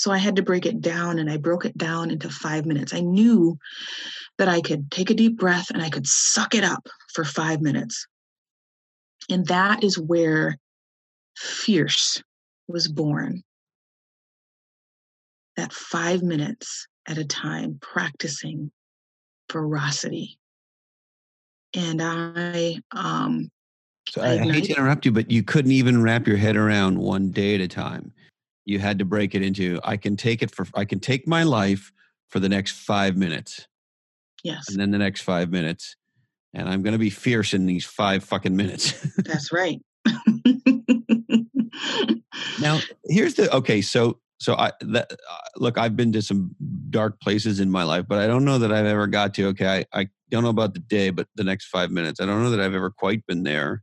So 0.01 0.11
I 0.11 0.16
had 0.16 0.36
to 0.36 0.42
break 0.42 0.64
it 0.64 0.80
down 0.80 1.18
and 1.18 1.30
I 1.30 1.36
broke 1.36 1.66
it 1.66 1.76
down 1.76 2.11
into 2.11 2.30
five 2.30 2.64
minutes. 2.64 2.94
I 2.94 3.01
knew 3.01 3.59
that 4.38 4.48
I 4.48 4.62
could 4.62 4.90
take 4.90 5.11
a 5.11 5.14
deep 5.14 5.36
breath 5.36 5.68
and 5.68 5.82
I 5.82 5.90
could 5.90 6.07
suck 6.07 6.55
it 6.55 6.64
up 6.64 6.88
for 7.12 7.22
five 7.22 7.61
minutes. 7.61 8.07
And 9.28 9.46
that 9.48 9.84
is 9.84 9.98
where 9.98 10.57
Fierce 11.36 12.22
was 12.66 12.88
born. 12.88 13.42
That 15.59 15.70
five 15.70 16.22
minutes 16.22 16.86
at 17.07 17.18
a 17.18 17.24
time 17.26 17.78
practicing 17.82 18.70
ferocity. 19.51 20.38
And 21.74 22.01
I, 22.01 22.80
um, 22.92 23.51
So 24.09 24.22
I 24.22 24.28
I, 24.28 24.32
I 24.36 24.51
hate 24.51 24.64
to 24.64 24.72
interrupt 24.72 25.05
you, 25.05 25.12
but 25.12 25.30
you 25.30 25.42
couldn't 25.42 25.72
even 25.72 26.03
wrap 26.03 26.26
your 26.26 26.38
head 26.38 26.57
around 26.57 26.96
one 26.96 27.30
day 27.32 27.55
at 27.55 27.61
a 27.61 27.68
time. 27.68 28.14
You 28.65 28.79
had 28.79 28.99
to 28.99 29.05
break 29.05 29.35
it 29.35 29.43
into 29.43 29.81
I 29.83 29.97
can 29.97 30.17
take 30.17 30.43
it 30.43 30.51
for 30.51 30.67
I 30.75 30.85
can 30.85 31.01
take 31.01 31.27
my 31.27 31.43
life 31.43 31.93
for 32.29 32.41
the 32.41 32.49
next 32.49 32.73
five 32.73 33.17
minutes, 33.17 33.67
yes, 34.45 34.69
and 34.69 34.79
then 34.79 34.91
the 34.91 34.99
next 34.99 35.23
five 35.23 35.51
minutes, 35.51 35.97
and 36.55 36.69
I'm 36.69 36.83
going 36.83 36.93
to 36.93 36.99
be 36.99 37.11
fierce 37.11 37.55
in 37.55 37.67
these 37.67 37.85
five 37.85 38.25
fucking 38.25 38.57
minutes. 38.57 38.93
that's 39.19 39.53
right. 39.53 39.81
now, 42.61 42.81
here's 43.05 43.35
the 43.35 43.55
okay. 43.55 43.81
So, 43.83 44.19
so 44.39 44.55
I 44.55 44.73
that, 44.81 45.13
uh, 45.13 45.39
look. 45.57 45.79
I've 45.79 45.97
been 45.97 46.13
to 46.13 46.23
some 46.23 46.55
dark 46.91 47.21
places 47.21 47.61
in 47.61 47.71
my 47.71 47.83
life, 47.83 48.07
but 48.09 48.19
I 48.19 48.27
don't 48.27 48.45
know 48.45 48.59
that 48.59 48.73
I've 48.73 48.87
ever 48.87 49.07
got 49.07 49.35
to. 49.35 49.47
Okay, 49.49 49.85
I, 49.93 50.01
I 50.01 50.09
don't 50.31 50.43
know 50.43 50.51
about 50.51 50.75
the 50.75 50.81
day, 50.81 51.11
but 51.11 51.27
the 51.35 51.45
next 51.45 51.67
five 51.67 51.91
minutes. 51.91 52.21
I 52.21 52.27
don't 52.27 52.43
know 52.43 52.51
that 52.51 52.61
I've 52.61 52.75
ever 52.75 52.91
quite 52.91 53.27
been 53.27 53.43
there. 53.43 53.83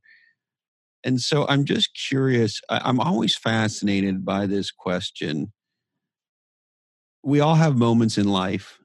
And 1.04 1.22
so 1.22 1.46
I'm 1.48 1.64
just 1.66 1.90
curious. 1.96 2.62
I'm 2.70 3.00
always 3.00 3.36
fascinated 3.36 4.26
by 4.26 4.46
this 4.46 4.72
question. 4.72 5.54
We 7.24 7.40
all 7.40 7.56
have 7.56 7.78
moments 7.78 8.18
in 8.18 8.28
life 8.28 8.80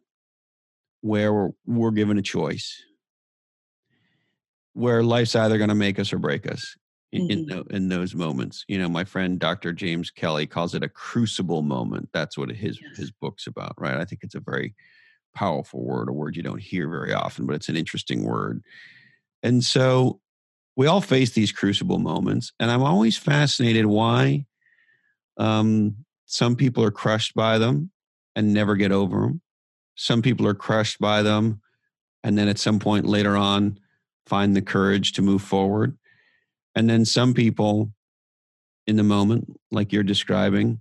where 1.00 1.32
we're, 1.32 1.50
we're 1.66 1.90
given 1.90 2.18
a 2.18 2.22
choice, 2.22 2.82
where 4.74 5.02
life's 5.02 5.34
either 5.36 5.58
going 5.58 5.68
to 5.68 5.74
make 5.74 5.98
us 5.98 6.12
or 6.12 6.18
break 6.18 6.50
us 6.50 6.76
in, 7.12 7.30
in, 7.30 7.44
Mhm. 7.44 7.48
tho- 7.48 7.66
in 7.76 7.88
those 7.88 8.14
moments. 8.14 8.64
You 8.68 8.78
know, 8.78 8.88
my 8.88 9.04
friend 9.04 9.38
Dr. 9.38 9.72
James 9.72 10.10
Kelly 10.10 10.46
calls 10.46 10.74
it 10.74 10.82
a 10.82 10.88
crucible 10.88 11.62
moment. 11.62 12.08
That's 12.12 12.38
what 12.38 12.50
his 12.50 12.80
Yes. 12.80 12.96
his 12.96 13.10
book's 13.10 13.46
about, 13.46 13.74
right? 13.78 13.96
I 13.98 14.04
think 14.04 14.22
it's 14.24 14.34
a 14.34 14.40
very 14.40 14.74
powerful 15.34 15.84
word, 15.84 16.08
a 16.08 16.12
word 16.12 16.36
you 16.36 16.42
don't 16.42 16.62
hear 16.62 16.88
very 16.88 17.12
often, 17.12 17.46
but 17.46 17.54
it's 17.54 17.68
an 17.68 17.76
interesting 17.76 18.22
word. 18.24 18.62
And 19.42 19.62
so 19.64 20.21
we 20.76 20.86
all 20.86 21.00
face 21.00 21.30
these 21.30 21.52
crucible 21.52 21.98
moments, 21.98 22.52
and 22.58 22.70
I'm 22.70 22.82
always 22.82 23.16
fascinated 23.16 23.86
why 23.86 24.46
um, 25.36 25.96
some 26.26 26.56
people 26.56 26.82
are 26.84 26.90
crushed 26.90 27.34
by 27.34 27.58
them 27.58 27.90
and 28.34 28.54
never 28.54 28.76
get 28.76 28.92
over 28.92 29.20
them. 29.20 29.42
Some 29.94 30.22
people 30.22 30.46
are 30.46 30.54
crushed 30.54 30.98
by 30.98 31.22
them, 31.22 31.60
and 32.24 32.38
then 32.38 32.48
at 32.48 32.58
some 32.58 32.78
point 32.78 33.04
later 33.04 33.36
on, 33.36 33.78
find 34.26 34.56
the 34.56 34.62
courage 34.62 35.12
to 35.12 35.22
move 35.22 35.42
forward. 35.42 35.98
And 36.74 36.88
then 36.88 37.04
some 37.04 37.34
people 37.34 37.92
in 38.86 38.96
the 38.96 39.02
moment, 39.02 39.60
like 39.70 39.92
you're 39.92 40.02
describing, 40.02 40.80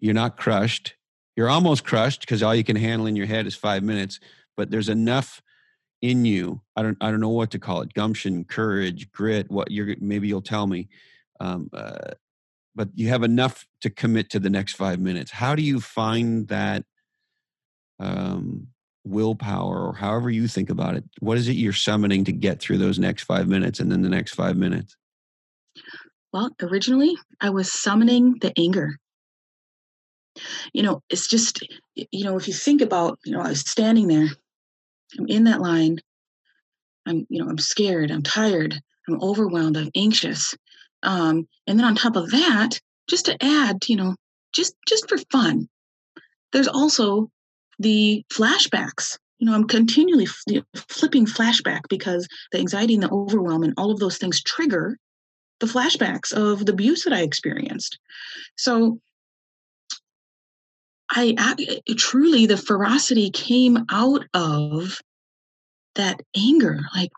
you're 0.00 0.14
not 0.14 0.36
crushed. 0.36 0.94
You're 1.36 1.48
almost 1.48 1.84
crushed 1.84 2.22
because 2.22 2.42
all 2.42 2.54
you 2.54 2.64
can 2.64 2.76
handle 2.76 3.06
in 3.06 3.16
your 3.16 3.26
head 3.26 3.46
is 3.46 3.54
five 3.54 3.82
minutes, 3.82 4.18
but 4.56 4.70
there's 4.70 4.88
enough 4.88 5.40
in 6.02 6.24
you. 6.24 6.60
I 6.76 6.82
don't 6.82 6.96
I 7.00 7.10
don't 7.10 7.20
know 7.20 7.28
what 7.28 7.50
to 7.52 7.58
call 7.58 7.82
it. 7.82 7.94
Gumption, 7.94 8.44
courage, 8.44 9.10
grit. 9.12 9.50
What 9.50 9.70
you're 9.70 9.94
maybe 10.00 10.28
you'll 10.28 10.42
tell 10.42 10.66
me. 10.66 10.88
Um, 11.40 11.70
uh, 11.72 12.12
but 12.74 12.88
you 12.94 13.08
have 13.08 13.22
enough 13.22 13.66
to 13.82 13.90
commit 13.90 14.30
to 14.30 14.38
the 14.38 14.50
next 14.50 14.74
five 14.74 15.00
minutes. 15.00 15.30
How 15.30 15.54
do 15.54 15.62
you 15.62 15.80
find 15.80 16.46
that 16.48 16.84
um, 17.98 18.68
willpower, 19.04 19.88
or 19.88 19.94
however 19.94 20.30
you 20.30 20.46
think 20.48 20.70
about 20.70 20.96
it? 20.96 21.04
What 21.18 21.38
is 21.38 21.48
it 21.48 21.56
you're 21.56 21.72
summoning 21.72 22.24
to 22.24 22.32
get 22.32 22.60
through 22.60 22.78
those 22.78 22.98
next 22.98 23.24
five 23.24 23.48
minutes 23.48 23.80
and 23.80 23.90
then 23.90 24.02
the 24.02 24.08
next 24.08 24.34
five 24.34 24.56
minutes? 24.56 24.96
Well, 26.32 26.50
originally 26.62 27.16
I 27.40 27.50
was 27.50 27.72
summoning 27.72 28.36
the 28.40 28.52
anger. 28.56 28.98
You 30.72 30.82
know, 30.84 31.02
it's 31.10 31.28
just, 31.28 31.60
you 31.96 32.24
know, 32.24 32.36
if 32.36 32.46
you 32.46 32.54
think 32.54 32.80
about, 32.80 33.18
you 33.24 33.32
know, 33.32 33.40
I 33.40 33.48
was 33.48 33.60
standing 33.60 34.06
there 34.06 34.28
I'm 35.18 35.26
in 35.26 35.44
that 35.44 35.60
line. 35.60 35.98
I'm, 37.06 37.26
you 37.28 37.42
know, 37.42 37.48
I'm 37.48 37.58
scared. 37.58 38.10
I'm 38.10 38.22
tired. 38.22 38.80
I'm 39.08 39.20
overwhelmed. 39.20 39.76
I'm 39.76 39.90
anxious. 39.94 40.54
Um, 41.02 41.48
and 41.66 41.78
then 41.78 41.86
on 41.86 41.94
top 41.94 42.16
of 42.16 42.30
that, 42.30 42.78
just 43.08 43.26
to 43.26 43.36
add, 43.42 43.78
you 43.88 43.96
know, 43.96 44.14
just 44.52 44.74
just 44.86 45.08
for 45.08 45.18
fun, 45.30 45.68
there's 46.52 46.68
also 46.68 47.30
the 47.78 48.24
flashbacks. 48.32 49.18
You 49.38 49.46
know, 49.46 49.54
I'm 49.54 49.66
continually 49.66 50.26
flipping 50.74 51.24
flashback 51.24 51.80
because 51.88 52.28
the 52.52 52.58
anxiety 52.58 52.94
and 52.94 53.02
the 53.02 53.10
overwhelm 53.10 53.62
and 53.62 53.72
all 53.78 53.90
of 53.90 53.98
those 53.98 54.18
things 54.18 54.42
trigger 54.42 54.98
the 55.60 55.66
flashbacks 55.66 56.32
of 56.32 56.66
the 56.66 56.72
abuse 56.72 57.04
that 57.04 57.12
I 57.12 57.20
experienced. 57.20 57.98
So 58.56 58.98
I, 61.10 61.34
I 61.38 61.54
eh, 61.58 61.76
eh, 61.88 61.94
truly 61.96 62.46
the 62.46 62.56
ferocity 62.56 63.30
came 63.30 63.84
out 63.90 64.24
of 64.32 65.00
that 65.96 66.20
anger. 66.36 66.80
Like, 66.94 67.10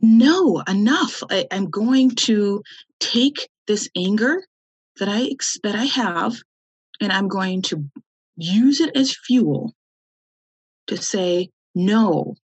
no, 0.00 0.62
enough. 0.68 1.22
I, 1.30 1.46
I'm 1.50 1.70
going 1.70 2.10
to 2.10 2.62
take 3.00 3.48
this 3.66 3.88
anger 3.96 4.44
that 4.98 5.08
I 5.08 5.30
that 5.62 5.74
I 5.74 5.84
have, 5.84 6.36
and 7.00 7.12
I'm 7.12 7.28
going 7.28 7.62
to 7.62 7.84
use 8.36 8.80
it 8.80 8.96
as 8.96 9.16
fuel 9.16 9.72
to 10.86 10.96
say, 10.96 11.50
no, 11.74 12.36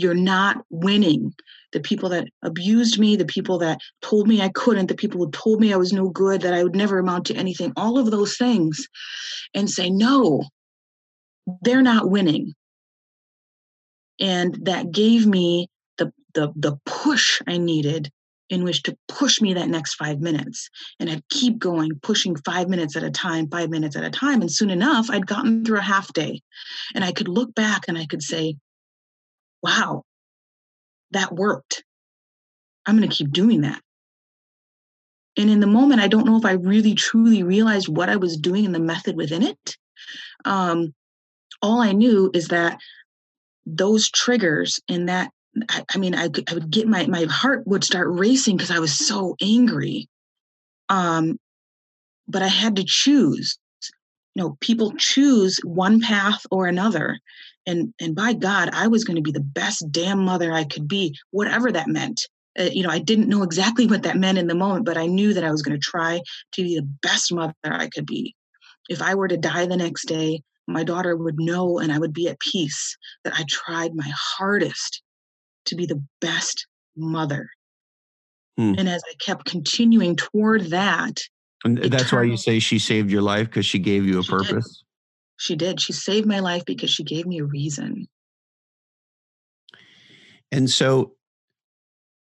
you're 0.00 0.14
not 0.14 0.64
winning. 0.70 1.34
The 1.72 1.80
people 1.80 2.08
that 2.10 2.28
abused 2.42 2.98
me, 2.98 3.16
the 3.16 3.24
people 3.24 3.58
that 3.58 3.78
told 4.02 4.26
me 4.26 4.40
I 4.40 4.48
couldn't, 4.48 4.86
the 4.86 4.94
people 4.94 5.20
who 5.20 5.30
told 5.30 5.60
me 5.60 5.72
I 5.72 5.76
was 5.76 5.92
no 5.92 6.08
good, 6.08 6.42
that 6.42 6.54
I 6.54 6.62
would 6.64 6.74
never 6.74 6.98
amount 6.98 7.26
to 7.26 7.34
anything, 7.34 7.72
all 7.76 7.98
of 7.98 8.10
those 8.10 8.36
things, 8.36 8.88
and 9.54 9.70
say, 9.70 9.90
no, 9.90 10.44
they're 11.62 11.82
not 11.82 12.10
winning. 12.10 12.54
And 14.18 14.58
that 14.66 14.90
gave 14.90 15.26
me 15.26 15.68
the, 15.98 16.12
the, 16.34 16.52
the 16.56 16.78
push 16.84 17.40
I 17.46 17.58
needed 17.58 18.10
in 18.50 18.64
which 18.64 18.82
to 18.82 18.96
push 19.08 19.40
me 19.40 19.54
that 19.54 19.68
next 19.68 19.94
five 19.94 20.20
minutes. 20.20 20.68
And 20.98 21.08
I'd 21.08 21.26
keep 21.28 21.58
going, 21.58 21.92
pushing 22.02 22.34
five 22.36 22.68
minutes 22.68 22.96
at 22.96 23.04
a 23.04 23.10
time, 23.10 23.48
five 23.48 23.70
minutes 23.70 23.96
at 23.96 24.04
a 24.04 24.10
time. 24.10 24.40
And 24.40 24.50
soon 24.50 24.70
enough, 24.70 25.08
I'd 25.08 25.26
gotten 25.26 25.64
through 25.64 25.78
a 25.78 25.82
half 25.82 26.12
day. 26.12 26.42
And 26.94 27.04
I 27.04 27.12
could 27.12 27.28
look 27.28 27.54
back 27.54 27.84
and 27.86 27.96
I 27.96 28.06
could 28.06 28.22
say, 28.22 28.56
wow, 29.62 30.04
that 31.12 31.32
worked. 31.32 31.84
I'm 32.86 32.96
going 32.96 33.08
to 33.08 33.14
keep 33.14 33.30
doing 33.30 33.62
that. 33.62 33.80
And 35.36 35.48
in 35.48 35.60
the 35.60 35.66
moment, 35.66 36.00
I 36.00 36.08
don't 36.08 36.26
know 36.26 36.36
if 36.36 36.44
I 36.44 36.52
really 36.52 36.94
truly 36.94 37.42
realized 37.42 37.88
what 37.88 38.08
I 38.08 38.16
was 38.16 38.36
doing 38.36 38.66
and 38.66 38.74
the 38.74 38.80
method 38.80 39.16
within 39.16 39.42
it. 39.42 39.76
Um, 40.44 40.94
all 41.62 41.80
I 41.80 41.92
knew 41.92 42.30
is 42.34 42.48
that 42.48 42.78
those 43.66 44.10
triggers 44.10 44.80
and 44.88 45.08
that, 45.08 45.30
I, 45.68 45.84
I 45.94 45.98
mean, 45.98 46.14
I, 46.14 46.28
I 46.48 46.54
would 46.54 46.70
get 46.70 46.88
my, 46.88 47.06
my 47.06 47.24
heart 47.24 47.66
would 47.66 47.84
start 47.84 48.08
racing 48.10 48.56
because 48.56 48.70
I 48.70 48.80
was 48.80 48.96
so 48.96 49.36
angry. 49.40 50.08
Um, 50.88 51.38
but 52.26 52.42
I 52.42 52.48
had 52.48 52.76
to 52.76 52.84
choose. 52.84 53.58
You 54.34 54.42
know, 54.42 54.56
people 54.60 54.92
choose 54.96 55.58
one 55.64 56.00
path 56.00 56.44
or 56.50 56.66
another 56.66 57.18
and 57.70 57.94
and 58.00 58.14
by 58.14 58.32
god 58.32 58.68
i 58.72 58.86
was 58.86 59.04
going 59.04 59.16
to 59.16 59.22
be 59.22 59.32
the 59.32 59.40
best 59.40 59.84
damn 59.90 60.18
mother 60.18 60.52
i 60.52 60.64
could 60.64 60.88
be 60.88 61.16
whatever 61.30 61.70
that 61.72 61.88
meant. 61.88 62.28
Uh, 62.58 62.64
you 62.64 62.82
know 62.82 62.90
i 62.90 62.98
didn't 62.98 63.28
know 63.28 63.42
exactly 63.42 63.86
what 63.86 64.02
that 64.02 64.16
meant 64.16 64.38
in 64.38 64.48
the 64.48 64.54
moment 64.54 64.84
but 64.84 64.98
i 64.98 65.06
knew 65.06 65.32
that 65.32 65.44
i 65.44 65.50
was 65.50 65.62
going 65.62 65.78
to 65.78 65.90
try 65.90 66.20
to 66.52 66.62
be 66.62 66.74
the 66.74 66.88
best 67.02 67.32
mother 67.32 67.54
i 67.64 67.88
could 67.88 68.06
be. 68.06 68.34
If 68.88 69.00
i 69.00 69.14
were 69.14 69.28
to 69.28 69.36
die 69.36 69.66
the 69.66 69.76
next 69.76 70.06
day 70.06 70.42
my 70.66 70.84
daughter 70.84 71.16
would 71.16 71.38
know 71.38 71.78
and 71.78 71.92
i 71.92 71.98
would 71.98 72.12
be 72.12 72.28
at 72.28 72.40
peace 72.40 72.96
that 73.24 73.34
i 73.34 73.44
tried 73.48 73.94
my 73.94 74.10
hardest 74.14 75.02
to 75.66 75.76
be 75.76 75.86
the 75.86 76.02
best 76.20 76.66
mother. 76.96 77.48
Hmm. 78.58 78.74
and 78.76 78.88
as 78.88 79.02
i 79.08 79.14
kept 79.24 79.44
continuing 79.44 80.16
toward 80.16 80.66
that 80.70 81.20
and 81.64 81.78
that's 81.78 82.10
why 82.10 82.24
you 82.24 82.36
say 82.36 82.58
she 82.58 82.78
saved 82.78 83.10
your 83.10 83.22
life 83.22 83.46
because 83.46 83.66
she 83.66 83.78
gave 83.78 84.06
you 84.06 84.18
a 84.18 84.24
purpose 84.24 84.82
she 85.40 85.56
did. 85.56 85.80
She 85.80 85.94
saved 85.94 86.26
my 86.26 86.40
life 86.40 86.64
because 86.66 86.90
she 86.90 87.02
gave 87.02 87.26
me 87.26 87.38
a 87.38 87.44
reason. 87.44 88.06
And 90.52 90.68
so 90.68 91.14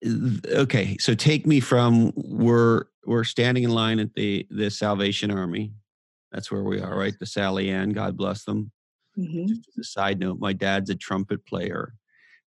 okay, 0.05 0.97
so 0.99 1.15
take 1.15 1.47
me 1.47 1.61
from 1.61 2.11
we're 2.15 2.83
we're 3.05 3.23
standing 3.23 3.63
in 3.63 3.71
line 3.71 3.99
at 3.99 4.13
the 4.13 4.45
the 4.49 4.69
Salvation 4.69 5.31
Army. 5.31 5.71
That's 6.33 6.51
where 6.51 6.63
we 6.63 6.81
are, 6.81 6.97
right? 6.97 7.13
The 7.17 7.25
Sally 7.25 7.69
Ann, 7.69 7.91
God 7.91 8.17
bless 8.17 8.43
them. 8.43 8.71
Mm-hmm. 9.17 9.47
Just 9.47 9.61
as 9.69 9.77
a 9.77 9.83
side 9.85 10.19
note, 10.19 10.39
my 10.39 10.51
dad's 10.51 10.89
a 10.89 10.95
trumpet 10.95 11.45
player, 11.45 11.93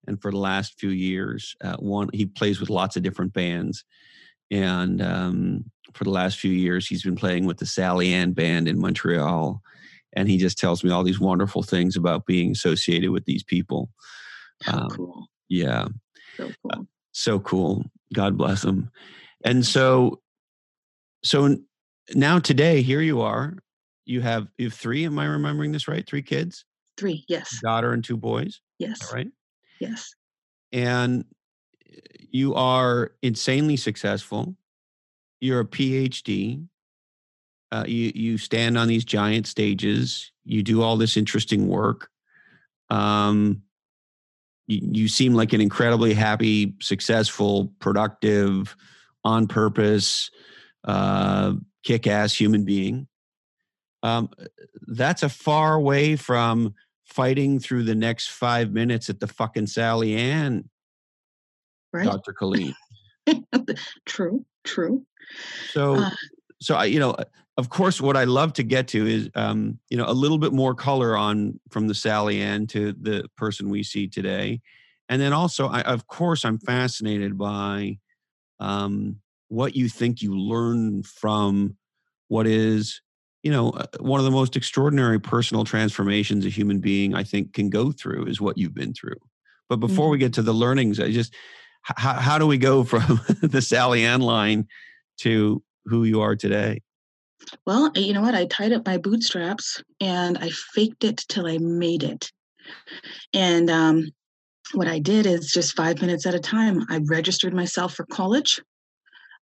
and 0.06 0.20
for 0.20 0.30
the 0.30 0.36
last 0.36 0.78
few 0.78 0.90
years, 0.90 1.56
uh, 1.64 1.76
one 1.76 2.11
he 2.12 2.26
plays 2.26 2.61
with 2.61 2.68
lots 2.68 2.96
of 2.96 3.02
different 3.02 3.32
bands, 3.32 3.84
and 4.50 5.00
um, 5.00 5.64
for 5.94 6.04
the 6.04 6.11
last 6.11 6.38
few 6.38 6.52
years, 6.52 6.86
he's 6.86 7.02
been 7.02 7.16
playing 7.16 7.46
with 7.46 7.56
the 7.56 7.66
Sally 7.66 8.12
Ann 8.12 8.32
band 8.32 8.68
in 8.68 8.78
Montreal, 8.78 9.62
and 10.14 10.28
he 10.28 10.36
just 10.36 10.58
tells 10.58 10.82
me 10.82 10.90
all 10.90 11.04
these 11.04 11.20
wonderful 11.20 11.62
things 11.62 11.96
about 11.96 12.26
being 12.26 12.52
associated 12.52 13.11
with 13.11 13.24
these 13.24 13.42
people. 13.42 13.90
Um, 14.66 14.88
cool. 14.88 15.26
Yeah. 15.48 15.88
So 16.36 16.44
uh, 16.44 16.52
cool. 16.62 16.70
Uh, 16.72 16.82
so 17.12 17.38
cool. 17.40 17.84
God 18.12 18.36
bless 18.36 18.64
him. 18.64 18.90
And 19.44 19.64
so, 19.64 20.20
so 21.24 21.56
now 22.14 22.38
today, 22.38 22.82
here 22.82 23.00
you 23.00 23.20
are. 23.20 23.56
You 24.04 24.20
have 24.22 24.48
you 24.58 24.66
have 24.66 24.74
three. 24.74 25.04
Am 25.04 25.18
I 25.18 25.26
remembering 25.26 25.72
this 25.72 25.86
right? 25.86 26.06
Three 26.06 26.22
kids. 26.22 26.64
Three. 26.96 27.24
Yes. 27.28 27.61
Daughter 27.62 27.92
and 27.92 28.02
two 28.02 28.16
boys. 28.16 28.61
Yes. 28.78 29.12
Right. 29.12 29.28
Yes. 29.80 30.14
And 30.72 31.24
you 32.30 32.54
are 32.54 33.12
insanely 33.22 33.76
successful. 33.76 34.56
You're 35.40 35.61
a 35.61 35.64
PhD. 35.64 36.66
Uh, 37.73 37.85
you 37.87 38.12
you 38.14 38.39
stand 38.39 38.77
on 38.77 38.89
these 38.89 39.05
giant 39.05 39.47
stages. 39.47 40.33
You 40.45 40.62
do 40.62 40.83
all 40.83 40.97
this 40.97 41.16
interesting 41.16 41.68
work. 41.68 42.11
Um, 42.89 43.62
you, 44.66 44.81
you 44.93 45.09
seem 45.09 45.35
like 45.35 45.53
an 45.53 45.61
incredibly 45.61 46.14
happy, 46.14 46.75
successful, 46.81 47.73
productive, 47.79 48.77
on 49.25 49.47
purpose, 49.47 50.31
uh, 50.85 51.55
kick-ass 51.85 52.35
human 52.35 52.64
being. 52.64 53.07
Um, 54.03 54.31
that's 54.87 55.23
a 55.23 55.29
far 55.29 55.81
way 55.81 56.16
from 56.16 56.75
fighting 57.05 57.59
through 57.59 57.83
the 57.83 57.95
next 57.95 58.31
five 58.31 58.73
minutes 58.73 59.11
at 59.11 59.21
the 59.21 59.27
fucking 59.27 59.66
Sally 59.66 60.16
Ann, 60.16 60.68
right. 61.93 62.05
Dr. 62.05 62.33
Colleen. 62.33 62.75
true, 64.07 64.45
true. 64.64 65.05
So, 65.73 65.97
uh, 65.97 66.11
so 66.61 66.77
I, 66.77 66.87
you 66.87 66.99
know, 66.99 67.16
of 67.61 67.68
course, 67.68 68.00
what 68.00 68.16
I 68.16 68.24
love 68.24 68.54
to 68.54 68.62
get 68.62 68.88
to 68.88 69.06
is, 69.06 69.30
um, 69.34 69.78
you 69.90 69.96
know, 69.96 70.06
a 70.06 70.12
little 70.12 70.38
bit 70.38 70.52
more 70.52 70.74
color 70.74 71.16
on 71.16 71.61
from 71.70 71.86
the 71.86 71.94
Sally 71.94 72.40
Ann 72.40 72.66
to 72.68 72.92
the 72.92 73.28
person 73.36 73.68
we 73.68 73.82
see 73.82 74.08
today, 74.08 74.61
and 75.08 75.20
then 75.20 75.32
also, 75.32 75.68
I, 75.68 75.82
of 75.82 76.06
course, 76.06 76.44
I'm 76.44 76.58
fascinated 76.58 77.36
by 77.36 77.98
um, 78.58 79.16
what 79.48 79.76
you 79.76 79.88
think 79.88 80.22
you 80.22 80.36
learn 80.36 81.02
from 81.02 81.76
what 82.28 82.46
is 82.46 83.02
you 83.42 83.50
know, 83.50 83.70
uh, 83.70 83.86
one 84.00 84.20
of 84.20 84.24
the 84.24 84.30
most 84.30 84.56
extraordinary 84.56 85.18
personal 85.18 85.64
transformations 85.64 86.44
a 86.44 86.50
human 86.50 86.78
being, 86.78 87.14
I 87.14 87.24
think, 87.24 87.54
can 87.54 87.70
go 87.70 87.92
through 87.92 88.26
is 88.26 88.40
what 88.40 88.58
you've 88.58 88.74
been 88.74 88.92
through. 88.92 89.16
But 89.68 89.76
before 89.76 90.06
mm-hmm. 90.06 90.12
we 90.12 90.18
get 90.18 90.34
to 90.34 90.42
the 90.42 90.52
learnings, 90.52 91.00
I 91.00 91.11
just, 91.11 91.34
how, 91.82 92.14
how 92.14 92.38
do 92.38 92.46
we 92.46 92.58
go 92.58 92.84
from 92.84 93.20
the 93.42 93.62
Sally 93.62 94.04
Ann 94.04 94.20
line 94.20 94.66
to 95.18 95.62
who 95.86 96.04
you 96.04 96.20
are 96.20 96.36
today? 96.36 96.82
Well, 97.66 97.91
you 97.95 98.12
know 98.12 98.22
what? 98.22 98.34
I 98.34 98.47
tied 98.47 98.72
up 98.72 98.86
my 98.86 98.99
bootstraps 98.99 99.82
and 100.01 100.38
I 100.38 100.51
faked 100.51 101.05
it 101.05 101.24
till 101.28 101.47
I 101.47 101.59
made 101.59 102.03
it. 102.03 102.30
And 103.34 103.70
um, 103.70 104.11
what 104.74 104.88
I 104.88 104.99
did 104.99 105.26
is 105.26 105.51
just 105.51 105.76
five 105.76 106.01
minutes 106.01 106.26
at 106.26 106.34
a 106.34 106.41
time. 106.41 106.84
I 106.88 107.01
registered 107.07 107.55
myself 107.55 107.95
for 107.95 108.07
college. 108.07 108.61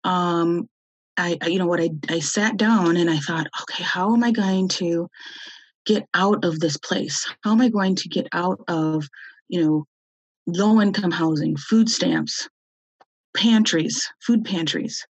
Um, 0.05 0.69
I, 1.17 1.39
I, 1.41 1.47
you 1.47 1.59
know 1.59 1.67
what? 1.67 1.81
I, 1.81 1.91
I 2.09 2.21
sat 2.21 2.57
down 2.57 2.97
and 2.97 3.11
I 3.11 3.19
thought, 3.19 3.47
okay, 3.63 3.83
how 3.83 4.13
am 4.13 4.23
I 4.23 4.31
going 4.31 4.69
to 4.69 5.09
get 5.87 6.07
out 6.15 6.45
of 6.45 6.61
this 6.61 6.77
place? 6.77 7.27
How 7.43 7.53
am 7.53 7.61
I 7.61 7.69
going 7.69 7.95
to 7.97 8.09
get 8.09 8.29
out 8.33 8.61
of, 8.69 9.09
you 9.49 9.65
know, 9.65 9.87
low 10.47 10.81
income 10.81 11.11
housing, 11.11 11.57
food 11.57 11.89
stamps, 11.89 12.49
pantries, 13.37 14.07
food 14.25 14.45
pantries? 14.45 15.07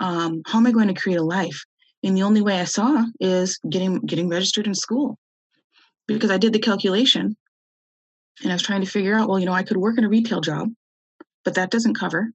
Um, 0.00 0.42
how 0.46 0.58
am 0.58 0.66
I 0.66 0.72
going 0.72 0.88
to 0.88 1.00
create 1.00 1.18
a 1.18 1.22
life? 1.22 1.64
And 2.06 2.16
the 2.16 2.22
only 2.22 2.40
way 2.40 2.60
I 2.60 2.64
saw 2.64 3.04
is 3.18 3.58
getting 3.68 3.98
getting 3.98 4.28
registered 4.28 4.68
in 4.68 4.76
school 4.76 5.18
because 6.06 6.30
I 6.30 6.38
did 6.38 6.52
the 6.52 6.60
calculation 6.60 7.36
and 8.42 8.52
I 8.52 8.54
was 8.54 8.62
trying 8.62 8.82
to 8.82 8.90
figure 8.90 9.14
out, 9.14 9.28
well, 9.28 9.40
you 9.40 9.46
know, 9.46 9.52
I 9.52 9.64
could 9.64 9.76
work 9.76 9.98
in 9.98 10.04
a 10.04 10.08
retail 10.08 10.40
job, 10.40 10.70
but 11.44 11.54
that 11.54 11.72
doesn't 11.72 11.98
cover. 11.98 12.30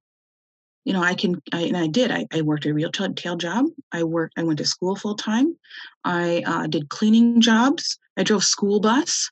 You 0.84 0.92
know, 0.92 1.02
I 1.02 1.14
can, 1.14 1.42
I, 1.54 1.62
and 1.62 1.78
I 1.78 1.88
did. 1.88 2.12
I, 2.12 2.28
I 2.34 2.42
worked 2.42 2.66
a 2.66 2.74
retail 2.74 3.38
job. 3.38 3.66
I 3.94 4.04
worked. 4.04 4.34
I 4.38 4.44
went 4.44 4.60
to 4.60 4.66
school 4.66 4.98
full 4.98 5.16
time. 5.16 5.56
I 6.04 6.44
uh, 6.46 6.68
did 6.68 6.90
cleaning 6.90 7.40
jobs. 7.40 7.98
I 8.18 8.24
drove 8.24 8.44
school 8.44 8.82
bus. 8.82 9.32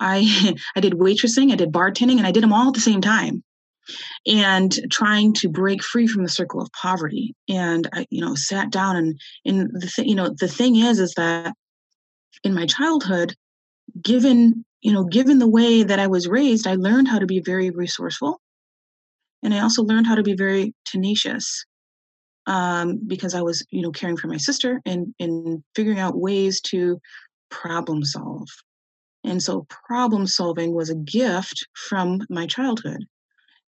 I 0.00 0.56
I 0.76 0.80
did 0.80 0.94
waitressing. 0.94 1.52
I 1.52 1.56
did 1.56 1.70
bartending, 1.70 2.18
and 2.18 2.26
I 2.26 2.32
did 2.32 2.42
them 2.42 2.52
all 2.52 2.68
at 2.68 2.74
the 2.74 2.80
same 2.80 3.00
time 3.00 3.44
and 4.26 4.78
trying 4.90 5.32
to 5.34 5.48
break 5.48 5.82
free 5.82 6.06
from 6.06 6.22
the 6.22 6.28
circle 6.28 6.60
of 6.60 6.70
poverty. 6.72 7.34
And 7.48 7.88
i 7.92 8.06
you 8.10 8.20
know 8.24 8.34
sat 8.34 8.70
down 8.70 8.96
and 8.96 9.20
and 9.44 9.70
the 9.72 9.90
th- 9.94 10.08
you 10.08 10.14
know 10.14 10.34
the 10.38 10.48
thing 10.48 10.76
is 10.76 10.98
is 10.98 11.14
that 11.16 11.54
in 12.44 12.54
my 12.54 12.66
childhood 12.66 13.34
given 14.00 14.64
you 14.80 14.92
know 14.92 15.04
given 15.04 15.38
the 15.38 15.48
way 15.48 15.82
that 15.82 15.98
i 15.98 16.06
was 16.06 16.28
raised 16.28 16.66
i 16.66 16.74
learned 16.74 17.08
how 17.08 17.18
to 17.18 17.26
be 17.26 17.40
very 17.40 17.70
resourceful. 17.70 18.40
And 19.42 19.54
i 19.54 19.60
also 19.60 19.82
learned 19.82 20.06
how 20.06 20.14
to 20.14 20.22
be 20.22 20.34
very 20.34 20.74
tenacious 20.84 21.64
um, 22.46 23.00
because 23.06 23.34
i 23.34 23.42
was 23.42 23.64
you 23.70 23.82
know 23.82 23.90
caring 23.90 24.16
for 24.16 24.28
my 24.28 24.36
sister 24.36 24.80
and 24.84 25.14
and 25.20 25.62
figuring 25.74 25.98
out 25.98 26.18
ways 26.18 26.60
to 26.62 27.00
problem 27.50 28.04
solve. 28.04 28.48
And 29.24 29.42
so 29.42 29.66
problem 29.86 30.26
solving 30.26 30.74
was 30.74 30.90
a 30.90 30.94
gift 30.94 31.66
from 31.88 32.20
my 32.30 32.46
childhood 32.46 33.04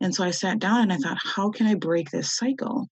and 0.01 0.15
so 0.15 0.25
I 0.25 0.31
sat 0.31 0.59
down 0.59 0.83
and 0.83 0.93
I 0.93 0.97
thought, 0.97 1.19
how 1.23 1.51
can 1.51 1.67
I 1.67 1.75
break 1.75 2.11
this 2.11 2.37
cycle? 2.37 2.89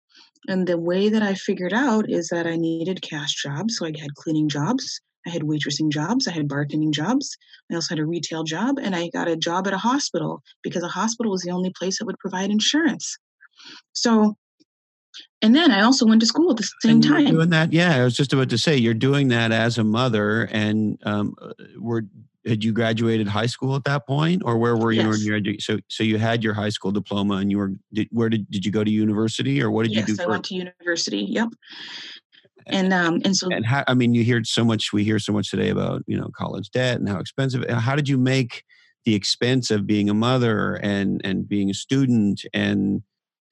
And 0.47 0.67
the 0.67 0.77
way 0.77 1.09
that 1.09 1.21
I 1.21 1.33
figured 1.35 1.73
out 1.73 2.09
is 2.09 2.29
that 2.29 2.47
I 2.47 2.55
needed 2.55 3.01
cash 3.01 3.41
jobs. 3.41 3.77
So 3.77 3.85
I 3.85 3.93
had 3.97 4.15
cleaning 4.15 4.49
jobs, 4.49 5.01
I 5.25 5.29
had 5.29 5.43
waitressing 5.43 5.89
jobs, 5.89 6.27
I 6.27 6.31
had 6.31 6.47
bartending 6.47 6.91
jobs, 6.91 7.37
I 7.71 7.75
also 7.75 7.95
had 7.95 7.99
a 7.99 8.05
retail 8.05 8.43
job, 8.43 8.77
and 8.81 8.95
I 8.95 9.09
got 9.09 9.27
a 9.27 9.37
job 9.37 9.67
at 9.67 9.73
a 9.73 9.77
hospital 9.77 10.41
because 10.63 10.83
a 10.83 10.89
hospital 10.89 11.31
was 11.31 11.43
the 11.43 11.51
only 11.51 11.71
place 11.77 11.99
that 11.99 12.05
would 12.05 12.19
provide 12.19 12.49
insurance. 12.49 13.17
So, 13.93 14.35
and 15.41 15.55
then 15.55 15.71
I 15.71 15.81
also 15.81 16.05
went 16.05 16.21
to 16.21 16.27
school 16.27 16.51
at 16.51 16.57
the 16.57 16.69
same 16.81 16.99
time. 16.99 17.27
Doing 17.27 17.51
that, 17.51 17.71
yeah. 17.71 17.95
I 17.95 18.03
was 18.03 18.17
just 18.17 18.33
about 18.33 18.49
to 18.49 18.57
say 18.57 18.75
you're 18.75 18.93
doing 18.93 19.29
that 19.29 19.51
as 19.51 19.77
a 19.77 19.83
mother, 19.83 20.49
and 20.51 20.97
um, 21.03 21.35
uh, 21.41 21.53
we're 21.77 22.03
had 22.45 22.63
you 22.63 22.73
graduated 22.73 23.27
high 23.27 23.45
school 23.45 23.75
at 23.75 23.83
that 23.85 24.05
point 24.05 24.41
or 24.45 24.57
where 24.57 24.75
were 24.75 24.91
you 24.91 25.01
yes. 25.01 25.21
in 25.21 25.25
your 25.25 25.39
edu- 25.39 25.61
so 25.61 25.77
so 25.87 26.03
you 26.03 26.17
had 26.17 26.43
your 26.43 26.53
high 26.53 26.69
school 26.69 26.91
diploma 26.91 27.35
and 27.35 27.49
you 27.49 27.57
were 27.57 27.71
did, 27.93 28.07
where 28.11 28.29
did 28.29 28.49
did 28.51 28.65
you 28.65 28.71
go 28.71 28.83
to 28.83 28.91
university 28.91 29.61
or 29.61 29.71
what 29.71 29.83
did 29.83 29.93
yes, 29.93 30.07
you 30.07 30.15
do 30.15 30.23
I 30.23 30.27
went 30.27 30.45
to 30.45 30.55
university 30.55 31.25
yep. 31.29 31.49
And 32.67 32.93
um 32.93 33.21
and 33.25 33.35
so 33.35 33.49
and 33.49 33.65
how 33.65 33.83
I 33.87 33.93
mean 33.93 34.13
you 34.13 34.23
hear 34.23 34.43
so 34.43 34.63
much 34.63 34.93
we 34.93 35.03
hear 35.03 35.19
so 35.19 35.33
much 35.33 35.49
today 35.49 35.69
about 35.69 36.03
you 36.07 36.17
know 36.17 36.29
college 36.35 36.69
debt 36.69 36.99
and 36.99 37.09
how 37.09 37.19
expensive 37.19 37.67
how 37.69 37.95
did 37.95 38.07
you 38.07 38.17
make 38.17 38.63
the 39.05 39.15
expense 39.15 39.69
of 39.69 39.85
being 39.85 40.09
a 40.09 40.13
mother 40.13 40.75
and 40.75 41.21
and 41.25 41.47
being 41.47 41.69
a 41.69 41.73
student 41.73 42.45
and 42.53 43.03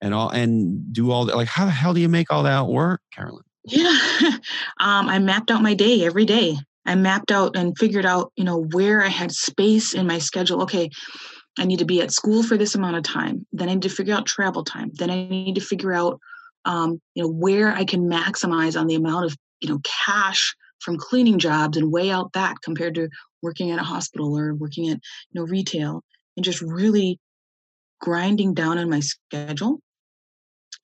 and 0.01 0.13
all 0.13 0.29
and 0.29 0.93
do 0.93 1.11
all 1.11 1.25
that 1.25 1.35
like 1.35 1.47
how 1.47 1.65
the 1.65 1.71
hell 1.71 1.93
do 1.93 1.99
you 1.99 2.09
make 2.09 2.31
all 2.31 2.43
that 2.43 2.67
work 2.67 3.01
Carolyn? 3.13 3.43
Yeah 3.65 3.97
um 4.79 5.09
I 5.09 5.19
mapped 5.19 5.51
out 5.51 5.61
my 5.61 5.73
day 5.73 6.05
every 6.05 6.25
day 6.25 6.57
I 6.85 6.95
mapped 6.95 7.31
out 7.31 7.55
and 7.55 7.77
figured 7.77 8.05
out, 8.05 8.31
you 8.35 8.43
know, 8.43 8.63
where 8.71 9.01
I 9.01 9.07
had 9.07 9.31
space 9.31 9.93
in 9.93 10.07
my 10.07 10.17
schedule. 10.17 10.63
Okay, 10.63 10.89
I 11.57 11.65
need 11.65 11.79
to 11.79 11.85
be 11.85 12.01
at 12.01 12.11
school 12.11 12.43
for 12.43 12.57
this 12.57 12.75
amount 12.75 12.97
of 12.97 13.03
time. 13.03 13.45
Then 13.51 13.69
I 13.69 13.73
need 13.73 13.83
to 13.83 13.89
figure 13.89 14.15
out 14.15 14.25
travel 14.25 14.63
time. 14.63 14.91
Then 14.93 15.09
I 15.09 15.27
need 15.27 15.55
to 15.55 15.61
figure 15.61 15.93
out, 15.93 16.19
um, 16.65 17.01
you 17.13 17.23
know, 17.23 17.29
where 17.29 17.71
I 17.71 17.85
can 17.85 18.09
maximize 18.09 18.79
on 18.79 18.87
the 18.87 18.95
amount 18.95 19.25
of, 19.25 19.37
you 19.59 19.69
know, 19.69 19.79
cash 19.83 20.55
from 20.79 20.97
cleaning 20.97 21.39
jobs 21.39 21.77
and 21.77 21.91
weigh 21.91 22.09
out 22.09 22.33
that 22.33 22.61
compared 22.61 22.95
to 22.95 23.09
working 23.41 23.71
at 23.71 23.79
a 23.79 23.83
hospital 23.83 24.37
or 24.37 24.53
working 24.53 24.89
at, 24.89 24.99
you 25.31 25.41
know, 25.41 25.45
retail 25.45 26.03
and 26.35 26.43
just 26.43 26.61
really 26.61 27.19
grinding 27.99 28.53
down 28.53 28.77
on 28.77 28.89
my 28.89 28.99
schedule 28.99 29.79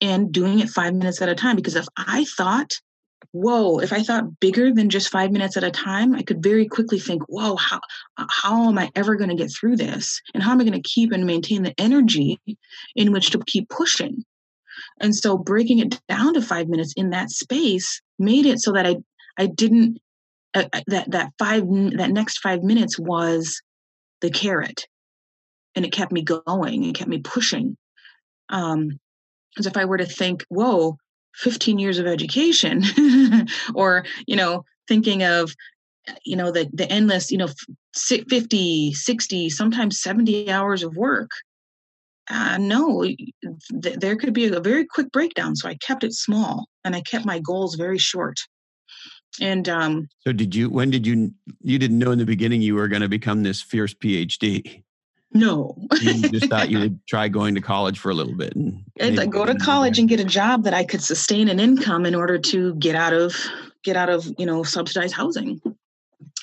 and 0.00 0.30
doing 0.30 0.60
it 0.60 0.68
five 0.68 0.94
minutes 0.94 1.20
at 1.20 1.28
a 1.28 1.34
time. 1.34 1.56
Because 1.56 1.74
if 1.74 1.86
I 1.96 2.24
thought 2.24 2.74
whoa, 3.32 3.78
if 3.78 3.92
I 3.92 4.02
thought 4.02 4.40
bigger 4.40 4.72
than 4.72 4.88
just 4.88 5.10
five 5.10 5.30
minutes 5.30 5.56
at 5.56 5.64
a 5.64 5.70
time, 5.70 6.14
I 6.14 6.22
could 6.22 6.42
very 6.42 6.66
quickly 6.66 6.98
think, 6.98 7.22
whoa, 7.28 7.56
how, 7.56 7.80
how 8.16 8.68
am 8.68 8.78
I 8.78 8.90
ever 8.94 9.16
going 9.16 9.30
to 9.30 9.36
get 9.36 9.52
through 9.52 9.76
this? 9.76 10.20
And 10.34 10.42
how 10.42 10.52
am 10.52 10.60
I 10.60 10.64
going 10.64 10.80
to 10.80 10.88
keep 10.88 11.12
and 11.12 11.26
maintain 11.26 11.62
the 11.62 11.74
energy 11.78 12.40
in 12.96 13.12
which 13.12 13.30
to 13.30 13.40
keep 13.46 13.68
pushing? 13.68 14.24
And 15.00 15.14
so 15.14 15.36
breaking 15.36 15.80
it 15.80 16.00
down 16.08 16.34
to 16.34 16.42
five 16.42 16.68
minutes 16.68 16.94
in 16.96 17.10
that 17.10 17.30
space 17.30 18.00
made 18.18 18.46
it 18.46 18.60
so 18.60 18.72
that 18.72 18.86
I, 18.86 18.96
I 19.36 19.46
didn't, 19.46 19.98
uh, 20.54 20.64
uh 20.72 20.80
that, 20.86 21.10
that 21.10 21.32
five, 21.38 21.64
that 21.96 22.10
next 22.10 22.38
five 22.38 22.62
minutes 22.62 22.98
was 22.98 23.60
the 24.20 24.30
carrot 24.30 24.86
and 25.74 25.84
it 25.84 25.92
kept 25.92 26.12
me 26.12 26.22
going 26.22 26.84
and 26.84 26.94
kept 26.94 27.10
me 27.10 27.18
pushing. 27.18 27.76
Um, 28.48 28.98
as 29.58 29.66
if 29.66 29.76
I 29.76 29.84
were 29.84 29.98
to 29.98 30.06
think, 30.06 30.44
whoa, 30.48 30.96
15 31.38 31.78
years 31.78 31.98
of 31.98 32.06
education 32.06 32.82
or 33.74 34.04
you 34.26 34.36
know 34.36 34.64
thinking 34.86 35.22
of 35.22 35.54
you 36.24 36.36
know 36.36 36.50
the 36.50 36.68
the 36.72 36.90
endless 36.90 37.30
you 37.30 37.38
know 37.38 37.48
50 37.94 38.92
60 38.92 39.50
sometimes 39.50 40.00
70 40.00 40.50
hours 40.50 40.82
of 40.82 40.96
work. 40.96 41.30
Uh, 42.30 42.58
no 42.58 43.02
th- 43.02 43.96
there 43.98 44.14
could 44.14 44.34
be 44.34 44.46
a 44.46 44.60
very 44.60 44.84
quick 44.84 45.10
breakdown 45.12 45.56
so 45.56 45.66
i 45.66 45.74
kept 45.76 46.04
it 46.04 46.12
small 46.12 46.66
and 46.84 46.94
i 46.94 47.00
kept 47.00 47.24
my 47.24 47.38
goals 47.38 47.74
very 47.74 47.98
short. 47.98 48.38
And 49.40 49.68
um 49.68 50.08
so 50.20 50.32
did 50.32 50.54
you 50.54 50.68
when 50.68 50.90
did 50.90 51.06
you 51.06 51.32
you 51.62 51.78
didn't 51.78 51.98
know 51.98 52.10
in 52.10 52.18
the 52.18 52.26
beginning 52.26 52.60
you 52.60 52.74
were 52.74 52.88
going 52.88 53.02
to 53.02 53.08
become 53.08 53.42
this 53.42 53.62
fierce 53.62 53.94
phd 53.94 54.82
no. 55.32 55.76
you 56.00 56.28
just 56.30 56.48
thought 56.48 56.70
you 56.70 56.78
would 56.80 57.06
try 57.06 57.28
going 57.28 57.54
to 57.54 57.60
college 57.60 57.98
for 57.98 58.10
a 58.10 58.14
little 58.14 58.34
bit 58.34 58.54
and 58.54 59.32
go 59.32 59.44
to 59.44 59.54
college 59.56 59.98
and 59.98 60.08
get 60.08 60.20
a 60.20 60.24
job 60.24 60.64
that 60.64 60.74
I 60.74 60.84
could 60.84 61.02
sustain 61.02 61.48
an 61.48 61.60
income 61.60 62.06
in 62.06 62.14
order 62.14 62.38
to 62.38 62.74
get 62.76 62.94
out 62.94 63.12
of 63.12 63.34
get 63.84 63.96
out 63.96 64.08
of, 64.08 64.26
you 64.38 64.46
know, 64.46 64.62
subsidized 64.62 65.14
housing. 65.14 65.60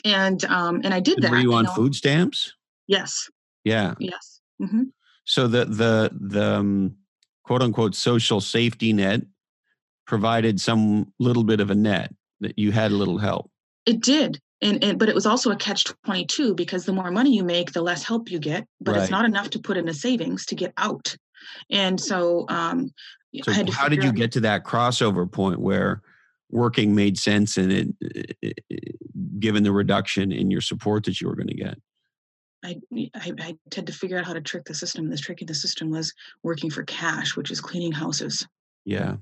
And 0.04 0.44
um 0.46 0.82
and 0.84 0.94
I 0.94 1.00
did 1.00 1.22
that. 1.22 1.32
Were 1.32 1.38
you 1.38 1.54
on 1.54 1.66
know. 1.66 1.74
food 1.74 1.96
stamps? 1.96 2.54
Yes. 2.88 3.30
Yeah. 3.64 3.96
Yes. 4.00 4.42
Mm-hmm. 4.62 4.84
So 5.26 5.48
the 5.48 5.66
the 5.66 6.12
the 6.14 6.56
um, 6.56 6.96
quote 7.44 7.62
unquote 7.62 7.96
social 7.96 8.40
safety 8.40 8.94
net 8.94 9.22
provided 10.06 10.62
some 10.62 11.12
little 11.20 11.44
bit 11.44 11.60
of 11.60 11.72
a 11.72 11.76
net 11.76 12.14
that 12.42 12.60
you 12.60 12.72
had 12.72 12.92
a 12.92 12.96
little 12.96 13.18
help. 13.18 13.50
It 13.88 14.02
did 14.02 14.40
and, 14.66 14.84
and 14.84 15.00
but 15.00 15.10
it 15.10 15.16
was 15.16 15.26
also 15.26 15.52
a 15.52 15.56
catch 15.56 15.84
22 16.06 16.56
because 16.56 16.86
the 16.86 16.94
more 16.94 17.12
money 17.12 17.36
you 17.36 17.44
make 17.44 17.72
the 17.72 17.82
less 17.82 18.04
help 18.04 18.30
you 18.30 18.40
get 18.40 18.68
but 18.82 18.94
right. 18.94 19.02
it's 19.02 19.12
not 19.12 19.26
enough 19.26 19.50
to 19.52 19.60
put 19.60 19.78
in 19.78 19.88
a 19.88 19.94
savings 19.94 20.46
to 20.46 20.56
get 20.56 20.74
out 20.78 21.16
and 21.70 22.00
so 22.00 22.46
um 22.50 22.92
so 23.44 23.52
how 23.72 23.90
did 23.90 24.02
you 24.02 24.10
out, 24.10 24.16
get 24.16 24.32
to 24.32 24.40
that 24.40 24.64
crossover 24.64 25.30
point 25.30 25.60
where 25.60 26.02
working 26.50 26.96
made 26.96 27.18
sense 27.18 27.58
and 27.58 27.72
it, 27.72 27.88
it, 28.02 28.58
it, 28.70 29.40
given 29.40 29.64
the 29.64 29.72
reduction 29.72 30.32
in 30.32 30.50
your 30.50 30.62
support 30.62 31.04
that 31.04 31.20
you 31.20 31.28
were 31.28 31.36
going 31.36 31.48
to 31.48 31.56
get 31.56 31.78
I, 32.64 32.80
I, 33.14 33.34
I 33.40 33.58
had 33.76 33.86
to 33.86 33.94
figure 33.94 34.18
out 34.18 34.26
how 34.26 34.34
to 34.34 34.42
trick 34.42 34.66
the 34.66 34.74
system. 34.74 35.08
This 35.08 35.22
tricking 35.22 35.46
the 35.46 35.54
system 35.54 35.92
was 35.92 36.12
working 36.42 36.72
for 36.72 36.82
cash, 36.82 37.36
which 37.36 37.52
is 37.52 37.62
cleaning 37.62 37.92
houses. 37.92 38.48
Yeah. 38.86 39.18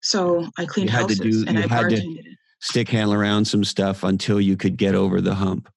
So 0.00 0.48
I 0.56 0.64
cleaned 0.64 0.88
houses 0.88 1.18
do, 1.18 1.44
and 1.46 1.58
I 1.58 1.64
bartended 1.64 2.20
it 2.20 2.38
stick 2.60 2.88
handle 2.88 3.14
around 3.14 3.44
some 3.44 3.64
stuff 3.64 4.02
until 4.02 4.40
you 4.40 4.56
could 4.56 4.76
get 4.76 4.94
over 4.94 5.20
the 5.20 5.34
hump. 5.34 5.68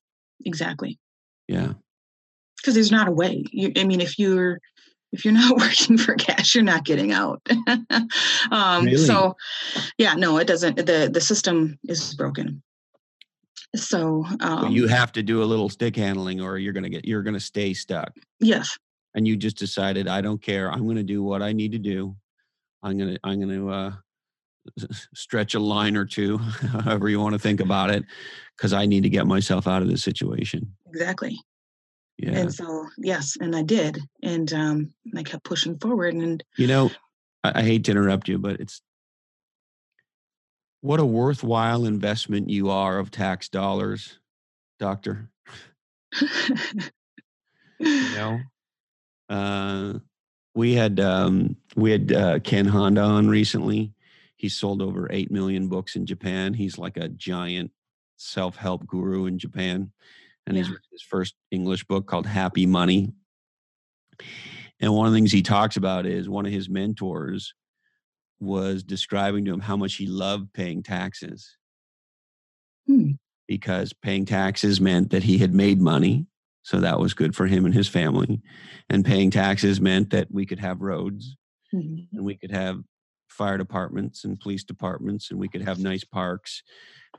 Exactly. 0.45 0.99
Yeah. 1.47 1.73
Because 2.57 2.75
there's 2.75 2.91
not 2.91 3.07
a 3.07 3.11
way. 3.11 3.43
You, 3.51 3.71
I 3.77 3.83
mean, 3.83 4.01
if 4.01 4.17
you're 4.19 4.59
if 5.11 5.25
you're 5.25 5.33
not 5.43 5.57
working 5.57 5.97
for 5.97 6.15
cash, 6.15 6.55
you're 6.55 6.63
not 6.63 6.85
getting 6.85 7.11
out. 7.11 7.41
um, 8.51 8.85
really? 8.85 8.97
So, 8.97 9.35
yeah, 9.97 10.13
no, 10.13 10.37
it 10.37 10.47
doesn't. 10.47 10.77
the 10.77 11.09
The 11.11 11.21
system 11.21 11.77
is 11.83 12.13
broken. 12.15 12.61
So, 13.75 14.25
um, 14.41 14.71
you 14.71 14.87
have 14.87 15.13
to 15.13 15.23
do 15.23 15.41
a 15.43 15.45
little 15.45 15.69
stick 15.69 15.95
handling, 15.95 16.41
or 16.41 16.57
you're 16.57 16.73
gonna 16.73 16.89
get 16.89 17.05
you're 17.05 17.23
gonna 17.23 17.39
stay 17.39 17.73
stuck. 17.73 18.11
Yes. 18.39 18.77
And 19.13 19.27
you 19.27 19.35
just 19.35 19.57
decided, 19.57 20.07
I 20.07 20.21
don't 20.21 20.41
care. 20.41 20.71
I'm 20.71 20.87
gonna 20.87 21.03
do 21.03 21.23
what 21.23 21.41
I 21.41 21.53
need 21.53 21.71
to 21.71 21.79
do. 21.79 22.15
I'm 22.83 22.97
gonna 22.97 23.17
I'm 23.23 23.39
gonna 23.39 23.67
uh, 23.67 23.91
stretch 25.13 25.53
a 25.55 25.59
line 25.59 25.95
or 25.95 26.05
two, 26.05 26.37
however 26.83 27.09
you 27.09 27.19
want 27.19 27.33
to 27.33 27.39
think 27.39 27.59
about 27.59 27.89
it, 27.89 28.03
because 28.55 28.73
I 28.73 28.85
need 28.85 29.03
to 29.03 29.09
get 29.09 29.27
myself 29.27 29.67
out 29.67 29.81
of 29.81 29.89
this 29.89 30.03
situation. 30.03 30.73
Exactly. 30.87 31.39
Yeah. 32.17 32.31
And 32.31 32.53
so, 32.53 32.87
yes, 32.97 33.35
and 33.39 33.55
I 33.55 33.63
did, 33.63 33.99
and 34.21 34.51
um, 34.53 34.93
I 35.17 35.23
kept 35.23 35.43
pushing 35.43 35.79
forward. 35.79 36.13
And 36.13 36.43
you 36.57 36.67
know, 36.67 36.91
I, 37.43 37.59
I 37.59 37.63
hate 37.63 37.85
to 37.85 37.91
interrupt 37.91 38.27
you, 38.27 38.37
but 38.37 38.59
it's 38.59 38.81
what 40.81 40.99
a 40.99 41.05
worthwhile 41.05 41.85
investment 41.85 42.49
you 42.49 42.69
are 42.69 42.99
of 42.99 43.09
tax 43.09 43.49
dollars, 43.49 44.19
doctor. 44.79 45.29
you 46.19 46.27
know, 48.15 48.39
uh, 49.29 49.93
we 50.53 50.73
had 50.73 50.99
um, 50.99 51.55
we 51.75 51.91
had 51.91 52.11
uh, 52.11 52.39
Ken 52.39 52.65
Honda 52.65 53.01
on 53.01 53.29
recently. 53.29 53.93
He 54.41 54.49
sold 54.49 54.81
over 54.81 55.07
eight 55.11 55.29
million 55.29 55.69
books 55.69 55.95
in 55.95 56.05
Japan. 56.05 56.53
He's 56.53 56.77
like 56.77 56.97
a 56.97 57.07
giant 57.07 57.71
self 58.17 58.55
help 58.55 58.85
guru 58.87 59.25
in 59.27 59.37
Japan 59.37 59.91
and 60.45 60.55
yeah. 60.55 60.63
he's 60.63 60.69
written 60.69 60.87
his 60.91 61.01
first 61.01 61.35
English 61.51 61.83
book 61.85 62.07
called 62.07 62.25
Happy 62.25 62.65
Money. 62.65 63.13
And 64.79 64.93
one 64.93 65.07
of 65.07 65.13
the 65.13 65.17
things 65.17 65.31
he 65.31 65.41
talks 65.41 65.77
about 65.77 66.05
is 66.05 66.27
one 66.27 66.45
of 66.45 66.51
his 66.51 66.69
mentors 66.69 67.53
was 68.39 68.83
describing 68.83 69.45
to 69.45 69.53
him 69.53 69.59
how 69.59 69.77
much 69.77 69.95
he 69.95 70.07
loved 70.07 70.51
paying 70.53 70.81
taxes. 70.81 71.57
Hmm. 72.87 73.11
Because 73.47 73.93
paying 73.93 74.25
taxes 74.25 74.81
meant 74.81 75.11
that 75.11 75.23
he 75.23 75.37
had 75.37 75.53
made 75.53 75.79
money. 75.79 76.25
So 76.63 76.79
that 76.79 76.99
was 76.99 77.13
good 77.13 77.35
for 77.35 77.47
him 77.47 77.65
and 77.65 77.73
his 77.73 77.87
family. 77.87 78.41
And 78.89 79.05
paying 79.05 79.29
taxes 79.29 79.79
meant 79.79 80.09
that 80.11 80.31
we 80.31 80.45
could 80.45 80.59
have 80.59 80.81
roads 80.81 81.35
mm-hmm. 81.73 82.15
and 82.15 82.25
we 82.25 82.35
could 82.35 82.51
have 82.51 82.81
fire 83.31 83.57
departments 83.57 84.23
and 84.23 84.39
police 84.39 84.63
departments 84.63 85.31
and 85.31 85.39
we 85.39 85.47
could 85.47 85.61
have 85.61 85.79
nice 85.79 86.03
parks 86.03 86.63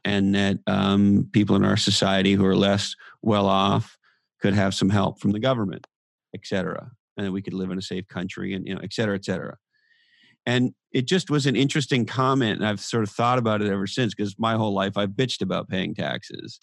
and 0.04 0.34
that 0.34 0.58
um, 0.66 1.28
people 1.32 1.56
in 1.56 1.64
our 1.64 1.76
society 1.76 2.34
who 2.34 2.44
are 2.44 2.56
less 2.56 2.94
well 3.22 3.46
off 3.46 3.98
could 4.40 4.54
have 4.54 4.74
some 4.74 4.90
help 4.90 5.20
from 5.20 5.32
the 5.32 5.38
government, 5.38 5.86
et 6.34 6.40
cetera, 6.44 6.90
and 7.16 7.26
that 7.26 7.32
we 7.32 7.42
could 7.42 7.54
live 7.54 7.70
in 7.70 7.78
a 7.78 7.82
safe 7.82 8.08
country, 8.08 8.54
and 8.54 8.66
you 8.66 8.74
know, 8.74 8.80
et 8.82 8.92
cetera, 8.92 9.14
et 9.14 9.24
cetera. 9.24 9.56
And 10.44 10.74
it 10.90 11.06
just 11.06 11.30
was 11.30 11.46
an 11.46 11.54
interesting 11.54 12.04
comment, 12.04 12.58
and 12.58 12.66
I've 12.66 12.80
sort 12.80 13.04
of 13.04 13.10
thought 13.10 13.38
about 13.38 13.62
it 13.62 13.70
ever 13.70 13.86
since 13.86 14.14
because 14.14 14.34
my 14.38 14.54
whole 14.54 14.74
life 14.74 14.96
I've 14.96 15.10
bitched 15.10 15.42
about 15.42 15.68
paying 15.68 15.94
taxes. 15.94 16.58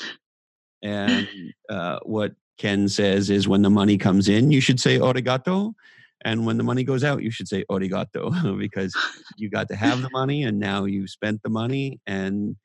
And 0.84 1.28
uh, 1.70 2.00
what 2.04 2.34
Ken 2.58 2.90
says 2.90 3.30
is 3.30 3.48
when 3.48 3.62
the 3.62 3.70
money 3.70 3.98
comes 3.98 4.28
in, 4.28 4.52
you 4.52 4.60
should 4.60 4.82
say 4.82 5.00
arigato. 5.00 5.74
And 6.26 6.46
when 6.46 6.58
the 6.58 6.64
money 6.64 6.84
goes 6.84 7.04
out, 7.04 7.24
you 7.24 7.32
should 7.32 7.48
say 7.48 7.64
origato 7.72 8.58
because 8.60 8.94
you 9.38 9.50
got 9.50 9.68
to 9.70 9.76
have 9.76 10.02
the 10.02 10.10
money 10.14 10.44
and 10.44 10.60
now 10.60 10.86
you've 10.86 11.10
spent 11.10 11.42
the 11.44 11.50
money 11.50 12.00
and 12.06 12.56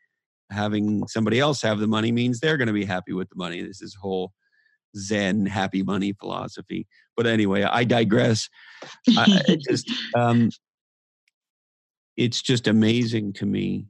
having 0.50 1.06
somebody 1.08 1.40
else 1.40 1.62
have 1.62 1.78
the 1.78 1.86
money 1.86 2.12
means 2.12 2.40
they're 2.40 2.56
going 2.56 2.68
to 2.68 2.72
be 2.72 2.84
happy 2.84 3.12
with 3.12 3.28
the 3.28 3.36
money. 3.36 3.62
This 3.62 3.80
is 3.80 3.94
whole 3.94 4.32
Zen 4.96 5.46
happy 5.46 5.82
money 5.82 6.12
philosophy. 6.12 6.86
But 7.16 7.26
anyway, 7.26 7.62
I 7.62 7.84
digress. 7.84 8.48
I, 9.16 9.42
it 9.48 9.60
just 9.68 9.90
um, 10.14 10.50
it's 12.16 12.42
just 12.42 12.68
amazing 12.68 13.32
to 13.34 13.46
me 13.46 13.86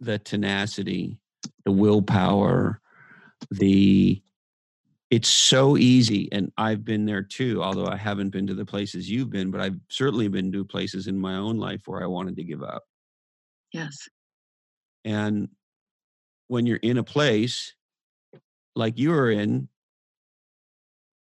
the 0.00 0.18
tenacity, 0.18 1.18
the 1.64 1.72
willpower, 1.72 2.80
the 3.50 4.22
it's 5.10 5.28
so 5.28 5.76
easy 5.76 6.28
and 6.32 6.52
i've 6.56 6.84
been 6.84 7.04
there 7.04 7.22
too 7.22 7.62
although 7.62 7.86
i 7.86 7.96
haven't 7.96 8.30
been 8.30 8.46
to 8.46 8.54
the 8.54 8.64
places 8.64 9.10
you've 9.10 9.30
been 9.30 9.50
but 9.50 9.60
i've 9.60 9.78
certainly 9.88 10.28
been 10.28 10.52
to 10.52 10.64
places 10.64 11.06
in 11.06 11.18
my 11.18 11.36
own 11.36 11.58
life 11.58 11.82
where 11.86 12.02
i 12.02 12.06
wanted 12.06 12.36
to 12.36 12.44
give 12.44 12.62
up 12.62 12.84
yes 13.72 14.08
and 15.04 15.48
when 16.48 16.66
you're 16.66 16.78
in 16.78 16.98
a 16.98 17.04
place 17.04 17.74
like 18.74 18.98
you 18.98 19.12
are 19.12 19.30
in, 19.30 19.68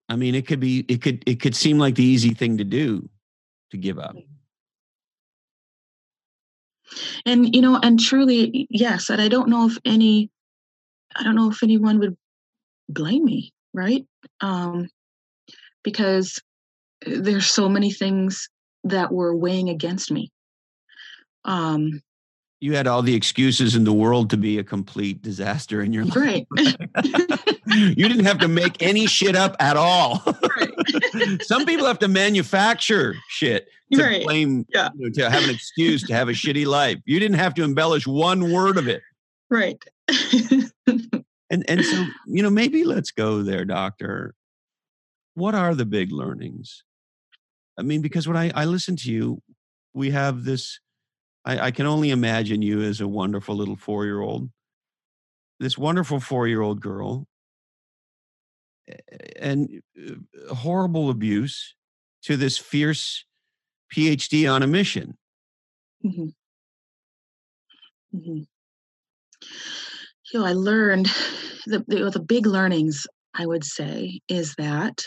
I 0.09 0.17
mean, 0.17 0.35
it 0.35 0.47
could 0.47 0.61
be, 0.61 0.85
it 0.89 1.01
could, 1.01 1.23
it 1.27 1.41
could 1.41 1.55
seem 1.55 1.79
like 1.79 1.95
the 1.95 2.05
easy 2.05 2.35
thing 2.35 2.59
to 2.59 2.65
do 2.65 3.09
to 3.71 3.77
give 3.77 3.99
up. 3.99 4.17
Mm. 4.17 4.27
And, 7.25 7.55
you 7.55 7.63
know, 7.63 7.79
and 7.83 7.99
truly, 7.99 8.67
yes. 8.69 9.09
And 9.09 9.21
I 9.21 9.29
don't 9.29 9.49
know 9.49 9.67
if 9.67 9.79
any, 9.85 10.31
I 11.17 11.23
don't 11.23 11.35
know 11.35 11.51
if 11.51 11.63
anyone 11.63 11.99
would 12.01 12.17
blame 12.89 13.25
me, 13.25 13.53
right? 13.75 14.05
Um, 14.41 14.89
because 15.83 16.41
there's 17.07 17.51
so 17.51 17.69
many 17.69 17.91
things 17.91 18.49
that 18.85 19.13
were 19.13 19.35
weighing 19.35 19.69
against 19.69 20.11
me. 20.11 20.31
Um, 21.45 22.03
you 22.61 22.77
had 22.77 22.87
all 22.87 23.03
the 23.03 23.15
excuses 23.15 23.75
in 23.75 23.83
the 23.83 23.93
world 23.93 24.31
to 24.31 24.37
be 24.37 24.59
a 24.59 24.63
complete 24.63 25.21
disaster 25.21 25.83
in 25.83 25.93
your 25.93 26.05
life. 26.05 26.17
Right. 26.17 26.47
you 27.67 28.09
didn't 28.09 28.25
have 28.25 28.39
to 28.39 28.47
make 28.47 28.81
any 28.81 29.07
shit 29.07 29.35
up 29.35 29.57
at 29.59 29.77
all. 29.77 30.23
Right. 30.57 31.43
Some 31.43 31.67
people 31.67 31.87
have 31.87 31.99
to 31.99 32.09
manufacture 32.09 33.17
shit 33.29 33.67
to 33.93 34.01
right. 34.01 34.23
blame, 34.23 34.65
yeah. 34.73 34.91
You 34.95 35.07
know, 35.07 35.13
to 35.15 35.29
have 35.31 35.43
an 35.43 35.51
excuse 35.51 36.07
to 36.07 36.15
have 36.15 36.29
a 36.29 36.33
shitty 36.33 36.65
life. 36.65 36.99
You 37.05 37.19
didn't 37.19 37.39
have 37.39 37.55
to 37.55 37.65
embellish 37.65 38.07
one 38.07 38.53
word 38.53 38.77
of 38.77 38.87
it. 38.87 39.03
Right. 39.51 39.83
And 41.53 41.65
and 41.69 41.85
so, 41.85 42.07
you 42.27 42.43
know, 42.43 42.51
maybe 42.51 42.83
let's 42.85 43.13
go 43.13 43.43
there, 43.43 43.65
doctor. 43.65 44.35
What 45.35 45.55
are 45.55 45.75
the 45.75 45.85
big 45.85 46.11
learnings? 46.11 46.83
I 47.79 47.83
mean, 47.83 48.03
because 48.03 48.27
when 48.27 48.37
I, 48.37 48.51
I 48.55 48.65
listen 48.65 48.97
to 48.97 49.11
you, 49.11 49.41
we 49.95 50.11
have 50.11 50.45
this 50.45 50.81
I, 51.45 51.67
I 51.67 51.71
can 51.71 51.87
only 51.87 52.11
imagine 52.11 52.63
you 52.63 52.83
as 52.83 53.01
a 53.01 53.09
wonderful 53.09 53.55
little 53.55 53.77
four 53.77 54.05
year 54.05 54.21
old. 54.21 54.51
This 55.61 55.79
wonderful 55.79 56.21
four 56.21 56.49
year 56.49 56.63
old 56.63 56.81
girl 56.81 57.27
and 59.39 59.83
uh, 59.99 60.55
horrible 60.55 61.11
abuse 61.11 61.75
to 62.23 62.37
this 62.37 62.59
fierce 62.59 63.25
PhD 63.95 64.53
on 64.53 64.63
a 64.63 64.67
mission. 64.67 65.17
Mm-hmm. 66.05 66.29
Mm-hmm. 68.17 68.43
You 70.33 70.41
know, 70.41 70.47
I 70.47 70.53
learned 70.53 71.07
the, 71.67 71.85
the, 71.87 72.11
the 72.11 72.21
big 72.21 72.47
learnings, 72.47 73.07
I 73.35 73.47
would 73.47 73.65
say, 73.65 74.21
is 74.29 74.55
that 74.57 75.07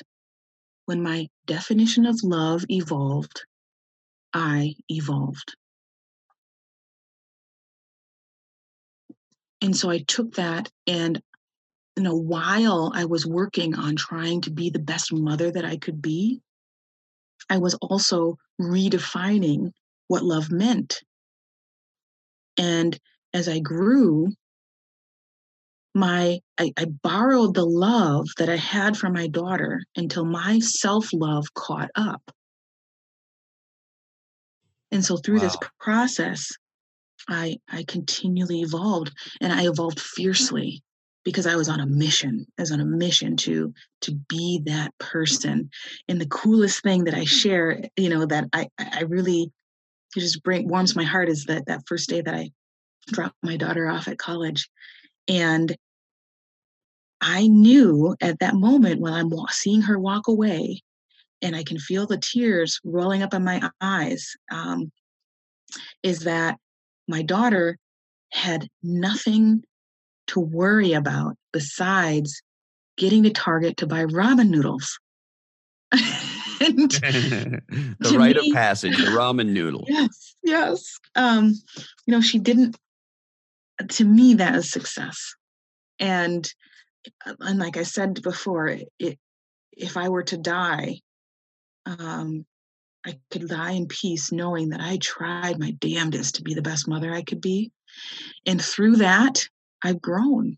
when 0.86 1.02
my 1.02 1.28
definition 1.48 2.06
of 2.06 2.20
love 2.24 2.64
evolved, 2.70 3.44
I 4.34 4.76
evolved. 4.88 5.56
And 9.62 9.76
so 9.76 9.90
I 9.90 10.00
took 10.00 10.36
that 10.36 10.70
and 10.86 11.20
you 11.98 12.04
know 12.04 12.16
while 12.16 12.92
I 12.94 13.06
was 13.06 13.26
working 13.26 13.74
on 13.74 13.96
trying 13.96 14.42
to 14.42 14.52
be 14.52 14.70
the 14.70 14.80
best 14.80 15.12
mother 15.14 15.50
that 15.50 15.66
I 15.66 15.78
could 15.78 16.02
be, 16.02 16.42
I 17.50 17.58
was 17.58 17.74
also 17.76 18.38
redefining 18.62 19.72
what 20.08 20.24
love 20.24 20.52
meant. 20.52 21.02
And 22.58 23.00
as 23.34 23.48
I 23.48 23.60
grew, 23.60 24.34
my 25.96 26.40
I, 26.58 26.72
I, 26.78 26.86
borrowed 26.86 27.56
the 27.56 27.66
love 27.66 28.28
that 28.38 28.50
I 28.50 28.58
had 28.58 28.98
from 28.98 29.14
my 29.14 29.28
daughter 29.28 29.82
until 29.96 30.26
my 30.26 30.60
self-love 30.60 31.54
caught 31.54 31.90
up. 31.96 32.22
And 34.92 35.04
so 35.04 35.18
through 35.18 35.38
wow. 35.38 35.44
this 35.44 35.58
process, 35.80 36.52
I 37.30 37.58
I 37.70 37.86
continually 37.88 38.62
evolved 38.62 39.14
and 39.42 39.52
I 39.52 39.68
evolved 39.68 40.00
fiercely 40.00 40.84
because 41.24 41.48
I 41.48 41.56
was 41.56 41.70
on 41.70 41.80
a 41.80 41.88
mission. 41.88 42.46
I 42.60 42.62
was 42.62 42.72
on 42.72 42.82
a 42.82 42.86
mission 42.86 43.38
to 43.38 43.74
to 44.02 44.12
be 44.30 44.62
that 44.66 44.92
person. 45.00 45.70
And 46.08 46.20
the 46.20 46.28
coolest 46.28 46.84
thing 46.84 47.06
that 47.06 47.16
I 47.16 47.24
share, 47.24 47.82
you 47.98 48.10
know, 48.10 48.26
that 48.26 48.46
I 48.54 48.68
I 48.78 49.04
really 49.04 49.52
it 50.16 50.20
just 50.20 50.44
bring 50.44 50.68
warms 50.68 50.96
my 50.96 51.04
heart 51.04 51.30
is 51.30 51.46
that 51.46 51.66
that 51.68 51.88
first 51.88 52.10
day 52.10 52.22
that 52.22 52.36
I 52.36 52.52
dropped 53.08 53.36
my 53.44 53.58
daughter 53.58 53.88
off 53.88 54.08
at 54.08 54.18
college, 54.18 54.70
and 55.28 55.76
I 57.22 57.48
knew 57.48 58.16
at 58.22 58.40
that 58.40 58.56
moment 58.56 59.02
when 59.02 59.14
I'm 59.14 59.32
seeing 59.50 59.82
her 59.84 60.00
walk 60.00 60.28
away, 60.28 60.82
and 61.42 61.56
I 61.56 61.64
can 61.64 61.80
feel 61.80 62.08
the 62.08 62.18
tears 62.18 62.80
rolling 62.84 63.22
up 63.22 63.34
in 63.34 63.44
my 63.44 63.70
eyes, 63.82 64.34
um, 64.52 64.92
is 66.04 66.22
that 66.22 66.58
my 67.08 67.22
daughter 67.22 67.78
had 68.32 68.68
nothing 68.84 69.64
to 70.28 70.40
worry 70.40 70.94
about 70.94 71.36
besides 71.54 72.42
getting 72.98 73.24
to 73.24 73.30
Target 73.30 73.78
to 73.78 73.88
buy 73.88 74.06
ramen 74.06 74.50
noodles. 74.50 75.00
the 76.60 78.16
rite 78.18 78.36
me, 78.38 78.50
of 78.50 78.56
passage, 78.56 78.98
the 78.98 79.12
ramen 79.12 79.50
noodle. 79.50 79.86
Yes, 79.88 80.36
yes. 80.44 81.00
Um, 81.16 81.54
you 82.06 82.12
know, 82.12 82.22
she 82.22 82.40
didn't. 82.40 82.78
To 83.90 84.06
me, 84.06 84.36
that 84.36 84.56
is 84.56 84.72
success, 84.72 85.36
and 86.00 86.50
and 87.26 87.60
like 87.60 87.78
I 87.78 87.84
said 87.84 88.22
before, 88.22 88.68
it 89.00 89.20
if 89.78 89.98
I 89.98 90.10
were 90.10 90.24
to 90.24 90.38
die, 90.38 91.02
um, 91.86 92.46
I 93.06 93.20
could 93.30 93.48
die 93.48 93.72
in 93.72 93.88
peace 93.88 94.32
knowing 94.32 94.70
that 94.70 94.82
I 94.82 94.98
tried 94.98 95.60
my 95.60 95.72
damnedest 95.72 96.36
to 96.36 96.42
be 96.42 96.54
the 96.54 96.62
best 96.62 96.88
mother 96.88 97.14
I 97.14 97.22
could 97.22 97.42
be. 97.42 97.72
And 98.46 98.64
through 98.64 98.98
that, 98.98 99.48
I've 99.84 100.02
grown. 100.02 100.58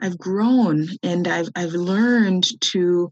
I've 0.00 0.18
grown 0.18 0.88
and 1.02 1.26
I've 1.26 1.48
I've 1.54 1.72
learned 1.72 2.46
to 2.72 3.10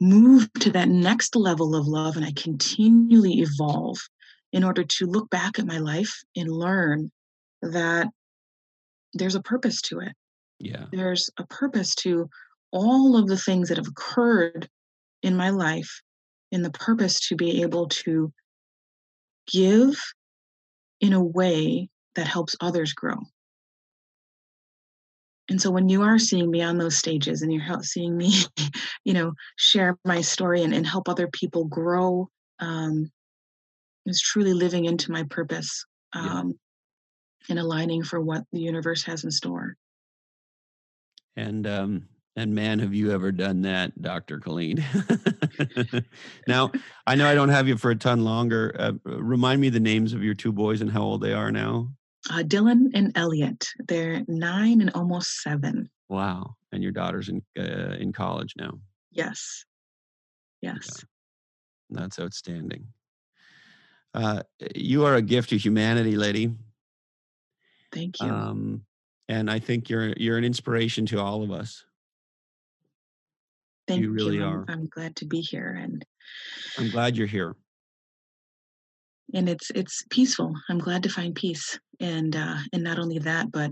move 0.00 0.50
to 0.60 0.70
that 0.72 0.88
next 0.88 1.36
level 1.36 1.76
of 1.76 1.86
love 1.86 2.16
and 2.16 2.24
I 2.24 2.32
continually 2.32 3.40
evolve 3.40 3.98
in 4.52 4.64
order 4.64 4.82
to 4.82 5.06
look 5.06 5.28
back 5.30 5.58
at 5.58 5.66
my 5.66 5.78
life 5.78 6.22
and 6.34 6.50
learn 6.50 7.12
that 7.62 8.08
there's 9.12 9.34
a 9.34 9.42
purpose 9.42 9.82
to 9.82 10.00
it. 10.00 10.12
Yeah. 10.60 10.84
There's 10.92 11.30
a 11.38 11.46
purpose 11.46 11.94
to 11.96 12.28
all 12.70 13.16
of 13.16 13.26
the 13.26 13.38
things 13.38 13.68
that 13.68 13.78
have 13.78 13.88
occurred 13.88 14.68
in 15.22 15.36
my 15.36 15.50
life 15.50 16.02
in 16.52 16.62
the 16.62 16.70
purpose 16.70 17.28
to 17.28 17.36
be 17.36 17.62
able 17.62 17.88
to 17.88 18.32
give 19.50 19.98
in 21.00 21.12
a 21.12 21.22
way 21.22 21.88
that 22.14 22.26
helps 22.26 22.54
others 22.60 22.92
grow. 22.92 23.16
And 25.48 25.60
so 25.60 25.70
when 25.70 25.88
you 25.88 26.02
are 26.02 26.18
seeing 26.18 26.50
me 26.50 26.62
on 26.62 26.78
those 26.78 26.96
stages 26.96 27.42
and 27.42 27.52
you're 27.52 27.82
seeing 27.82 28.16
me, 28.16 28.32
you 29.04 29.12
know, 29.12 29.32
share 29.56 29.98
my 30.04 30.20
story 30.20 30.62
and, 30.62 30.72
and 30.72 30.86
help 30.86 31.08
other 31.08 31.28
people 31.28 31.64
grow, 31.64 32.28
um, 32.60 33.10
is 34.06 34.20
truly 34.20 34.52
living 34.52 34.84
into 34.84 35.10
my 35.10 35.24
purpose 35.24 35.84
um, 36.12 36.48
yeah. 36.48 37.46
and 37.50 37.58
aligning 37.58 38.04
for 38.04 38.20
what 38.20 38.44
the 38.52 38.60
universe 38.60 39.02
has 39.02 39.24
in 39.24 39.30
store. 39.30 39.76
And 41.40 41.66
um, 41.66 42.08
and 42.36 42.54
man, 42.54 42.78
have 42.80 42.92
you 42.92 43.12
ever 43.12 43.32
done 43.32 43.62
that, 43.62 44.00
Dr. 44.02 44.38
Colleen? 44.38 44.84
now, 46.46 46.70
I 47.06 47.14
know 47.14 47.26
I 47.26 47.34
don't 47.34 47.48
have 47.48 47.66
you 47.66 47.78
for 47.78 47.90
a 47.90 47.96
ton 47.96 48.24
longer. 48.24 48.76
Uh, 48.78 48.92
remind 49.04 49.60
me 49.62 49.70
the 49.70 49.80
names 49.80 50.12
of 50.12 50.22
your 50.22 50.34
two 50.34 50.52
boys 50.52 50.82
and 50.82 50.90
how 50.90 51.00
old 51.00 51.22
they 51.22 51.32
are 51.32 51.50
now. 51.50 51.88
Uh, 52.30 52.42
Dylan 52.42 52.90
and 52.92 53.16
Elliot. 53.16 53.66
They're 53.88 54.22
nine 54.28 54.82
and 54.82 54.90
almost 54.90 55.40
seven. 55.40 55.88
Wow. 56.10 56.56
And 56.72 56.82
your 56.82 56.92
daughter's 56.92 57.30
in 57.30 57.42
uh, 57.58 57.96
in 57.98 58.12
college 58.12 58.52
now. 58.58 58.78
Yes. 59.10 59.64
Yes. 60.60 60.88
Yeah. 61.88 62.00
That's 62.00 62.20
outstanding. 62.20 62.86
Uh, 64.12 64.42
you 64.74 65.06
are 65.06 65.14
a 65.14 65.22
gift 65.22 65.50
to 65.50 65.56
humanity, 65.56 66.16
lady. 66.16 66.52
Thank 67.92 68.20
you. 68.20 68.28
Um, 68.28 68.82
and 69.30 69.48
I 69.48 69.60
think 69.60 69.88
you're 69.88 70.12
you're 70.16 70.36
an 70.36 70.44
inspiration 70.44 71.06
to 71.06 71.20
all 71.20 71.44
of 71.44 71.52
us. 71.52 71.84
Thank 73.86 74.02
you. 74.02 74.10
Really 74.10 74.36
you. 74.36 74.44
are. 74.44 74.64
I'm, 74.68 74.88
glad 74.88 75.16
to 75.16 75.24
be 75.24 75.40
here, 75.40 75.78
and 75.80 76.04
I'm 76.76 76.90
glad 76.90 77.16
you're 77.16 77.28
here. 77.28 77.54
And 79.32 79.48
it's 79.48 79.70
it's 79.70 80.04
peaceful. 80.10 80.52
I'm 80.68 80.78
glad 80.78 81.04
to 81.04 81.08
find 81.08 81.32
peace, 81.34 81.78
and 82.00 82.34
uh, 82.34 82.56
and 82.72 82.82
not 82.82 82.98
only 82.98 83.20
that, 83.20 83.52
but 83.52 83.70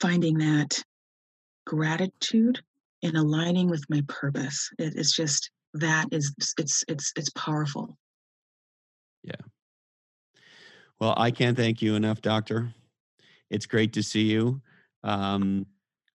finding 0.00 0.38
that 0.38 0.80
gratitude 1.66 2.60
and 3.02 3.16
aligning 3.16 3.68
with 3.68 3.82
my 3.90 4.02
purpose. 4.06 4.70
It, 4.78 4.94
it's 4.94 5.14
just 5.14 5.50
that 5.74 6.06
is 6.12 6.32
it's 6.58 6.84
it's 6.86 7.12
it's 7.16 7.30
powerful. 7.30 7.98
Yeah. 9.24 9.34
Well, 11.00 11.14
I 11.16 11.32
can't 11.32 11.56
thank 11.56 11.82
you 11.82 11.96
enough, 11.96 12.22
Doctor. 12.22 12.72
It's 13.50 13.66
great 13.66 13.92
to 13.94 14.02
see 14.02 14.24
you. 14.24 14.60
Um, 15.02 15.66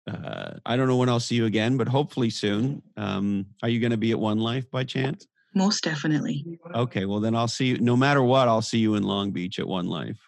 uh, 0.10 0.52
I 0.66 0.76
don't 0.76 0.88
know 0.88 0.98
when 0.98 1.10
I'll 1.10 1.20
see 1.20 1.36
you 1.36 1.46
again, 1.46 1.78
but 1.78 1.88
hopefully 1.88 2.30
soon. 2.30 2.82
Um, 2.98 3.46
are 3.62 3.70
you 3.70 3.80
going 3.80 3.92
to 3.92 3.98
be 3.98 4.12
at 4.12 4.20
One 4.20 4.40
Life 4.40 4.70
by 4.70 4.84
chance? 4.84 5.28
Most 5.56 5.84
definitely. 5.84 6.60
Okay, 6.74 7.06
well 7.06 7.20
then 7.20 7.36
I'll 7.36 7.48
see 7.48 7.68
you. 7.68 7.78
No 7.80 7.96
matter 7.96 8.24
what, 8.24 8.48
I'll 8.48 8.62
see 8.62 8.80
you 8.80 8.96
in 8.96 9.04
Long 9.04 9.32
Beach 9.32 9.60
at 9.60 9.68
One 9.68 9.88
Life. 9.88 10.20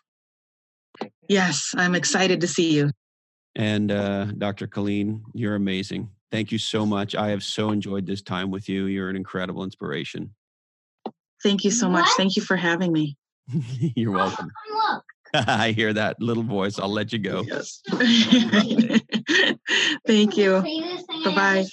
Yes, 1.27 1.73
I'm 1.75 1.95
excited 1.95 2.39
to 2.41 2.47
see 2.47 2.73
you. 2.73 2.91
And 3.55 3.91
uh, 3.91 4.25
Dr. 4.37 4.67
Colleen, 4.67 5.23
you're 5.33 5.55
amazing. 5.55 6.09
Thank 6.31 6.51
you 6.51 6.57
so 6.57 6.85
much. 6.85 7.15
I 7.15 7.29
have 7.29 7.43
so 7.43 7.71
enjoyed 7.71 8.05
this 8.05 8.21
time 8.21 8.51
with 8.51 8.69
you. 8.69 8.85
You're 8.85 9.09
an 9.09 9.15
incredible 9.15 9.63
inspiration. 9.63 10.33
Thank 11.41 11.63
you 11.63 11.71
so 11.71 11.89
much. 11.89 12.07
Thank 12.17 12.35
you 12.35 12.41
for 12.41 12.57
having 12.57 12.91
me. 12.91 13.17
you're 13.95 14.11
welcome. 14.11 14.51
I 15.47 15.71
hear 15.71 15.93
that 15.93 16.21
little 16.21 16.43
voice. 16.43 16.79
I'll 16.79 16.89
let 16.91 17.11
you 17.13 17.19
go. 17.19 17.43
Yes. 17.45 17.81
Thank 20.07 20.37
you. 20.37 20.61
Bye 21.23 21.35
bye. 21.35 21.65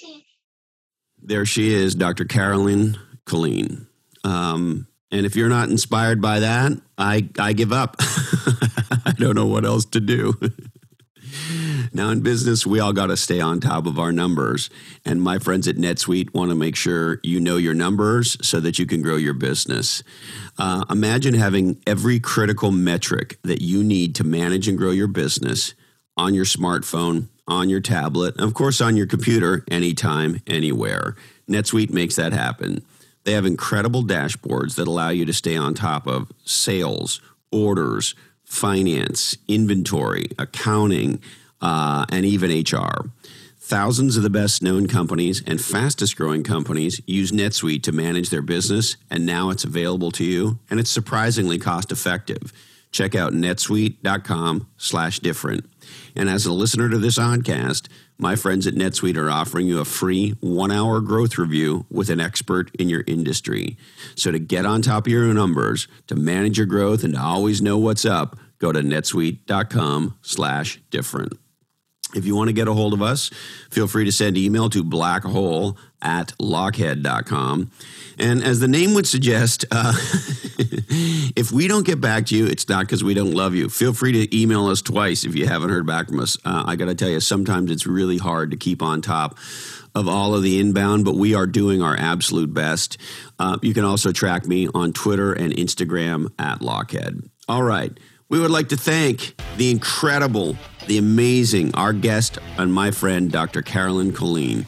There 1.21 1.45
she 1.45 1.73
is, 1.73 1.95
Dr. 1.95 2.25
Carolyn 2.25 2.97
Colleen. 3.25 3.87
Um, 4.23 4.87
and 5.11 5.25
if 5.25 5.35
you're 5.35 5.49
not 5.49 5.69
inspired 5.69 6.21
by 6.21 6.39
that, 6.39 6.73
I, 6.97 7.29
I 7.39 7.53
give 7.53 7.71
up. 7.71 7.95
I 9.05 9.13
don't 9.17 9.35
know 9.35 9.47
what 9.47 9.65
else 9.65 9.85
to 9.85 9.99
do. 9.99 10.33
Now, 11.93 12.09
in 12.09 12.21
business, 12.21 12.65
we 12.65 12.79
all 12.79 12.93
got 12.93 13.07
to 13.07 13.17
stay 13.17 13.39
on 13.39 13.59
top 13.59 13.85
of 13.85 13.99
our 13.99 14.11
numbers. 14.11 14.69
And 15.05 15.21
my 15.21 15.39
friends 15.39 15.67
at 15.67 15.75
NetSuite 15.75 16.33
want 16.33 16.49
to 16.49 16.55
make 16.55 16.75
sure 16.75 17.19
you 17.23 17.39
know 17.39 17.57
your 17.57 17.73
numbers 17.73 18.37
so 18.45 18.59
that 18.59 18.79
you 18.79 18.85
can 18.85 19.01
grow 19.01 19.15
your 19.15 19.33
business. 19.33 20.03
Uh, 20.57 20.85
imagine 20.89 21.33
having 21.33 21.81
every 21.85 22.19
critical 22.19 22.71
metric 22.71 23.37
that 23.43 23.61
you 23.61 23.83
need 23.83 24.15
to 24.15 24.23
manage 24.23 24.67
and 24.67 24.77
grow 24.77 24.91
your 24.91 25.07
business 25.07 25.73
on 26.17 26.33
your 26.33 26.45
smartphone, 26.45 27.27
on 27.47 27.69
your 27.69 27.81
tablet, 27.81 28.39
of 28.39 28.53
course 28.53 28.79
on 28.79 28.95
your 28.95 29.07
computer 29.07 29.65
anytime, 29.69 30.41
anywhere. 30.47 31.15
NetSuite 31.49 31.91
makes 31.91 32.15
that 32.15 32.33
happen. 32.33 32.83
They 33.23 33.33
have 33.33 33.45
incredible 33.45 34.03
dashboards 34.03 34.75
that 34.75 34.87
allow 34.87 35.09
you 35.09 35.25
to 35.25 35.33
stay 35.33 35.55
on 35.55 35.73
top 35.73 36.07
of 36.07 36.31
sales, 36.43 37.21
orders, 37.51 38.15
finance, 38.53 39.35
inventory, 39.47 40.27
accounting, 40.37 41.19
uh, 41.59 42.05
and 42.09 42.23
even 42.23 42.51
HR. 42.51 43.09
Thousands 43.57 44.15
of 44.15 44.21
the 44.21 44.29
best 44.29 44.61
known 44.61 44.87
companies 44.87 45.41
and 45.47 45.59
fastest 45.59 46.15
growing 46.15 46.43
companies 46.43 47.01
use 47.07 47.31
NetSuite 47.31 47.81
to 47.83 47.91
manage 47.91 48.29
their 48.29 48.43
business, 48.43 48.95
and 49.09 49.25
now 49.25 49.49
it's 49.49 49.63
available 49.63 50.11
to 50.11 50.23
you, 50.23 50.59
and 50.69 50.79
it's 50.79 50.91
surprisingly 50.91 51.57
cost 51.57 51.91
effective. 51.91 52.53
Check 52.91 53.15
out 53.15 53.33
netsuite.com 53.33 54.67
slash 54.77 55.19
different. 55.19 55.65
And 56.15 56.29
as 56.29 56.45
a 56.45 56.53
listener 56.53 56.89
to 56.89 56.99
this 56.99 57.17
oddcast, 57.17 57.87
my 58.19 58.35
friends 58.35 58.67
at 58.67 58.75
NetSuite 58.75 59.17
are 59.17 59.31
offering 59.31 59.65
you 59.65 59.79
a 59.79 59.85
free 59.85 60.35
one 60.39 60.71
hour 60.71 61.01
growth 61.01 61.37
review 61.37 61.85
with 61.89 62.11
an 62.11 62.19
expert 62.19 62.69
in 62.75 62.87
your 62.87 63.03
industry. 63.07 63.77
So 64.15 64.31
to 64.31 64.37
get 64.37 64.65
on 64.65 64.83
top 64.83 65.07
of 65.07 65.11
your 65.11 65.33
numbers, 65.33 65.87
to 66.07 66.15
manage 66.15 66.57
your 66.57 66.67
growth, 66.67 67.03
and 67.03 67.15
to 67.15 67.19
always 67.19 67.61
know 67.61 67.79
what's 67.79 68.05
up, 68.05 68.37
go 68.63 68.71
to 68.71 68.79
netsuite.com 68.79 70.17
slash 70.21 70.79
different. 70.89 71.33
If 72.15 72.25
you 72.25 72.35
want 72.35 72.47
to 72.47 72.53
get 72.53 72.67
a 72.67 72.73
hold 72.73 72.93
of 72.93 73.01
us, 73.01 73.29
feel 73.69 73.87
free 73.87 74.05
to 74.05 74.11
send 74.11 74.37
email 74.37 74.69
to 74.69 74.83
blackhole 74.83 75.77
at 76.01 76.27
lochhead.com. 76.39 77.71
And 78.19 78.43
as 78.43 78.59
the 78.59 78.67
name 78.67 78.93
would 78.93 79.07
suggest, 79.07 79.65
uh, 79.71 79.93
if 81.35 81.51
we 81.51 81.67
don't 81.67 81.85
get 81.85 81.99
back 81.99 82.27
to 82.27 82.37
you, 82.37 82.45
it's 82.45 82.69
not 82.69 82.85
because 82.85 83.03
we 83.03 83.13
don't 83.13 83.33
love 83.33 83.55
you. 83.55 83.67
Feel 83.67 83.93
free 83.93 84.11
to 84.11 84.39
email 84.39 84.67
us 84.67 84.81
twice 84.81 85.25
if 85.25 85.35
you 85.35 85.47
haven't 85.47 85.69
heard 85.69 85.87
back 85.87 86.07
from 86.07 86.19
us. 86.19 86.37
Uh, 86.45 86.63
I 86.65 86.75
got 86.75 86.85
to 86.85 86.95
tell 86.95 87.09
you, 87.09 87.19
sometimes 87.19 87.71
it's 87.71 87.87
really 87.87 88.17
hard 88.17 88.51
to 88.51 88.57
keep 88.57 88.81
on 88.81 89.01
top 89.01 89.37
of 89.95 90.07
all 90.07 90.35
of 90.35 90.43
the 90.43 90.59
inbound, 90.59 91.05
but 91.05 91.15
we 91.15 91.35
are 91.35 91.47
doing 91.47 91.81
our 91.81 91.97
absolute 91.97 92.53
best. 92.53 92.97
Uh, 93.39 93.57
you 93.61 93.73
can 93.73 93.85
also 93.85 94.11
track 94.11 94.45
me 94.45 94.67
on 94.73 94.93
Twitter 94.93 95.33
and 95.33 95.53
Instagram 95.53 96.31
at 96.39 96.59
Lochhead. 96.59 97.27
All 97.47 97.63
right. 97.63 97.97
We 98.29 98.39
would 98.39 98.51
like 98.51 98.69
to 98.69 98.77
thank 98.77 99.35
the 99.57 99.69
incredible, 99.71 100.57
the 100.87 100.97
amazing, 100.97 101.75
our 101.75 101.93
guest 101.93 102.39
and 102.57 102.73
my 102.73 102.91
friend, 102.91 103.31
Dr. 103.31 103.61
Carolyn 103.61 104.13
Colleen. 104.13 104.65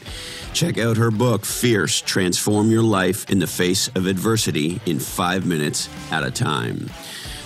Check 0.52 0.78
out 0.78 0.96
her 0.96 1.10
book, 1.10 1.44
Fierce 1.44 2.00
Transform 2.00 2.70
Your 2.70 2.82
Life 2.82 3.28
in 3.30 3.40
the 3.40 3.46
Face 3.46 3.88
of 3.88 4.06
Adversity 4.06 4.80
in 4.86 4.98
Five 4.98 5.46
Minutes 5.46 5.88
at 6.10 6.24
a 6.24 6.30
Time 6.30 6.88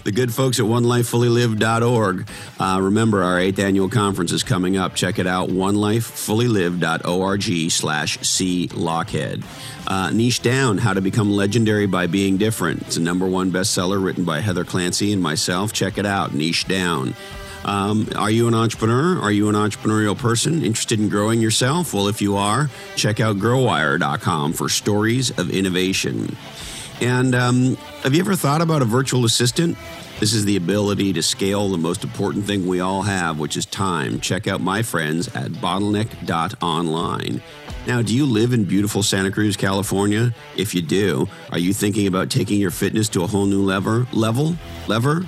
the 0.05 0.13
good 0.13 0.33
folks 0.33 0.59
at 0.59 0.67
onelifefullylive.org. 0.67 2.29
Uh, 2.59 2.79
remember, 2.81 3.23
our 3.23 3.39
eighth 3.39 3.59
annual 3.59 3.89
conference 3.89 4.33
is 4.33 4.43
coming 4.43 4.77
up. 4.77 4.95
Check 4.95 5.19
it 5.19 5.27
out, 5.27 5.49
onelifefullylive.org 5.49 7.71
slash 7.71 8.19
C. 8.21 8.69
Uh, 9.87 10.11
Niche 10.11 10.43
Down, 10.43 10.79
How 10.79 10.93
to 10.93 11.01
Become 11.01 11.33
Legendary 11.33 11.87
by 11.87 12.07
Being 12.07 12.37
Different. 12.37 12.83
It's 12.83 12.97
a 12.97 13.01
number 13.01 13.27
one 13.27 13.51
bestseller 13.51 14.03
written 14.03 14.25
by 14.25 14.41
Heather 14.41 14.65
Clancy 14.65 15.13
and 15.13 15.23
myself. 15.23 15.73
Check 15.73 15.99
it 15.99 16.07
out, 16.07 16.35
Niche 16.35 16.69
Down. 16.69 17.15
Um, 17.65 18.09
are 18.17 18.31
you 18.31 18.49
an 18.49 18.55
entrepreneur? 18.55 19.21
Are 19.21 19.33
you 19.33 19.49
an 19.49 19.55
entrepreneurial 19.55 20.17
person 20.17 20.65
interested 20.65 20.99
in 20.99 21.09
growing 21.09 21.41
yourself? 21.41 21.93
Well, 21.93 22.09
if 22.09 22.23
you 22.23 22.37
are, 22.37 22.71
check 22.97 23.21
out 23.21 23.37
growwire.com 23.37 24.55
for 24.55 24.69
stories 24.69 25.31
of 25.39 25.51
innovation. 25.51 26.37
And 27.01 27.35
um, 27.35 27.77
have 28.03 28.15
you 28.15 28.21
ever 28.21 28.37
thought 28.37 28.61
about 28.61 28.83
a 28.83 28.85
virtual 28.85 29.25
assistant? 29.25 29.79
This 30.19 30.35
is 30.35 30.45
the 30.45 30.57
ability 30.57 31.15
to 31.15 31.23
scale 31.23 31.71
the 31.71 31.79
most 31.79 32.05
important 32.05 32.45
thing 32.45 32.67
we 32.67 32.81
all 32.81 33.01
have, 33.03 33.39
which 33.39 33.57
is 33.57 33.65
time. 33.65 34.21
Check 34.21 34.47
out 34.47 34.61
my 34.61 34.83
friends 34.83 35.29
at 35.29 35.51
bottleneck.online. 35.51 37.41
Now, 37.87 38.03
do 38.03 38.15
you 38.15 38.27
live 38.27 38.53
in 38.53 38.65
beautiful 38.65 39.03
Santa 39.03 39.31
Cruz, 39.31 39.57
California? 39.57 40.35
If 40.57 40.75
you 40.75 40.83
do, 40.83 41.27
are 41.51 41.59
you 41.59 41.73
thinking 41.73 42.07
about 42.07 42.29
taking 42.29 42.61
your 42.61 42.71
fitness 42.71 43.09
to 43.11 43.23
a 43.23 43.27
whole 43.27 43.47
new 43.47 43.63
lever? 43.63 44.07
Level? 44.13 44.57
Lever? 44.87 45.25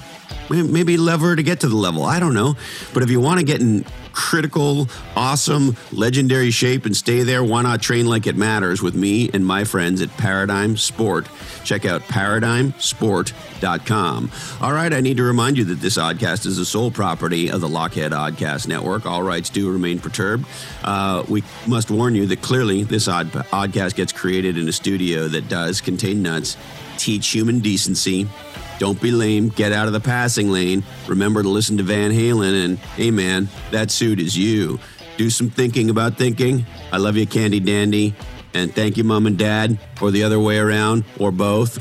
Maybe 0.50 0.98
lever 0.98 1.34
to 1.34 1.42
get 1.42 1.60
to 1.60 1.68
the 1.68 1.76
level. 1.76 2.04
I 2.04 2.20
don't 2.20 2.34
know. 2.34 2.54
But 2.92 3.02
if 3.02 3.10
you 3.10 3.20
want 3.20 3.40
to 3.40 3.46
get 3.46 3.62
in 3.62 3.86
critical, 4.12 4.88
awesome, 5.16 5.76
legendary 5.92 6.50
shape 6.50 6.86
and 6.86 6.96
stay 6.96 7.22
there, 7.22 7.44
why 7.44 7.62
not 7.62 7.82
train 7.82 8.06
like 8.06 8.26
it 8.26 8.36
matters 8.36 8.80
with 8.82 8.94
me 8.94 9.30
and 9.32 9.44
my 9.44 9.64
friends 9.64 10.00
at 10.00 10.16
Paradigm 10.16 10.76
Sport? 10.76 11.26
Check 11.64 11.84
out 11.84 12.02
paradigmsport.com. 12.02 14.30
All 14.60 14.72
right, 14.72 14.92
I 14.92 15.00
need 15.00 15.16
to 15.16 15.22
remind 15.22 15.58
you 15.58 15.64
that 15.64 15.80
this 15.80 15.98
oddcast 15.98 16.46
is 16.46 16.56
the 16.56 16.64
sole 16.64 16.90
property 16.90 17.50
of 17.50 17.60
the 17.60 17.68
Lochhead 17.68 18.10
Oddcast 18.10 18.68
Network. 18.68 19.06
All 19.06 19.22
rights 19.22 19.50
do 19.50 19.70
remain 19.70 19.98
perturbed. 19.98 20.46
Uh, 20.82 21.24
we 21.28 21.42
must 21.66 21.90
warn 21.90 22.14
you 22.14 22.26
that 22.26 22.42
clearly 22.42 22.84
this 22.84 23.08
odd, 23.08 23.32
oddcast 23.32 23.94
gets 23.94 24.12
created 24.12 24.58
in 24.58 24.68
a 24.68 24.72
studio 24.72 25.28
that 25.28 25.48
does 25.48 25.80
contain 25.80 26.22
nuts, 26.22 26.56
teach 26.96 27.28
human 27.28 27.60
decency, 27.60 28.28
don't 28.78 29.00
be 29.00 29.10
lame. 29.10 29.48
Get 29.48 29.72
out 29.72 29.86
of 29.86 29.92
the 29.92 30.00
passing 30.00 30.50
lane. 30.50 30.84
Remember 31.06 31.42
to 31.42 31.48
listen 31.48 31.76
to 31.76 31.82
Van 31.82 32.10
Halen 32.10 32.64
and, 32.64 32.78
hey 32.78 33.10
man, 33.10 33.48
that 33.70 33.90
suit 33.90 34.20
is 34.20 34.36
you. 34.36 34.78
Do 35.16 35.30
some 35.30 35.50
thinking 35.50 35.90
about 35.90 36.16
thinking. 36.16 36.66
I 36.90 36.96
love 36.96 37.16
you, 37.16 37.26
Candy 37.26 37.60
Dandy. 37.60 38.14
And 38.54 38.74
thank 38.74 38.96
you, 38.96 39.04
Mom 39.04 39.26
and 39.26 39.38
Dad, 39.38 39.78
or 40.00 40.10
the 40.10 40.24
other 40.24 40.38
way 40.38 40.58
around, 40.58 41.04
or 41.18 41.32
both. 41.32 41.78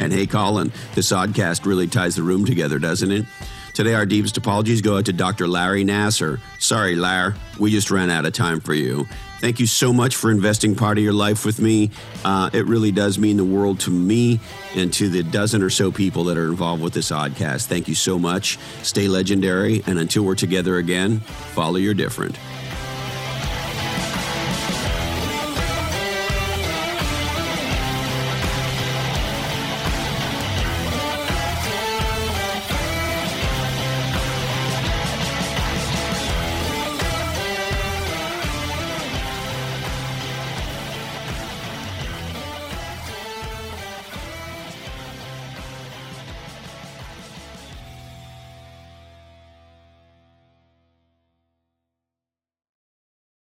and 0.00 0.12
hey, 0.12 0.26
Colin, 0.26 0.72
this 0.94 1.12
oddcast 1.12 1.66
really 1.66 1.86
ties 1.86 2.16
the 2.16 2.22
room 2.22 2.46
together, 2.46 2.78
doesn't 2.78 3.10
it? 3.10 3.26
Today, 3.74 3.94
our 3.94 4.06
deepest 4.06 4.36
apologies 4.36 4.82
go 4.82 4.98
out 4.98 5.06
to 5.06 5.12
Dr. 5.12 5.46
Larry 5.46 5.84
Nassar. 5.84 6.40
Sorry, 6.58 6.94
Lar, 6.94 7.34
we 7.58 7.70
just 7.70 7.90
ran 7.90 8.10
out 8.10 8.24
of 8.24 8.32
time 8.32 8.60
for 8.60 8.74
you. 8.74 9.06
Thank 9.42 9.58
you 9.58 9.66
so 9.66 9.92
much 9.92 10.14
for 10.14 10.30
investing 10.30 10.76
part 10.76 10.98
of 10.98 11.04
your 11.04 11.12
life 11.12 11.44
with 11.44 11.58
me. 11.58 11.90
Uh, 12.24 12.48
it 12.52 12.64
really 12.64 12.92
does 12.92 13.18
mean 13.18 13.36
the 13.36 13.44
world 13.44 13.80
to 13.80 13.90
me 13.90 14.38
and 14.76 14.92
to 14.92 15.08
the 15.08 15.24
dozen 15.24 15.62
or 15.62 15.68
so 15.68 15.90
people 15.90 16.22
that 16.24 16.38
are 16.38 16.46
involved 16.46 16.80
with 16.80 16.92
this 16.92 17.10
oddcast. 17.10 17.66
Thank 17.66 17.88
you 17.88 17.96
so 17.96 18.20
much. 18.20 18.56
Stay 18.84 19.08
legendary, 19.08 19.82
and 19.88 19.98
until 19.98 20.22
we're 20.22 20.36
together 20.36 20.76
again, 20.76 21.18
follow 21.18 21.78
your 21.78 21.92
different. 21.92 22.38